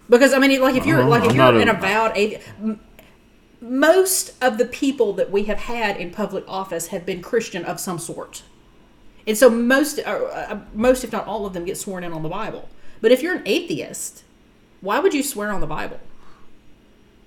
[0.08, 2.48] Because I mean, like, if you're like if I'm you're not a- avowed atheist,
[3.60, 7.80] most of the people that we have had in public office have been Christian of
[7.80, 8.42] some sort,
[9.26, 12.22] and so most, uh, uh, most if not all of them, get sworn in on
[12.22, 12.68] the Bible.
[13.00, 14.24] But if you're an atheist,
[14.80, 16.00] why would you swear on the Bible?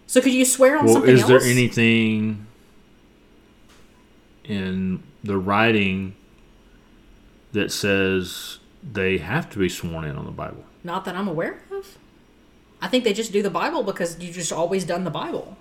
[0.08, 1.46] So could you swear on Well, something is there else?
[1.46, 2.48] anything
[4.44, 6.16] in the writing
[7.54, 10.66] that says they have to be sworn in on the Bible?
[10.84, 11.98] Not that I'm aware of.
[12.82, 15.56] I think they just do the Bible because you just always done the Bible.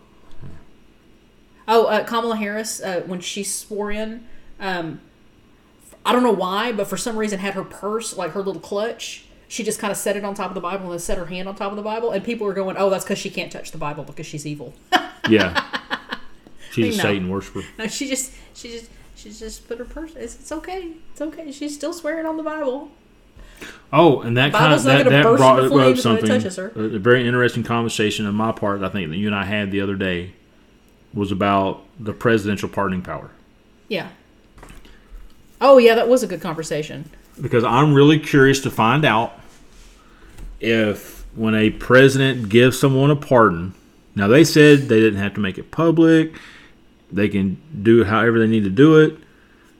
[1.72, 4.26] Oh, uh, Kamala Harris, uh, when she swore in,
[4.58, 5.00] um,
[6.04, 9.24] I don't know why, but for some reason had her purse, like her little clutch.
[9.46, 11.26] She just kind of set it on top of the Bible and then set her
[11.26, 13.52] hand on top of the Bible, and people were going, "Oh, that's because she can't
[13.52, 14.74] touch the Bible because she's evil."
[15.28, 15.64] Yeah.
[16.72, 17.02] She's a.
[17.02, 17.62] Satan worshiper.
[17.78, 20.16] no, she just, she just, she just put her purse.
[20.16, 21.52] It's, it's okay, it's okay.
[21.52, 22.90] She's still swearing on the Bible.
[23.92, 26.26] Oh, and that kind of that, that brought, up something.
[26.26, 26.72] touches her.
[26.74, 28.82] A, a very interesting conversation on my part.
[28.82, 30.32] I think that you and I had the other day
[31.12, 33.30] was about the presidential pardoning power.
[33.88, 34.08] Yeah.
[35.60, 37.10] Oh yeah, that was a good conversation.
[37.40, 39.38] because I'm really curious to find out
[40.60, 43.74] if when a president gives someone a pardon.
[44.14, 46.34] Now they said they didn't have to make it public.
[47.12, 49.16] They can do however they need to do it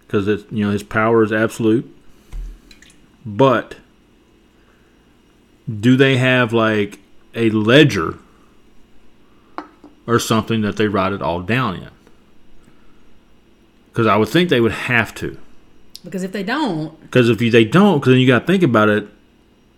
[0.06, 1.92] because it's you know his power is absolute.
[3.24, 3.76] But
[5.68, 6.98] do they have like
[7.34, 8.18] a ledger
[10.06, 11.90] or something that they write it all down in?
[13.92, 15.38] Because I would think they would have to.
[16.04, 18.62] Because if they don't, Because if you, they don't, because then you got to think
[18.62, 19.08] about it,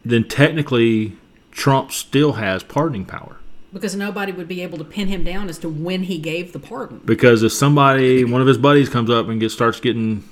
[0.04, 1.16] then technically
[1.50, 3.36] Trump still has pardoning power.
[3.72, 6.58] because nobody would be able to pin him down as to when he gave the
[6.58, 7.00] pardon.
[7.04, 10.22] Because if somebody, one of his buddies, comes up and gets starts getting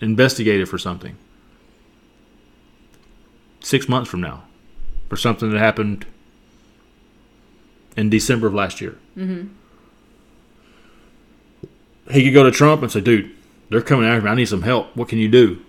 [0.00, 1.16] investigated for something,
[3.60, 4.44] six months from now,
[5.08, 6.06] for something that happened
[7.96, 9.48] in December of last year, mm-hmm.
[12.10, 13.30] he could go to Trump and say, "Dude,
[13.70, 14.30] they're coming after me.
[14.30, 14.94] I need some help.
[14.96, 15.62] What can you do?"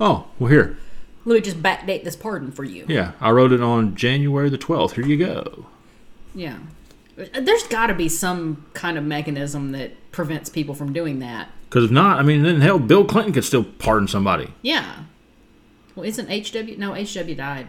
[0.00, 0.78] Oh, well, here.
[1.24, 2.84] Let me just backdate this pardon for you.
[2.88, 4.92] Yeah, I wrote it on January the 12th.
[4.92, 5.66] Here you go.
[6.34, 6.58] Yeah.
[7.14, 11.48] There's got to be some kind of mechanism that prevents people from doing that.
[11.68, 14.52] Because if not, I mean, then hell, Bill Clinton could still pardon somebody.
[14.62, 15.04] Yeah.
[15.94, 16.78] Well, isn't HW?
[16.78, 17.68] No, HW died.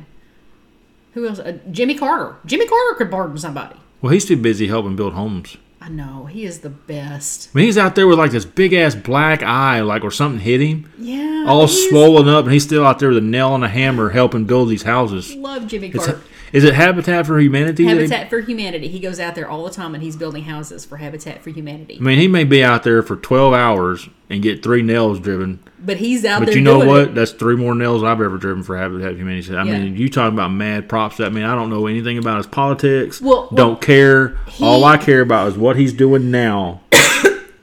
[1.14, 1.40] Who else?
[1.40, 2.36] Uh, Jimmy Carter.
[2.46, 3.76] Jimmy Carter could pardon somebody.
[4.02, 5.58] Well, he's too busy helping build homes.
[5.80, 7.54] I know he is the best.
[7.54, 10.62] Mean, he's out there with like this big ass black eye, like or something hit
[10.62, 13.68] him, Yeah, all swollen up, and he's still out there with a nail and a
[13.68, 15.36] hammer helping build these houses.
[15.36, 16.22] Love Jimmy It's, Carter.
[16.54, 17.84] Is it Habitat for Humanity?
[17.86, 18.88] Habitat for Humanity.
[18.88, 21.98] He goes out there all the time and he's building houses for Habitat for Humanity.
[22.00, 25.60] I mean, he may be out there for 12 hours and get three nails driven,
[25.84, 26.54] But he's out but there.
[26.54, 27.02] But you know what?
[27.02, 27.16] it.
[27.16, 29.56] That's three more nails I've ever driven for Habitat for Humanity.
[29.56, 29.80] I Yeah.
[29.80, 31.20] mean, you talking about mad props.
[31.20, 33.20] I mean, I don't know anything about his politics.
[33.20, 34.38] Well- don't care.
[34.48, 36.82] he- All I care about is what he's doing now,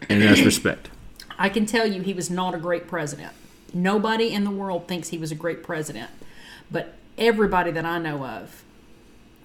[0.09, 0.89] and that's respect.
[1.39, 3.33] I can tell you he was not a great president.
[3.73, 6.11] Nobody in the world thinks he was a great president,
[6.71, 8.62] but everybody that I know of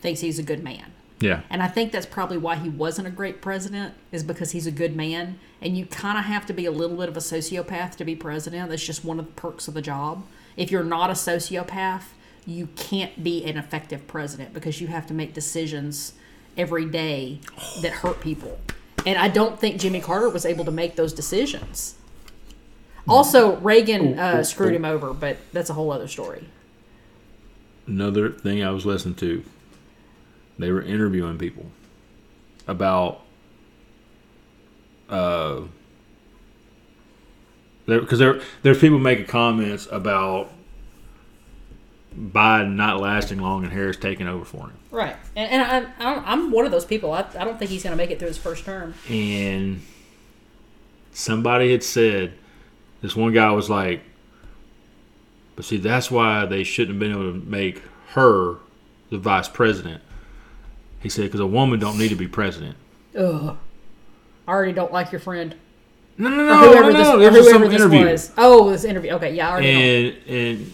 [0.06, 0.92] thinks he's a good man.
[1.20, 1.42] Yeah.
[1.50, 4.72] And I think that's probably why he wasn't a great president, is because he's a
[4.72, 5.40] good man.
[5.62, 8.16] And you kind of have to be a little bit of a sociopath to be
[8.16, 8.70] president.
[8.70, 10.24] That's just one of the perks of the job.
[10.56, 12.04] If you're not a sociopath,
[12.46, 16.14] you can't be an effective president because you have to make decisions
[16.56, 17.40] every day
[17.82, 18.60] that hurt people.
[19.08, 21.96] And I don't think Jimmy Carter was able to make those decisions.
[23.08, 26.48] Also, Reagan uh, screwed him over, but that's a whole other story.
[27.88, 29.44] Another thing I was listening to,
[30.58, 31.66] they were interviewing people
[32.68, 33.22] about,
[35.10, 35.62] uh,
[37.86, 40.52] because there, there's people making comments about
[42.18, 44.78] Biden not lasting long and Harris taking over for him.
[44.90, 45.16] Right.
[45.36, 47.12] And, and I, I I'm one of those people.
[47.12, 48.94] I, I don't think he's going to make it through his first term.
[49.10, 49.82] and
[51.12, 52.34] somebody had said
[53.02, 54.02] this one guy was like
[55.56, 58.58] but see that's why they shouldn't have been able to make her
[59.10, 60.02] the vice president
[61.06, 62.76] he said because a woman don't need to be president
[63.16, 63.56] Ugh.
[64.48, 65.56] I already don't like your friend.
[66.18, 67.20] no no no whoever no, no.
[67.20, 68.32] There was some this interview was.
[68.38, 69.12] Oh, this interview.
[69.14, 69.80] Okay, yeah, I already know.
[69.80, 70.72] and and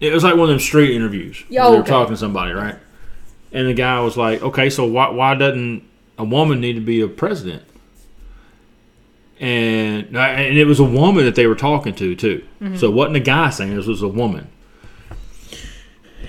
[0.00, 1.90] it was like one of them street interviews Yeah, where we were okay.
[1.90, 2.76] talking to somebody right
[3.52, 5.82] and the guy was like okay so why, why doesn't
[6.16, 7.62] a woman need to be a president
[9.40, 12.76] and and it was a woman that they were talking to too mm-hmm.
[12.76, 14.48] so it wasn't a guy saying this was a woman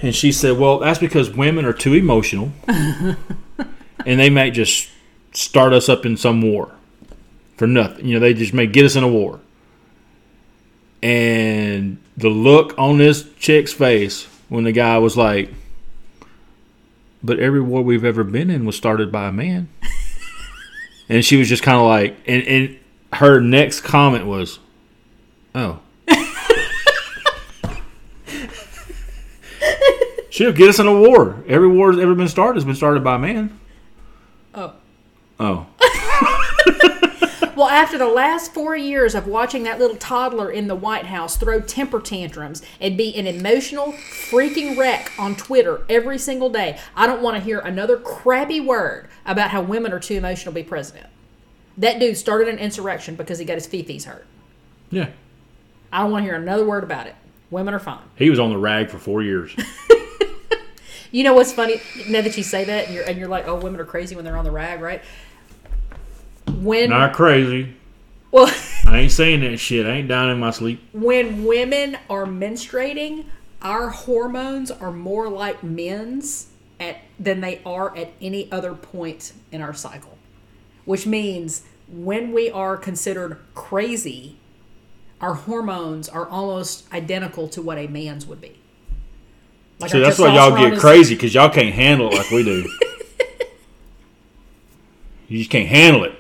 [0.02, 3.18] and she said well that's because women are too emotional and
[4.20, 4.90] they might just
[5.32, 6.72] start us up in some war
[7.58, 9.40] for nothing you know they just may get us in a war
[11.02, 15.54] and the look on this chick's face when the guy was like,
[17.24, 19.70] but every war we've ever been in was started by a man.
[21.10, 22.80] and she was just kind of like, and, and
[23.14, 24.60] her next comment was,
[25.56, 25.80] oh.
[30.40, 31.44] She'll get us in a war.
[31.50, 33.60] Every war that's ever been started has been started by a man.
[34.56, 34.74] Oh.
[35.38, 35.68] Oh.
[37.58, 41.36] Well, after the last four years of watching that little toddler in the White House
[41.36, 47.06] throw temper tantrums and be an emotional freaking wreck on Twitter every single day, I
[47.06, 50.64] don't want to hear another crappy word about how women are too emotional to be
[50.64, 51.08] president.
[51.76, 54.26] That dude started an insurrection because he got his fifis hurt.
[54.90, 55.10] Yeah.
[55.92, 57.16] I don't want to hear another word about it.
[57.52, 58.04] Women are fine.
[58.16, 59.54] He was on the rag for four years.
[61.12, 61.82] You know what's funny?
[62.08, 64.26] Now that you say that, and you're and you're like, oh, women are crazy when
[64.26, 65.02] they're on the rag, right?
[66.48, 67.76] When Not crazy.
[68.32, 68.54] well,
[68.86, 69.86] I ain't saying that shit.
[69.86, 70.82] I ain't down in my sleep.
[70.94, 73.26] when women are menstruating,
[73.62, 76.48] our hormones are more like men's
[76.80, 80.18] at than they are at any other point in our cycle.
[80.86, 84.38] Which means when we are considered crazy,
[85.20, 88.59] our hormones are almost identical to what a man's would be.
[89.80, 92.70] Like our that's why y'all get crazy because y'all can't handle it like we do.
[95.28, 96.16] you just can't handle it.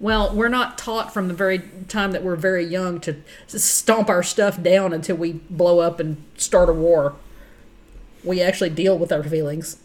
[0.00, 3.16] Well, we're not taught from the very time that we're very young to
[3.46, 7.14] stomp our stuff down until we blow up and start a war.
[8.24, 9.78] We actually deal with our feelings.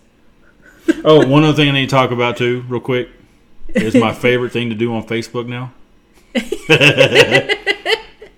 [1.05, 3.09] Oh, one other thing I need to talk about too, real quick,
[3.69, 5.71] is my favorite thing to do on Facebook now.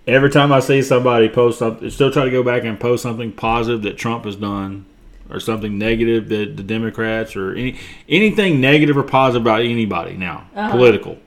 [0.08, 3.32] Every time I see somebody post something, still try to go back and post something
[3.32, 4.86] positive that Trump has done,
[5.30, 7.80] or something negative that the Democrats, or any
[8.10, 10.72] anything negative or positive about anybody now, uh-huh.
[10.72, 11.18] political.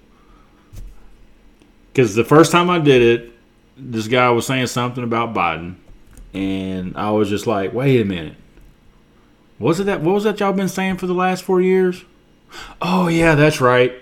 [1.92, 3.32] Because the first time I did it,
[3.76, 5.76] this guy was saying something about Biden,
[6.32, 8.36] and I was just like, "Wait a minute."
[9.58, 10.00] Was it that?
[10.00, 12.04] What was that y'all been saying for the last four years?
[12.82, 13.94] Oh yeah, that's right.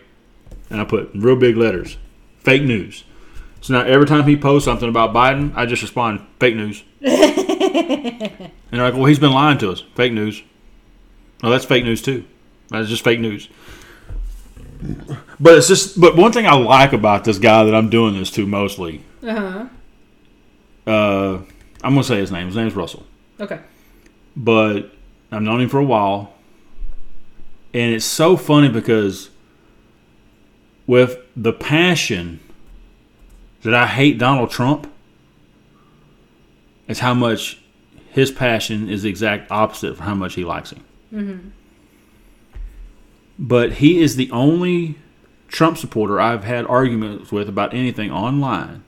[0.71, 1.99] And I put real big letters,
[2.39, 3.05] fake news.
[3.63, 6.83] So now every time he posts something about Biden, I just respond, fake news.
[7.01, 7.11] and
[8.71, 9.85] they're like, well, he's been lying to us.
[9.95, 10.43] Fake news.
[11.45, 12.25] Oh, that's fake news too.
[12.71, 13.49] That's just fake news.
[15.39, 16.01] But it's just.
[16.01, 19.03] But one thing I like about this guy that I'm doing this to mostly.
[19.23, 19.69] Uh-huh.
[20.85, 21.35] Uh,
[21.85, 22.47] I'm gonna say his name.
[22.47, 23.07] His name's Russell.
[23.39, 23.61] Okay.
[24.37, 24.93] but
[25.31, 26.35] I've known him for a while,
[27.73, 29.31] and it's so funny because
[30.87, 32.41] with the passion
[33.63, 34.93] that I hate Donald Trump
[36.89, 37.61] is how much
[38.11, 40.85] his passion is the exact opposite of how much he likes him.
[41.13, 41.49] Mm-hmm.
[43.39, 44.97] But he is the only
[45.49, 48.85] Trump supporter I've had arguments with about anything online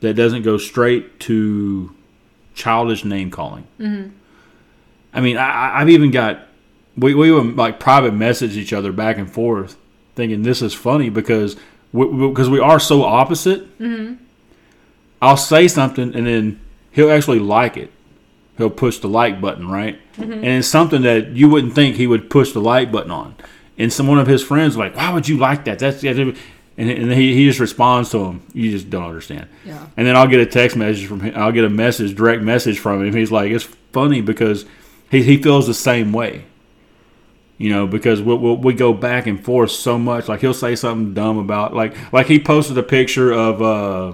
[0.00, 1.94] that doesn't go straight to
[2.54, 3.66] childish name calling.
[3.78, 4.10] Mm-hmm.
[5.14, 6.48] I mean, I, I've even got
[6.96, 9.76] we we would like private message each other back and forth,
[10.14, 11.56] thinking this is funny because
[11.92, 13.78] because we are so opposite.
[13.78, 14.22] Mm-hmm.
[15.20, 16.60] I'll say something and then
[16.90, 17.92] he'll actually like it.
[18.58, 19.98] He'll push the like button, right?
[20.16, 20.32] Mm-hmm.
[20.32, 23.34] And it's something that you wouldn't think he would push the like button on.
[23.78, 26.36] And some one of his friends like, "Why would you like that?" That's and
[26.76, 28.42] and he, he just responds to him.
[28.52, 29.48] You just don't understand.
[29.64, 29.86] Yeah.
[29.96, 31.34] And then I'll get a text message from him.
[31.36, 33.14] I'll get a message, direct message from him.
[33.14, 34.64] He's like, "It's funny because
[35.10, 36.44] he he feels the same way."
[37.58, 40.28] You know, because we we we go back and forth so much.
[40.28, 44.12] Like he'll say something dumb about like like he posted a picture of uh,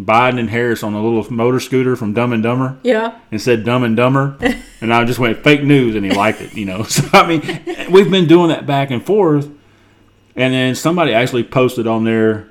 [0.00, 3.18] Biden and Harris on a little motor scooter from Dumb and Dumber Yeah.
[3.30, 4.36] and said Dumb and Dumber,
[4.80, 6.54] and I just went fake news, and he liked it.
[6.54, 7.42] You know, so I mean,
[7.90, 9.46] we've been doing that back and forth,
[10.34, 12.48] and then somebody actually posted on there,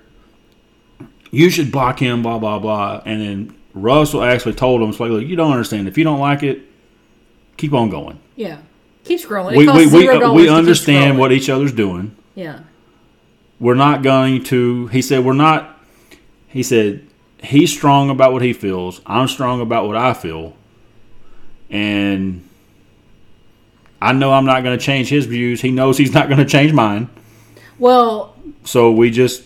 [1.32, 5.10] you should block him, blah blah blah, and then Russell actually told him, "It's like,
[5.10, 5.88] look, you don't understand.
[5.88, 6.62] If you don't like it,
[7.58, 8.20] keep on going.
[8.36, 8.60] Yeah.
[9.10, 9.53] Keep scrolling.
[9.53, 12.15] It We we we, we understand what each other's doing.
[12.36, 12.60] Yeah.
[13.60, 15.77] We're not going to." He said, "We're not."
[16.48, 17.07] He said,
[17.44, 19.02] "He's strong about what he feels.
[19.06, 20.53] I'm strong about what I feel."
[21.69, 22.48] and
[24.02, 25.61] I know I'm not going to change his views.
[25.61, 27.10] He knows he's not going to change mine.
[27.77, 29.44] Well, So we just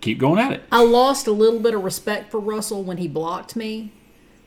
[0.00, 0.62] keep going at it.
[0.70, 3.92] I lost a little bit of respect for Russell when he blocked me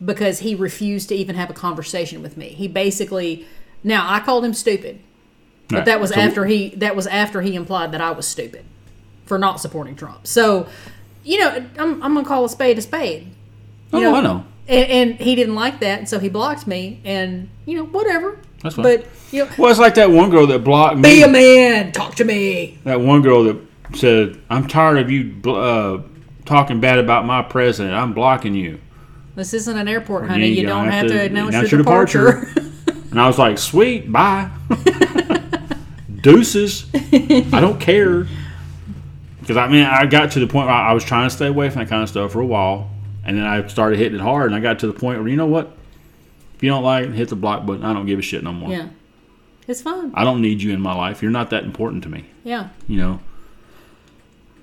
[0.04, 2.50] because he refused to even have a conversation with me.
[2.50, 3.48] He basically
[3.84, 5.00] now I called him stupid,
[5.70, 5.86] but Right.
[5.86, 8.64] that was So- after he that was after he implied that I was stupid
[9.26, 10.28] for not supporting Trump.
[10.28, 10.68] So,
[11.24, 13.28] you know, I'm I'm gonna call a spade a spade.
[13.92, 14.44] Oh, know, I know.
[14.68, 17.00] And, and he didn't like that, and so he blocked me.
[17.04, 18.38] And you know, whatever.
[18.62, 18.84] That's fine.
[18.84, 21.02] But you know, Well, it's like that one girl that blocked me.
[21.18, 21.92] be a man.
[21.92, 22.78] Talk to me.
[22.86, 23.58] That one girl that
[23.94, 26.00] said, "I'm tired of you uh,
[26.46, 27.94] talking bad about my president.
[27.94, 28.80] I'm blocking you."
[29.36, 30.48] This isn't an airport, honey.
[30.50, 32.48] you You, don't don't have have to to announce announce your your departure.
[33.14, 34.50] And I was like, "Sweet, bye,
[36.22, 36.86] deuces.
[36.94, 38.26] I don't care."
[39.40, 41.70] Because I mean, I got to the point where I was trying to stay away
[41.70, 42.90] from that kind of stuff for a while,
[43.24, 45.36] and then I started hitting it hard, and I got to the point where you
[45.36, 45.76] know what?
[46.56, 47.84] If you don't like it, hit the block button.
[47.86, 48.72] I don't give a shit no more.
[48.72, 48.88] yeah,
[49.68, 50.12] it's fun.
[50.16, 51.22] I don't need you in my life.
[51.22, 52.26] You're not that important to me.
[52.44, 53.20] Yeah, You know.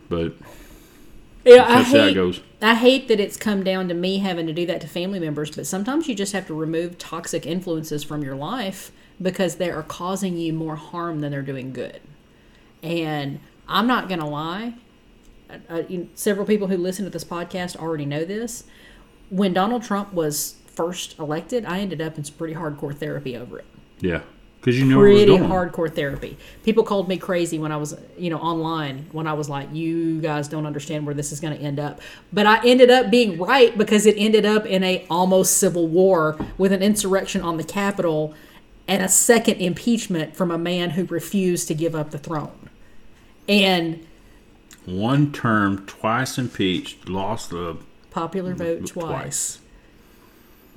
[0.08, 0.32] But
[1.44, 1.64] yeah.
[1.64, 2.14] I that's how it hate.
[2.14, 2.40] goes.
[2.62, 5.50] I hate that it's come down to me having to do that to family members,
[5.54, 9.82] but sometimes you just have to remove toxic influences from your life because they are
[9.82, 12.00] causing you more harm than they're doing good.
[12.82, 14.74] And I'm not going to lie,
[15.48, 18.64] uh, uh, you several people who listen to this podcast already know this.
[19.30, 23.58] When Donald Trump was first elected, I ended up in some pretty hardcore therapy over
[23.58, 23.66] it
[24.00, 24.22] Yeah.
[24.60, 26.36] Because you knew where it was pretty hardcore therapy.
[26.64, 30.20] People called me crazy when I was, you know, online when I was like, "You
[30.20, 32.00] guys don't understand where this is going to end up."
[32.30, 36.36] But I ended up being right because it ended up in a almost civil war
[36.58, 38.34] with an insurrection on the Capitol
[38.86, 42.68] and a second impeachment from a man who refused to give up the throne.
[43.48, 44.04] And
[44.84, 47.78] One term, twice impeached, lost the
[48.10, 48.92] popular vote twice.
[48.92, 49.58] twice.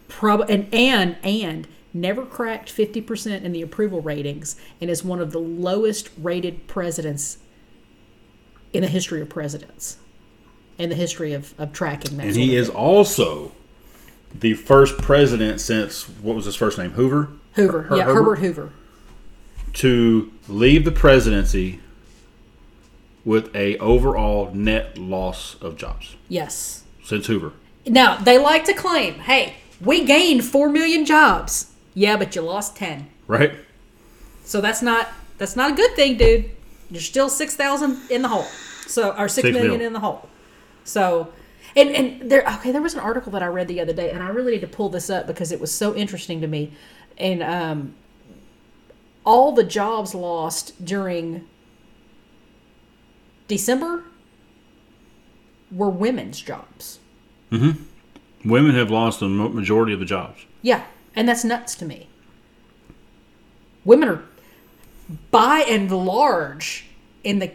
[0.07, 5.32] Prob- and and and never cracked 50% in the approval ratings and is one of
[5.32, 7.38] the lowest rated presidents
[8.72, 9.98] in the history of presidents
[10.80, 13.52] in the history of, of tracking that And he is also
[14.34, 16.91] the first president since what was his first name?
[16.91, 17.30] Hoover?
[17.53, 18.15] hoover Her- yeah Herbert?
[18.15, 18.72] herbert hoover
[19.74, 21.80] To leave the presidency
[23.24, 27.53] with a overall net loss of jobs yes since Hoover.
[27.86, 32.76] now they like to claim hey we gained 4 million jobs yeah but you lost
[32.76, 33.53] 10 Right?
[34.44, 36.49] so that's not that's not a good thing dude
[36.91, 38.45] you're still 6000 in the hole
[38.88, 39.88] so or six Six million mil.
[39.88, 40.28] in the hole
[40.84, 41.32] so
[41.76, 44.22] and and there okay there was an article that i read the other day and
[44.22, 46.72] i really need to pull this up because it was so interesting to me
[47.18, 47.94] and um
[49.26, 51.48] all the jobs lost during
[53.48, 54.03] december
[55.72, 56.99] were women's jobs
[57.52, 57.78] Mhm.
[58.44, 60.41] Women have lost the majority of the jobs.
[60.64, 60.84] Yeah,
[61.15, 62.07] and that's nuts to me.
[63.85, 64.23] Women are,
[65.31, 66.85] by and large,
[67.23, 67.52] in the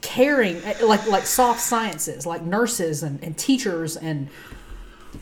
[0.00, 4.28] caring, like like soft sciences, like nurses and, and teachers, and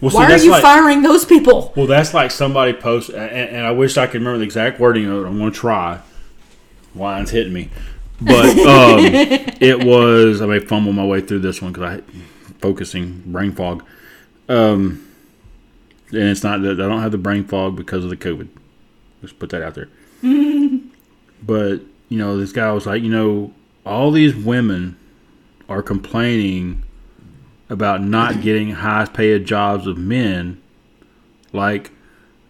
[0.01, 1.73] Well, why are you firing those people?
[1.77, 5.07] Well, that's like somebody post, and, and I wish I could remember the exact wording
[5.07, 5.29] of it.
[5.29, 6.01] I'm going to try.
[6.95, 7.71] Line's hitting me,
[8.21, 8.99] But um,
[9.61, 10.43] it was.
[10.43, 12.03] I may fumble my way through this one because I
[12.61, 13.85] focusing brain fog.
[14.49, 15.08] Um,
[16.11, 18.49] and it's not that I don't have the brain fog because of the COVID.
[19.23, 19.89] Let's put that out there.
[21.43, 23.53] but you know, this guy was like, you know,
[23.85, 24.97] all these women
[25.69, 26.83] are complaining
[27.69, 30.61] about not getting high paid jobs of men
[31.53, 31.91] like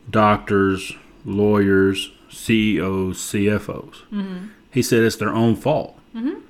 [0.09, 0.93] doctors,
[1.25, 4.03] lawyers, CEOs, CFOs.
[4.13, 4.47] Mm-hmm.
[4.71, 5.99] He said it's their own fault.
[6.15, 6.41] Mm-hmm.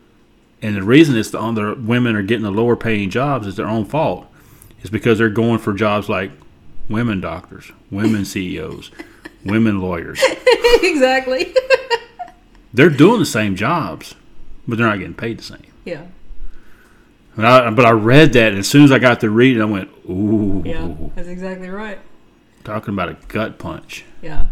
[0.61, 3.69] And the reason it's the, the women are getting the lower paying jobs is their
[3.69, 4.27] own fault.
[4.83, 6.31] Is because they're going for jobs like
[6.89, 8.91] women doctors, women CEOs,
[9.45, 10.21] women lawyers.
[10.83, 11.55] exactly.
[12.75, 14.15] They're doing the same jobs,
[14.67, 15.67] but they're not getting paid the same.
[15.85, 16.03] yeah.
[17.41, 19.91] I, but I read that, and as soon as I got to reading, I went,
[20.11, 20.93] "Ooh, Yeah.
[21.15, 21.99] That's exactly right.
[22.65, 24.47] talking about a gut punch." Yeah.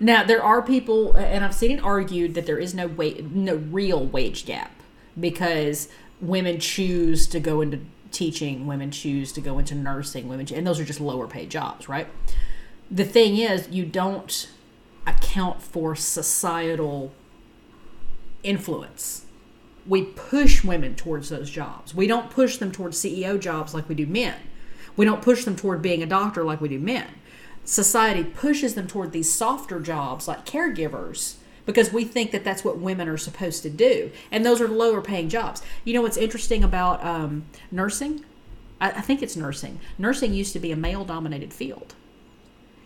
[0.00, 3.54] Now there are people, and I've seen it argued that there is no wa- no
[3.54, 4.72] real wage gap
[5.18, 5.88] because
[6.20, 7.78] women choose to go into
[8.16, 11.88] teaching, women choose to go into nursing, women, and those are just lower paid jobs,
[11.88, 12.08] right?
[12.90, 14.48] The thing is, you don't
[15.06, 17.12] account for societal
[18.42, 19.26] influence.
[19.86, 21.94] We push women towards those jobs.
[21.94, 24.36] We don't push them towards CEO jobs like we do men.
[24.96, 27.06] We don't push them toward being a doctor like we do men.
[27.64, 31.35] Society pushes them toward these softer jobs like caregivers
[31.66, 34.10] because we think that that's what women are supposed to do.
[34.30, 35.62] And those are lower paying jobs.
[35.84, 38.24] You know what's interesting about um, nursing?
[38.80, 39.80] I, I think it's nursing.
[39.98, 41.94] Nursing used to be a male dominated field.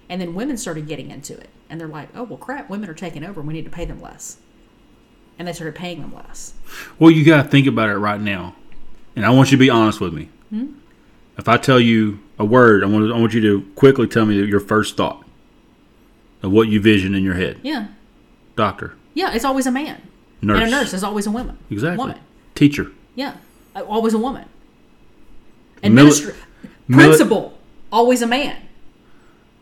[0.08, 1.50] And then women started getting into it.
[1.68, 3.40] And they're like, oh, well, crap, women are taking over.
[3.40, 4.38] We need to pay them less.
[5.38, 6.54] And they started paying them less.
[6.98, 8.56] Well, you got to think about it right now,
[9.14, 10.28] and I want you to be honest with me.
[11.38, 14.34] If I tell you a word, I want I want you to quickly tell me
[14.44, 15.24] your first thought
[16.42, 17.60] of what you vision in your head.
[17.62, 17.86] Yeah.
[18.60, 20.02] Doctor, Yeah, it's always a man.
[20.42, 21.56] nurse, And a nurse is always a woman.
[21.70, 22.18] exactly, Woman.
[22.54, 22.92] teacher.
[23.14, 23.32] Yeah.
[23.74, 24.44] Uh, Always a woman.
[25.82, 26.34] Mili- Administr-
[26.86, 27.58] mili- principal,
[27.90, 28.56] always a man.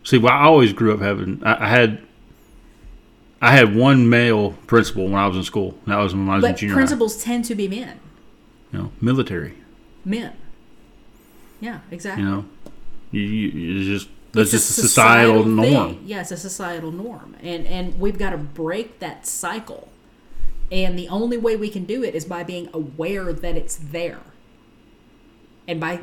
[0.03, 1.41] See, well, I always grew up having.
[1.45, 2.01] I, I had.
[3.41, 5.79] I had one male principal when I was in school.
[5.87, 8.01] That was when I was in But junior principals tend to be men.
[8.73, 9.55] You know, military.
[10.05, 10.33] Men.
[11.61, 12.25] Yeah, exactly.
[12.25, 12.45] You know,
[13.13, 15.57] you, you, it's just that's just a societal, thing.
[15.57, 16.01] norm.
[16.05, 19.89] Yeah, it's a societal norm, and and we've got to break that cycle.
[20.71, 24.21] And the only way we can do it is by being aware that it's there,
[25.67, 26.01] and by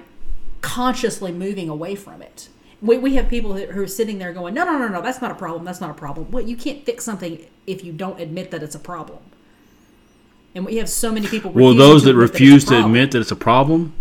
[0.62, 2.50] consciously moving away from it.
[2.82, 5.32] We, we have people who are sitting there going, no, no, no, no, that's not
[5.32, 5.64] a problem.
[5.64, 6.32] That's not a problem.
[6.32, 9.20] Well, you can't fix something if you don't admit that it's a problem.
[10.56, 11.52] And we have so many people.
[11.52, 13.94] Well, those that admit it's a refuse to admit that it's a problem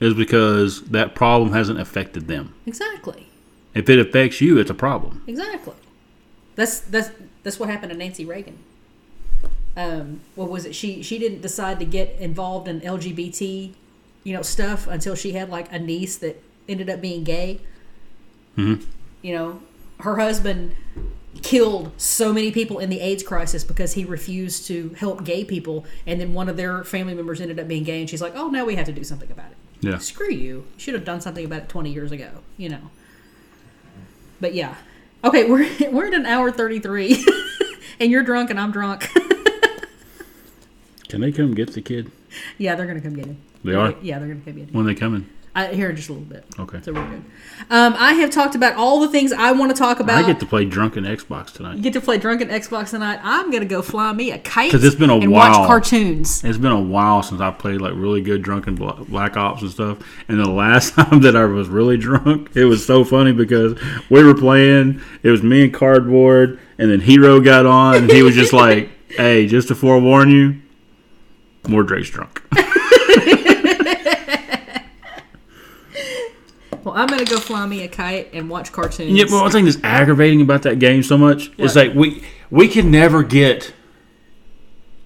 [0.00, 2.54] is because that problem hasn't affected them.
[2.66, 3.28] exactly.
[3.74, 5.22] If it affects you, it's a problem.
[5.26, 5.74] Exactly.
[6.54, 7.10] That's that's
[7.42, 8.58] that's what happened to Nancy Reagan.
[9.76, 10.74] Um, what was it?
[10.74, 13.72] She she didn't decide to get involved in LGBT,
[14.22, 17.60] you know, stuff until she had like a niece that ended up being gay.
[18.56, 18.84] Mhm.
[19.22, 19.60] You know,
[20.00, 20.76] her husband
[21.42, 25.84] killed so many people in the AIDS crisis because he refused to help gay people,
[26.06, 28.48] and then one of their family members ended up being gay, and she's like, "Oh,
[28.48, 29.98] now we have to do something about it." Yeah.
[29.98, 30.54] Screw you!
[30.54, 32.30] You should have done something about it twenty years ago.
[32.56, 32.90] You know.
[34.40, 34.74] But yeah,
[35.22, 37.24] okay, we're we're at an hour thirty three,
[38.00, 39.08] and you're drunk and I'm drunk.
[41.08, 42.10] Can they come get the kid?
[42.58, 43.40] yeah, they're gonna come get him.
[43.62, 43.94] They are?
[44.02, 44.74] Yeah, they're gonna come get him.
[44.74, 45.28] When they coming?
[45.56, 46.44] I, here in just a little bit.
[46.58, 46.80] Okay.
[46.82, 47.24] So we're good.
[47.70, 50.24] Um, I have talked about all the things I want to talk about.
[50.24, 51.76] I get to play drunken Xbox tonight.
[51.76, 53.20] You get to play drunken Xbox tonight.
[53.22, 55.60] I'm gonna go fly me a kite 'Cause it's been a and while.
[55.60, 56.42] watch cartoons.
[56.42, 59.98] It's been a while since I played like really good drunken Black Ops and stuff.
[60.28, 63.78] And the last time that I was really drunk, it was so funny because
[64.10, 65.00] we were playing.
[65.22, 68.88] It was me and Cardboard, and then Hero got on, and he was just like,
[69.08, 70.56] "Hey, just to forewarn you,
[71.68, 72.42] more Drake's drunk."
[76.84, 79.10] Well, I'm gonna go fly me a kite and watch cartoons.
[79.12, 82.68] Yeah, well, one thing that's aggravating about that game so much is like we we
[82.68, 83.72] can never get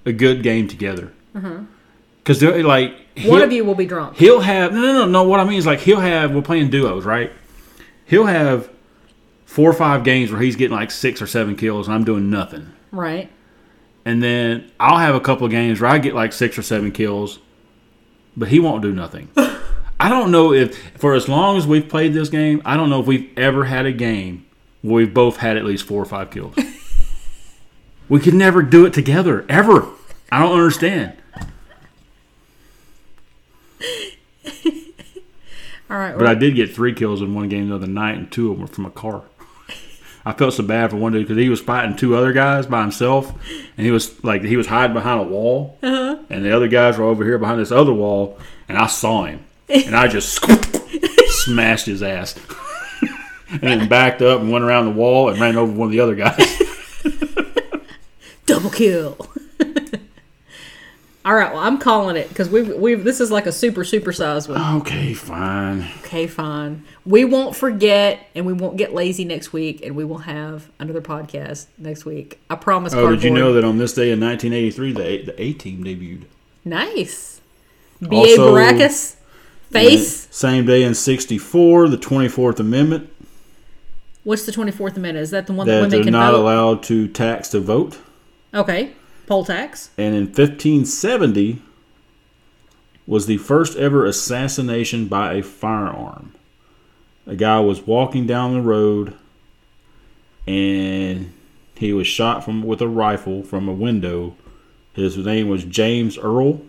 [0.05, 1.13] a good game together.
[1.35, 1.61] Uh-huh.
[2.19, 2.95] Because they're like.
[3.25, 4.17] One of you will be drunk.
[4.17, 5.23] he'll have no no no no.
[5.25, 7.33] What I mean is like he'll have we're playing duos right.
[8.07, 8.71] He'll have
[9.45, 12.31] four or five games where he's getting like six or seven kills and I'm doing
[12.31, 12.73] nothing.
[12.93, 13.31] Right.
[14.05, 16.93] And then I'll have a couple of games where I get like six or seven
[16.93, 17.41] kills,
[18.37, 19.31] but he won't do nothing.
[20.01, 23.01] I don't know if for as long as we've played this game, I don't know
[23.01, 24.47] if we've ever had a game
[24.83, 26.55] where we've both had at least four or five kills.
[28.09, 29.89] we could never do it together ever.
[30.31, 31.15] I don't understand.
[35.91, 36.17] All right.
[36.17, 38.59] But I did get three kills in one game the other night, and two of
[38.59, 39.23] them were from a car.
[40.25, 42.83] I felt so bad for one dude because he was fighting two other guys by
[42.83, 43.31] himself,
[43.77, 46.19] and he was like he was hiding behind a wall, uh-huh.
[46.29, 48.39] and the other guys were over here behind this other wall,
[48.69, 50.41] and I saw him, and I just
[51.45, 52.35] smashed his ass,
[53.51, 56.01] and then backed up and went around the wall and ran over one of the
[56.01, 56.63] other guys.
[58.47, 59.17] Double kill.
[61.25, 64.13] All right, well, I'm calling it because we we this is like a super super
[64.13, 64.77] sized one.
[64.81, 65.87] okay, fine.
[65.99, 66.85] Okay, fine.
[67.05, 71.03] We won't forget, and we won't get lazy next week, and we will have another
[71.03, 72.41] podcast next week.
[72.49, 72.95] I promise.
[72.95, 75.85] Oh, did you know that on this day in 1983, the A, the A team
[75.85, 76.25] debuted?
[76.65, 77.43] Nice.
[78.01, 78.15] B.A.
[78.17, 79.17] Also- Baracus.
[79.71, 80.29] Face.
[80.31, 83.11] Same day in 64, the 24th Amendment,
[84.25, 85.17] What's the 24th Amendment?
[85.23, 86.41] Is that the one that that women they're can not vote?
[86.41, 87.99] allowed to tax to vote.
[88.53, 88.93] Okay.
[89.27, 89.89] Poll tax.
[89.97, 91.63] And in 1570
[93.07, 96.35] was the first ever assassination by a firearm.
[97.27, 99.15] A guy was walking down the road
[100.47, 101.33] and
[101.75, 104.37] he was shot from with a rifle from a window.
[104.93, 106.61] His name was James Earl,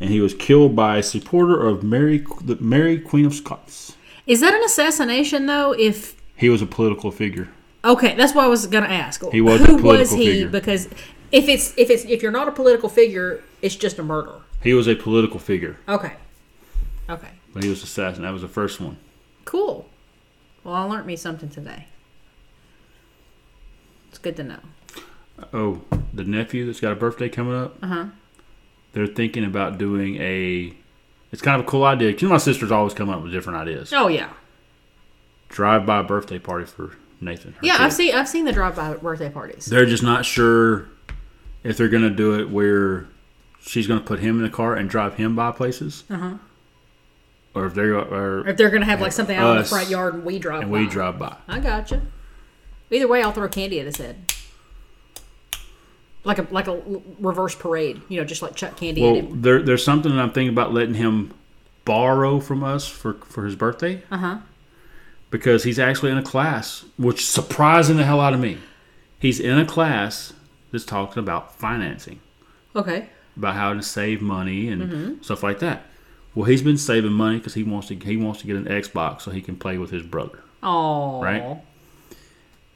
[0.00, 3.96] and he was killed by a supporter of Mary, the Mary Queen of Scots.
[4.26, 5.72] Is that an assassination though?
[5.72, 7.48] If He was a political figure.
[7.84, 9.22] okay, that's what I was gonna ask.
[9.30, 10.26] He was Who a was he?
[10.26, 10.48] figure.
[10.48, 10.86] Because
[11.32, 14.32] if it's if it's if you're not a political figure, it's just a murder.
[14.62, 16.12] He was a political figure, Okay.
[17.08, 17.28] Okay.
[17.54, 18.24] but he was assassinated.
[18.24, 18.96] That was the first one.
[19.44, 19.88] Cool.
[20.64, 21.86] Well, I learned me something today.
[24.10, 24.58] It's good to know.
[25.54, 25.80] Oh,
[26.12, 27.76] the nephew that's got a birthday coming up.
[27.82, 28.04] Uh huh.
[28.92, 30.72] They're thinking about doing a.
[31.32, 32.10] It's kind of a cool idea.
[32.10, 33.92] You know, my sister's always come up with different ideas.
[33.92, 34.30] Oh yeah.
[35.48, 37.54] Drive-by birthday party for Nathan.
[37.62, 37.82] Yeah, kid.
[37.82, 39.66] I've seen I've seen the drive-by birthday parties.
[39.66, 40.88] They're just not sure
[41.64, 43.06] if they're going to do it where
[43.60, 46.34] she's going to put him in the car and drive him by places, Uh huh.
[47.54, 50.14] or if they're or If they're gonna have like something out in the front yard
[50.14, 50.78] and we drive by and by.
[50.80, 51.36] we drive by.
[51.48, 52.00] I gotcha.
[52.92, 54.32] Either way, I'll throw candy at his head.
[56.24, 56.80] Like a like a
[57.18, 60.52] reverse parade, you know, just like chuck candy Well, there, there's something that I'm thinking
[60.52, 61.32] about letting him
[61.84, 64.02] borrow from us for for his birthday.
[64.10, 64.38] Uh huh.
[65.30, 68.58] because he's actually in a class, which surprising the hell out of me.
[69.18, 70.32] He's in a class
[70.72, 72.20] that's talking about financing,
[72.76, 73.08] Okay.
[73.36, 75.22] about how to save money and Mm-hmm.
[75.22, 75.86] stuff like that.
[76.34, 79.22] Well, he's been saving money because he wants to he wants to get an Xbox
[79.22, 80.40] so he can play with his brother.
[80.62, 81.22] Oh.
[81.22, 81.60] Right.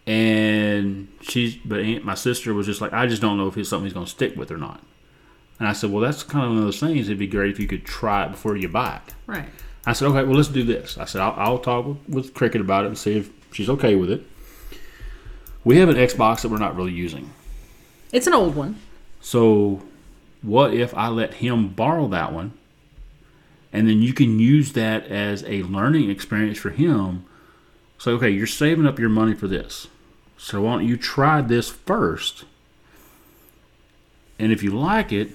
[0.06, 3.68] And she's, but Aunt- my sister was just like, I just don't know if it's
[3.68, 4.82] something he's going to stick with or not.
[5.58, 7.08] And I said, well, that's kind of one of those things.
[7.08, 9.14] It'd be great if you could try it before you buy it.
[9.26, 9.48] Right.
[9.86, 10.98] I said, okay, well, let's do this.
[10.98, 13.94] I said, I'll, I'll talk with, with Cricket about it and see if she's okay
[13.94, 14.26] with it.
[15.62, 17.30] We have an Xbox that we're not really using.
[18.12, 18.80] It's an old one.
[19.20, 19.82] So,
[20.42, 22.52] what if I let him borrow that one?
[23.72, 27.24] And then you can use that as a learning experience for him.
[27.96, 29.88] So, okay, you're saving up your money for this.
[30.44, 32.44] So, why don't you try this first?
[34.38, 35.30] And if you like it,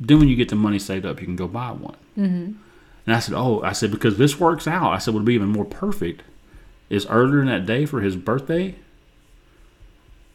[0.00, 1.94] then when you get the money saved up, you can go buy one.
[2.18, 2.52] Mm-hmm.
[3.06, 4.90] And I said, oh, I said, because this works out.
[4.90, 6.22] I said, would be even more perfect
[6.90, 8.74] is earlier in that day for his birthday,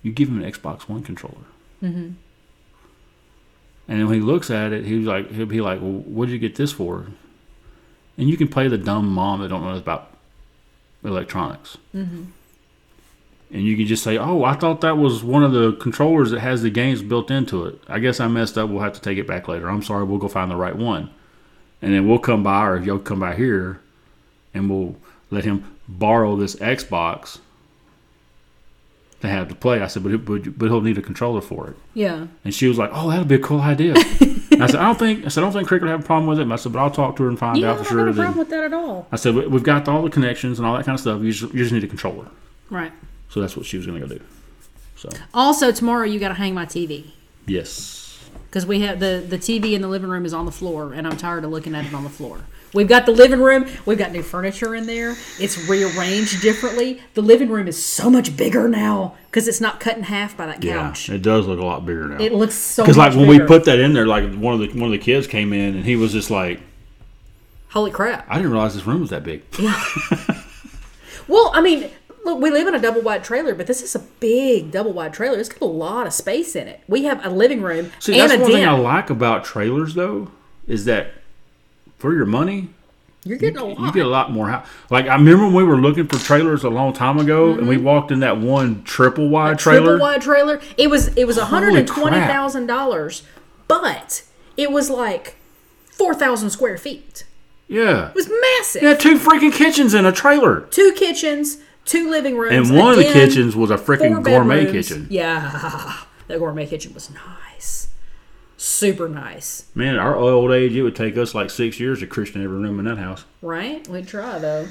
[0.01, 1.47] you give him an Xbox One controller.
[1.83, 2.11] Mm-hmm.
[3.89, 6.31] And then when he looks at it, he's like, he'll be like, well, what did
[6.31, 7.07] you get this for?
[8.17, 10.13] And you can play the dumb mom that don't know about
[11.03, 11.77] electronics.
[11.93, 12.23] Mm-hmm.
[13.51, 16.39] And you can just say, oh, I thought that was one of the controllers that
[16.39, 17.81] has the games built into it.
[17.87, 18.69] I guess I messed up.
[18.69, 19.67] We'll have to take it back later.
[19.69, 20.03] I'm sorry.
[20.03, 21.09] We'll go find the right one.
[21.81, 23.79] And then we'll come by, or if you'll come by here,
[24.53, 24.95] and we'll
[25.31, 27.39] let him borrow this Xbox
[29.21, 29.81] to have to play.
[29.81, 31.75] I said, but, but, but he'll need a controller for it.
[31.93, 32.27] Yeah.
[32.45, 35.25] And she was like, "Oh, that'd be a cool idea." I said, "I don't think."
[35.25, 36.79] I said, "I don't think Cricket would have a problem with it." I said, "But
[36.79, 38.49] I'll talk to her and find Yeah, out don't for sure." have a problem with
[38.49, 39.07] that at all.
[39.11, 41.21] I said, "We- "We've got all the connections and all that kind of stuff.
[41.21, 42.27] You just, you just need a controller."
[42.69, 42.91] Right.
[43.29, 44.21] So that's what she was going to go do.
[44.95, 47.11] So Also, tomorrow you got to hang my TV
[47.45, 50.93] yes, because we have the the TV in the living room is on the floor,
[50.93, 52.41] and I'm tired of looking at it on the floor.
[52.73, 53.65] We've got the living room.
[53.87, 55.15] We've got new furniture in there.
[55.39, 57.01] It's rearranged differently.
[57.15, 60.45] The living room is so much bigger now because it's not cut in half by
[60.45, 61.09] that couch.
[61.09, 62.17] yeah, it does look a lot bigger now.
[62.23, 62.83] It looks so.
[62.83, 64.99] Because like when we put that in there, like one of the one of the
[64.99, 66.59] kids came in and he was just like,
[67.69, 68.27] holy crap.
[68.29, 69.81] "I didn't realize this room was that big." Yeah.
[71.27, 71.91] Well, I mean,
[72.29, 75.13] look, we live in a double wide trailer, but this is a big double wide
[75.13, 75.37] trailer.
[75.37, 76.81] It's got a lot of space in it.
[76.87, 79.93] We have a living room See, and that's a one thing I like about trailers
[79.95, 80.29] though,
[80.67, 81.11] is that
[81.97, 82.69] for your money,
[83.25, 83.79] You're getting a lot.
[83.79, 84.63] You get a lot more.
[84.89, 87.77] Like I remember when we were looking for trailers a long time ago, and we
[87.77, 89.79] walked in that one triple wide trailer.
[89.79, 89.87] Mm-hmm.
[89.87, 90.61] triple wide trailer.
[90.77, 93.23] It was it was hundred and twenty thousand dollars,
[93.67, 94.23] but
[94.55, 95.35] it was like
[95.91, 97.25] four thousand square feet.
[97.67, 98.27] Yeah, It was
[98.57, 98.81] massive.
[98.81, 100.61] yeah, two freaking kitchens in a trailer.
[100.71, 101.57] Two kitchens,
[101.89, 104.87] two living rooms, And one of the den, kitchens was a freaking gourmet bedrooms.
[104.89, 105.07] kitchen.
[105.09, 105.93] Yeah,
[106.27, 107.87] the gourmet kitchen was nice,
[108.57, 109.65] super nice.
[109.75, 112.57] Man, at our old age, it would take us like six years to christen every
[112.57, 113.25] room in that house.
[113.41, 113.87] Right?
[113.87, 114.67] We'd try though.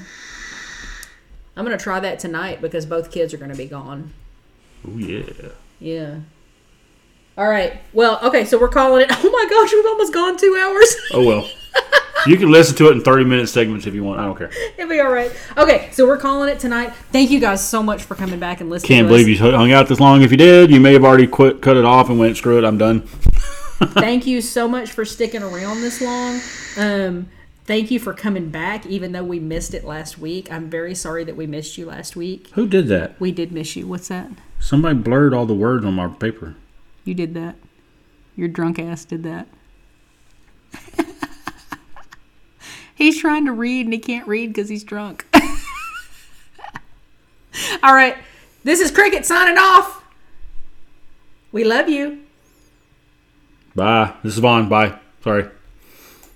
[1.57, 4.13] I'm gonna try that tonight because both kids are gonna be gone.
[4.87, 5.23] Oh yeah.
[5.79, 6.19] Yeah.
[7.37, 7.81] All right.
[7.93, 8.45] Well, okay.
[8.45, 9.09] So we're calling it.
[9.23, 10.95] Oh my gosh, we've almost gone two hours.
[11.11, 11.49] Oh well.
[12.27, 14.19] you can listen to it in thirty minute segments if you want.
[14.19, 14.51] I don't care.
[14.77, 15.31] It'll be all right.
[15.57, 15.89] Okay.
[15.91, 16.93] So we're calling it tonight.
[17.11, 18.97] Thank you guys so much for coming back and listening.
[18.97, 19.43] Can't believe us.
[19.43, 20.21] you hung out this long.
[20.21, 22.63] If you did, you may have already quit, cut it off, and went screw it.
[22.63, 23.01] I'm done.
[23.81, 26.41] thank you so much for sticking around this long.
[26.77, 27.29] Um,
[27.65, 30.51] thank you for coming back, even though we missed it last week.
[30.51, 32.49] I'm very sorry that we missed you last week.
[32.55, 33.19] Who did that?
[33.19, 33.87] We did miss you.
[33.87, 34.29] What's that?
[34.59, 36.55] Somebody blurred all the words on my paper.
[37.05, 37.55] You did that.
[38.35, 39.47] Your drunk ass did that.
[42.99, 45.25] he's trying to read and he can't read because he's drunk.
[47.81, 48.15] All right.
[48.63, 50.03] This is Cricket signing off.
[51.51, 52.19] We love you.
[53.73, 54.13] Bye.
[54.21, 54.69] This is Vaughn.
[54.69, 54.99] Bye.
[55.23, 55.49] Sorry.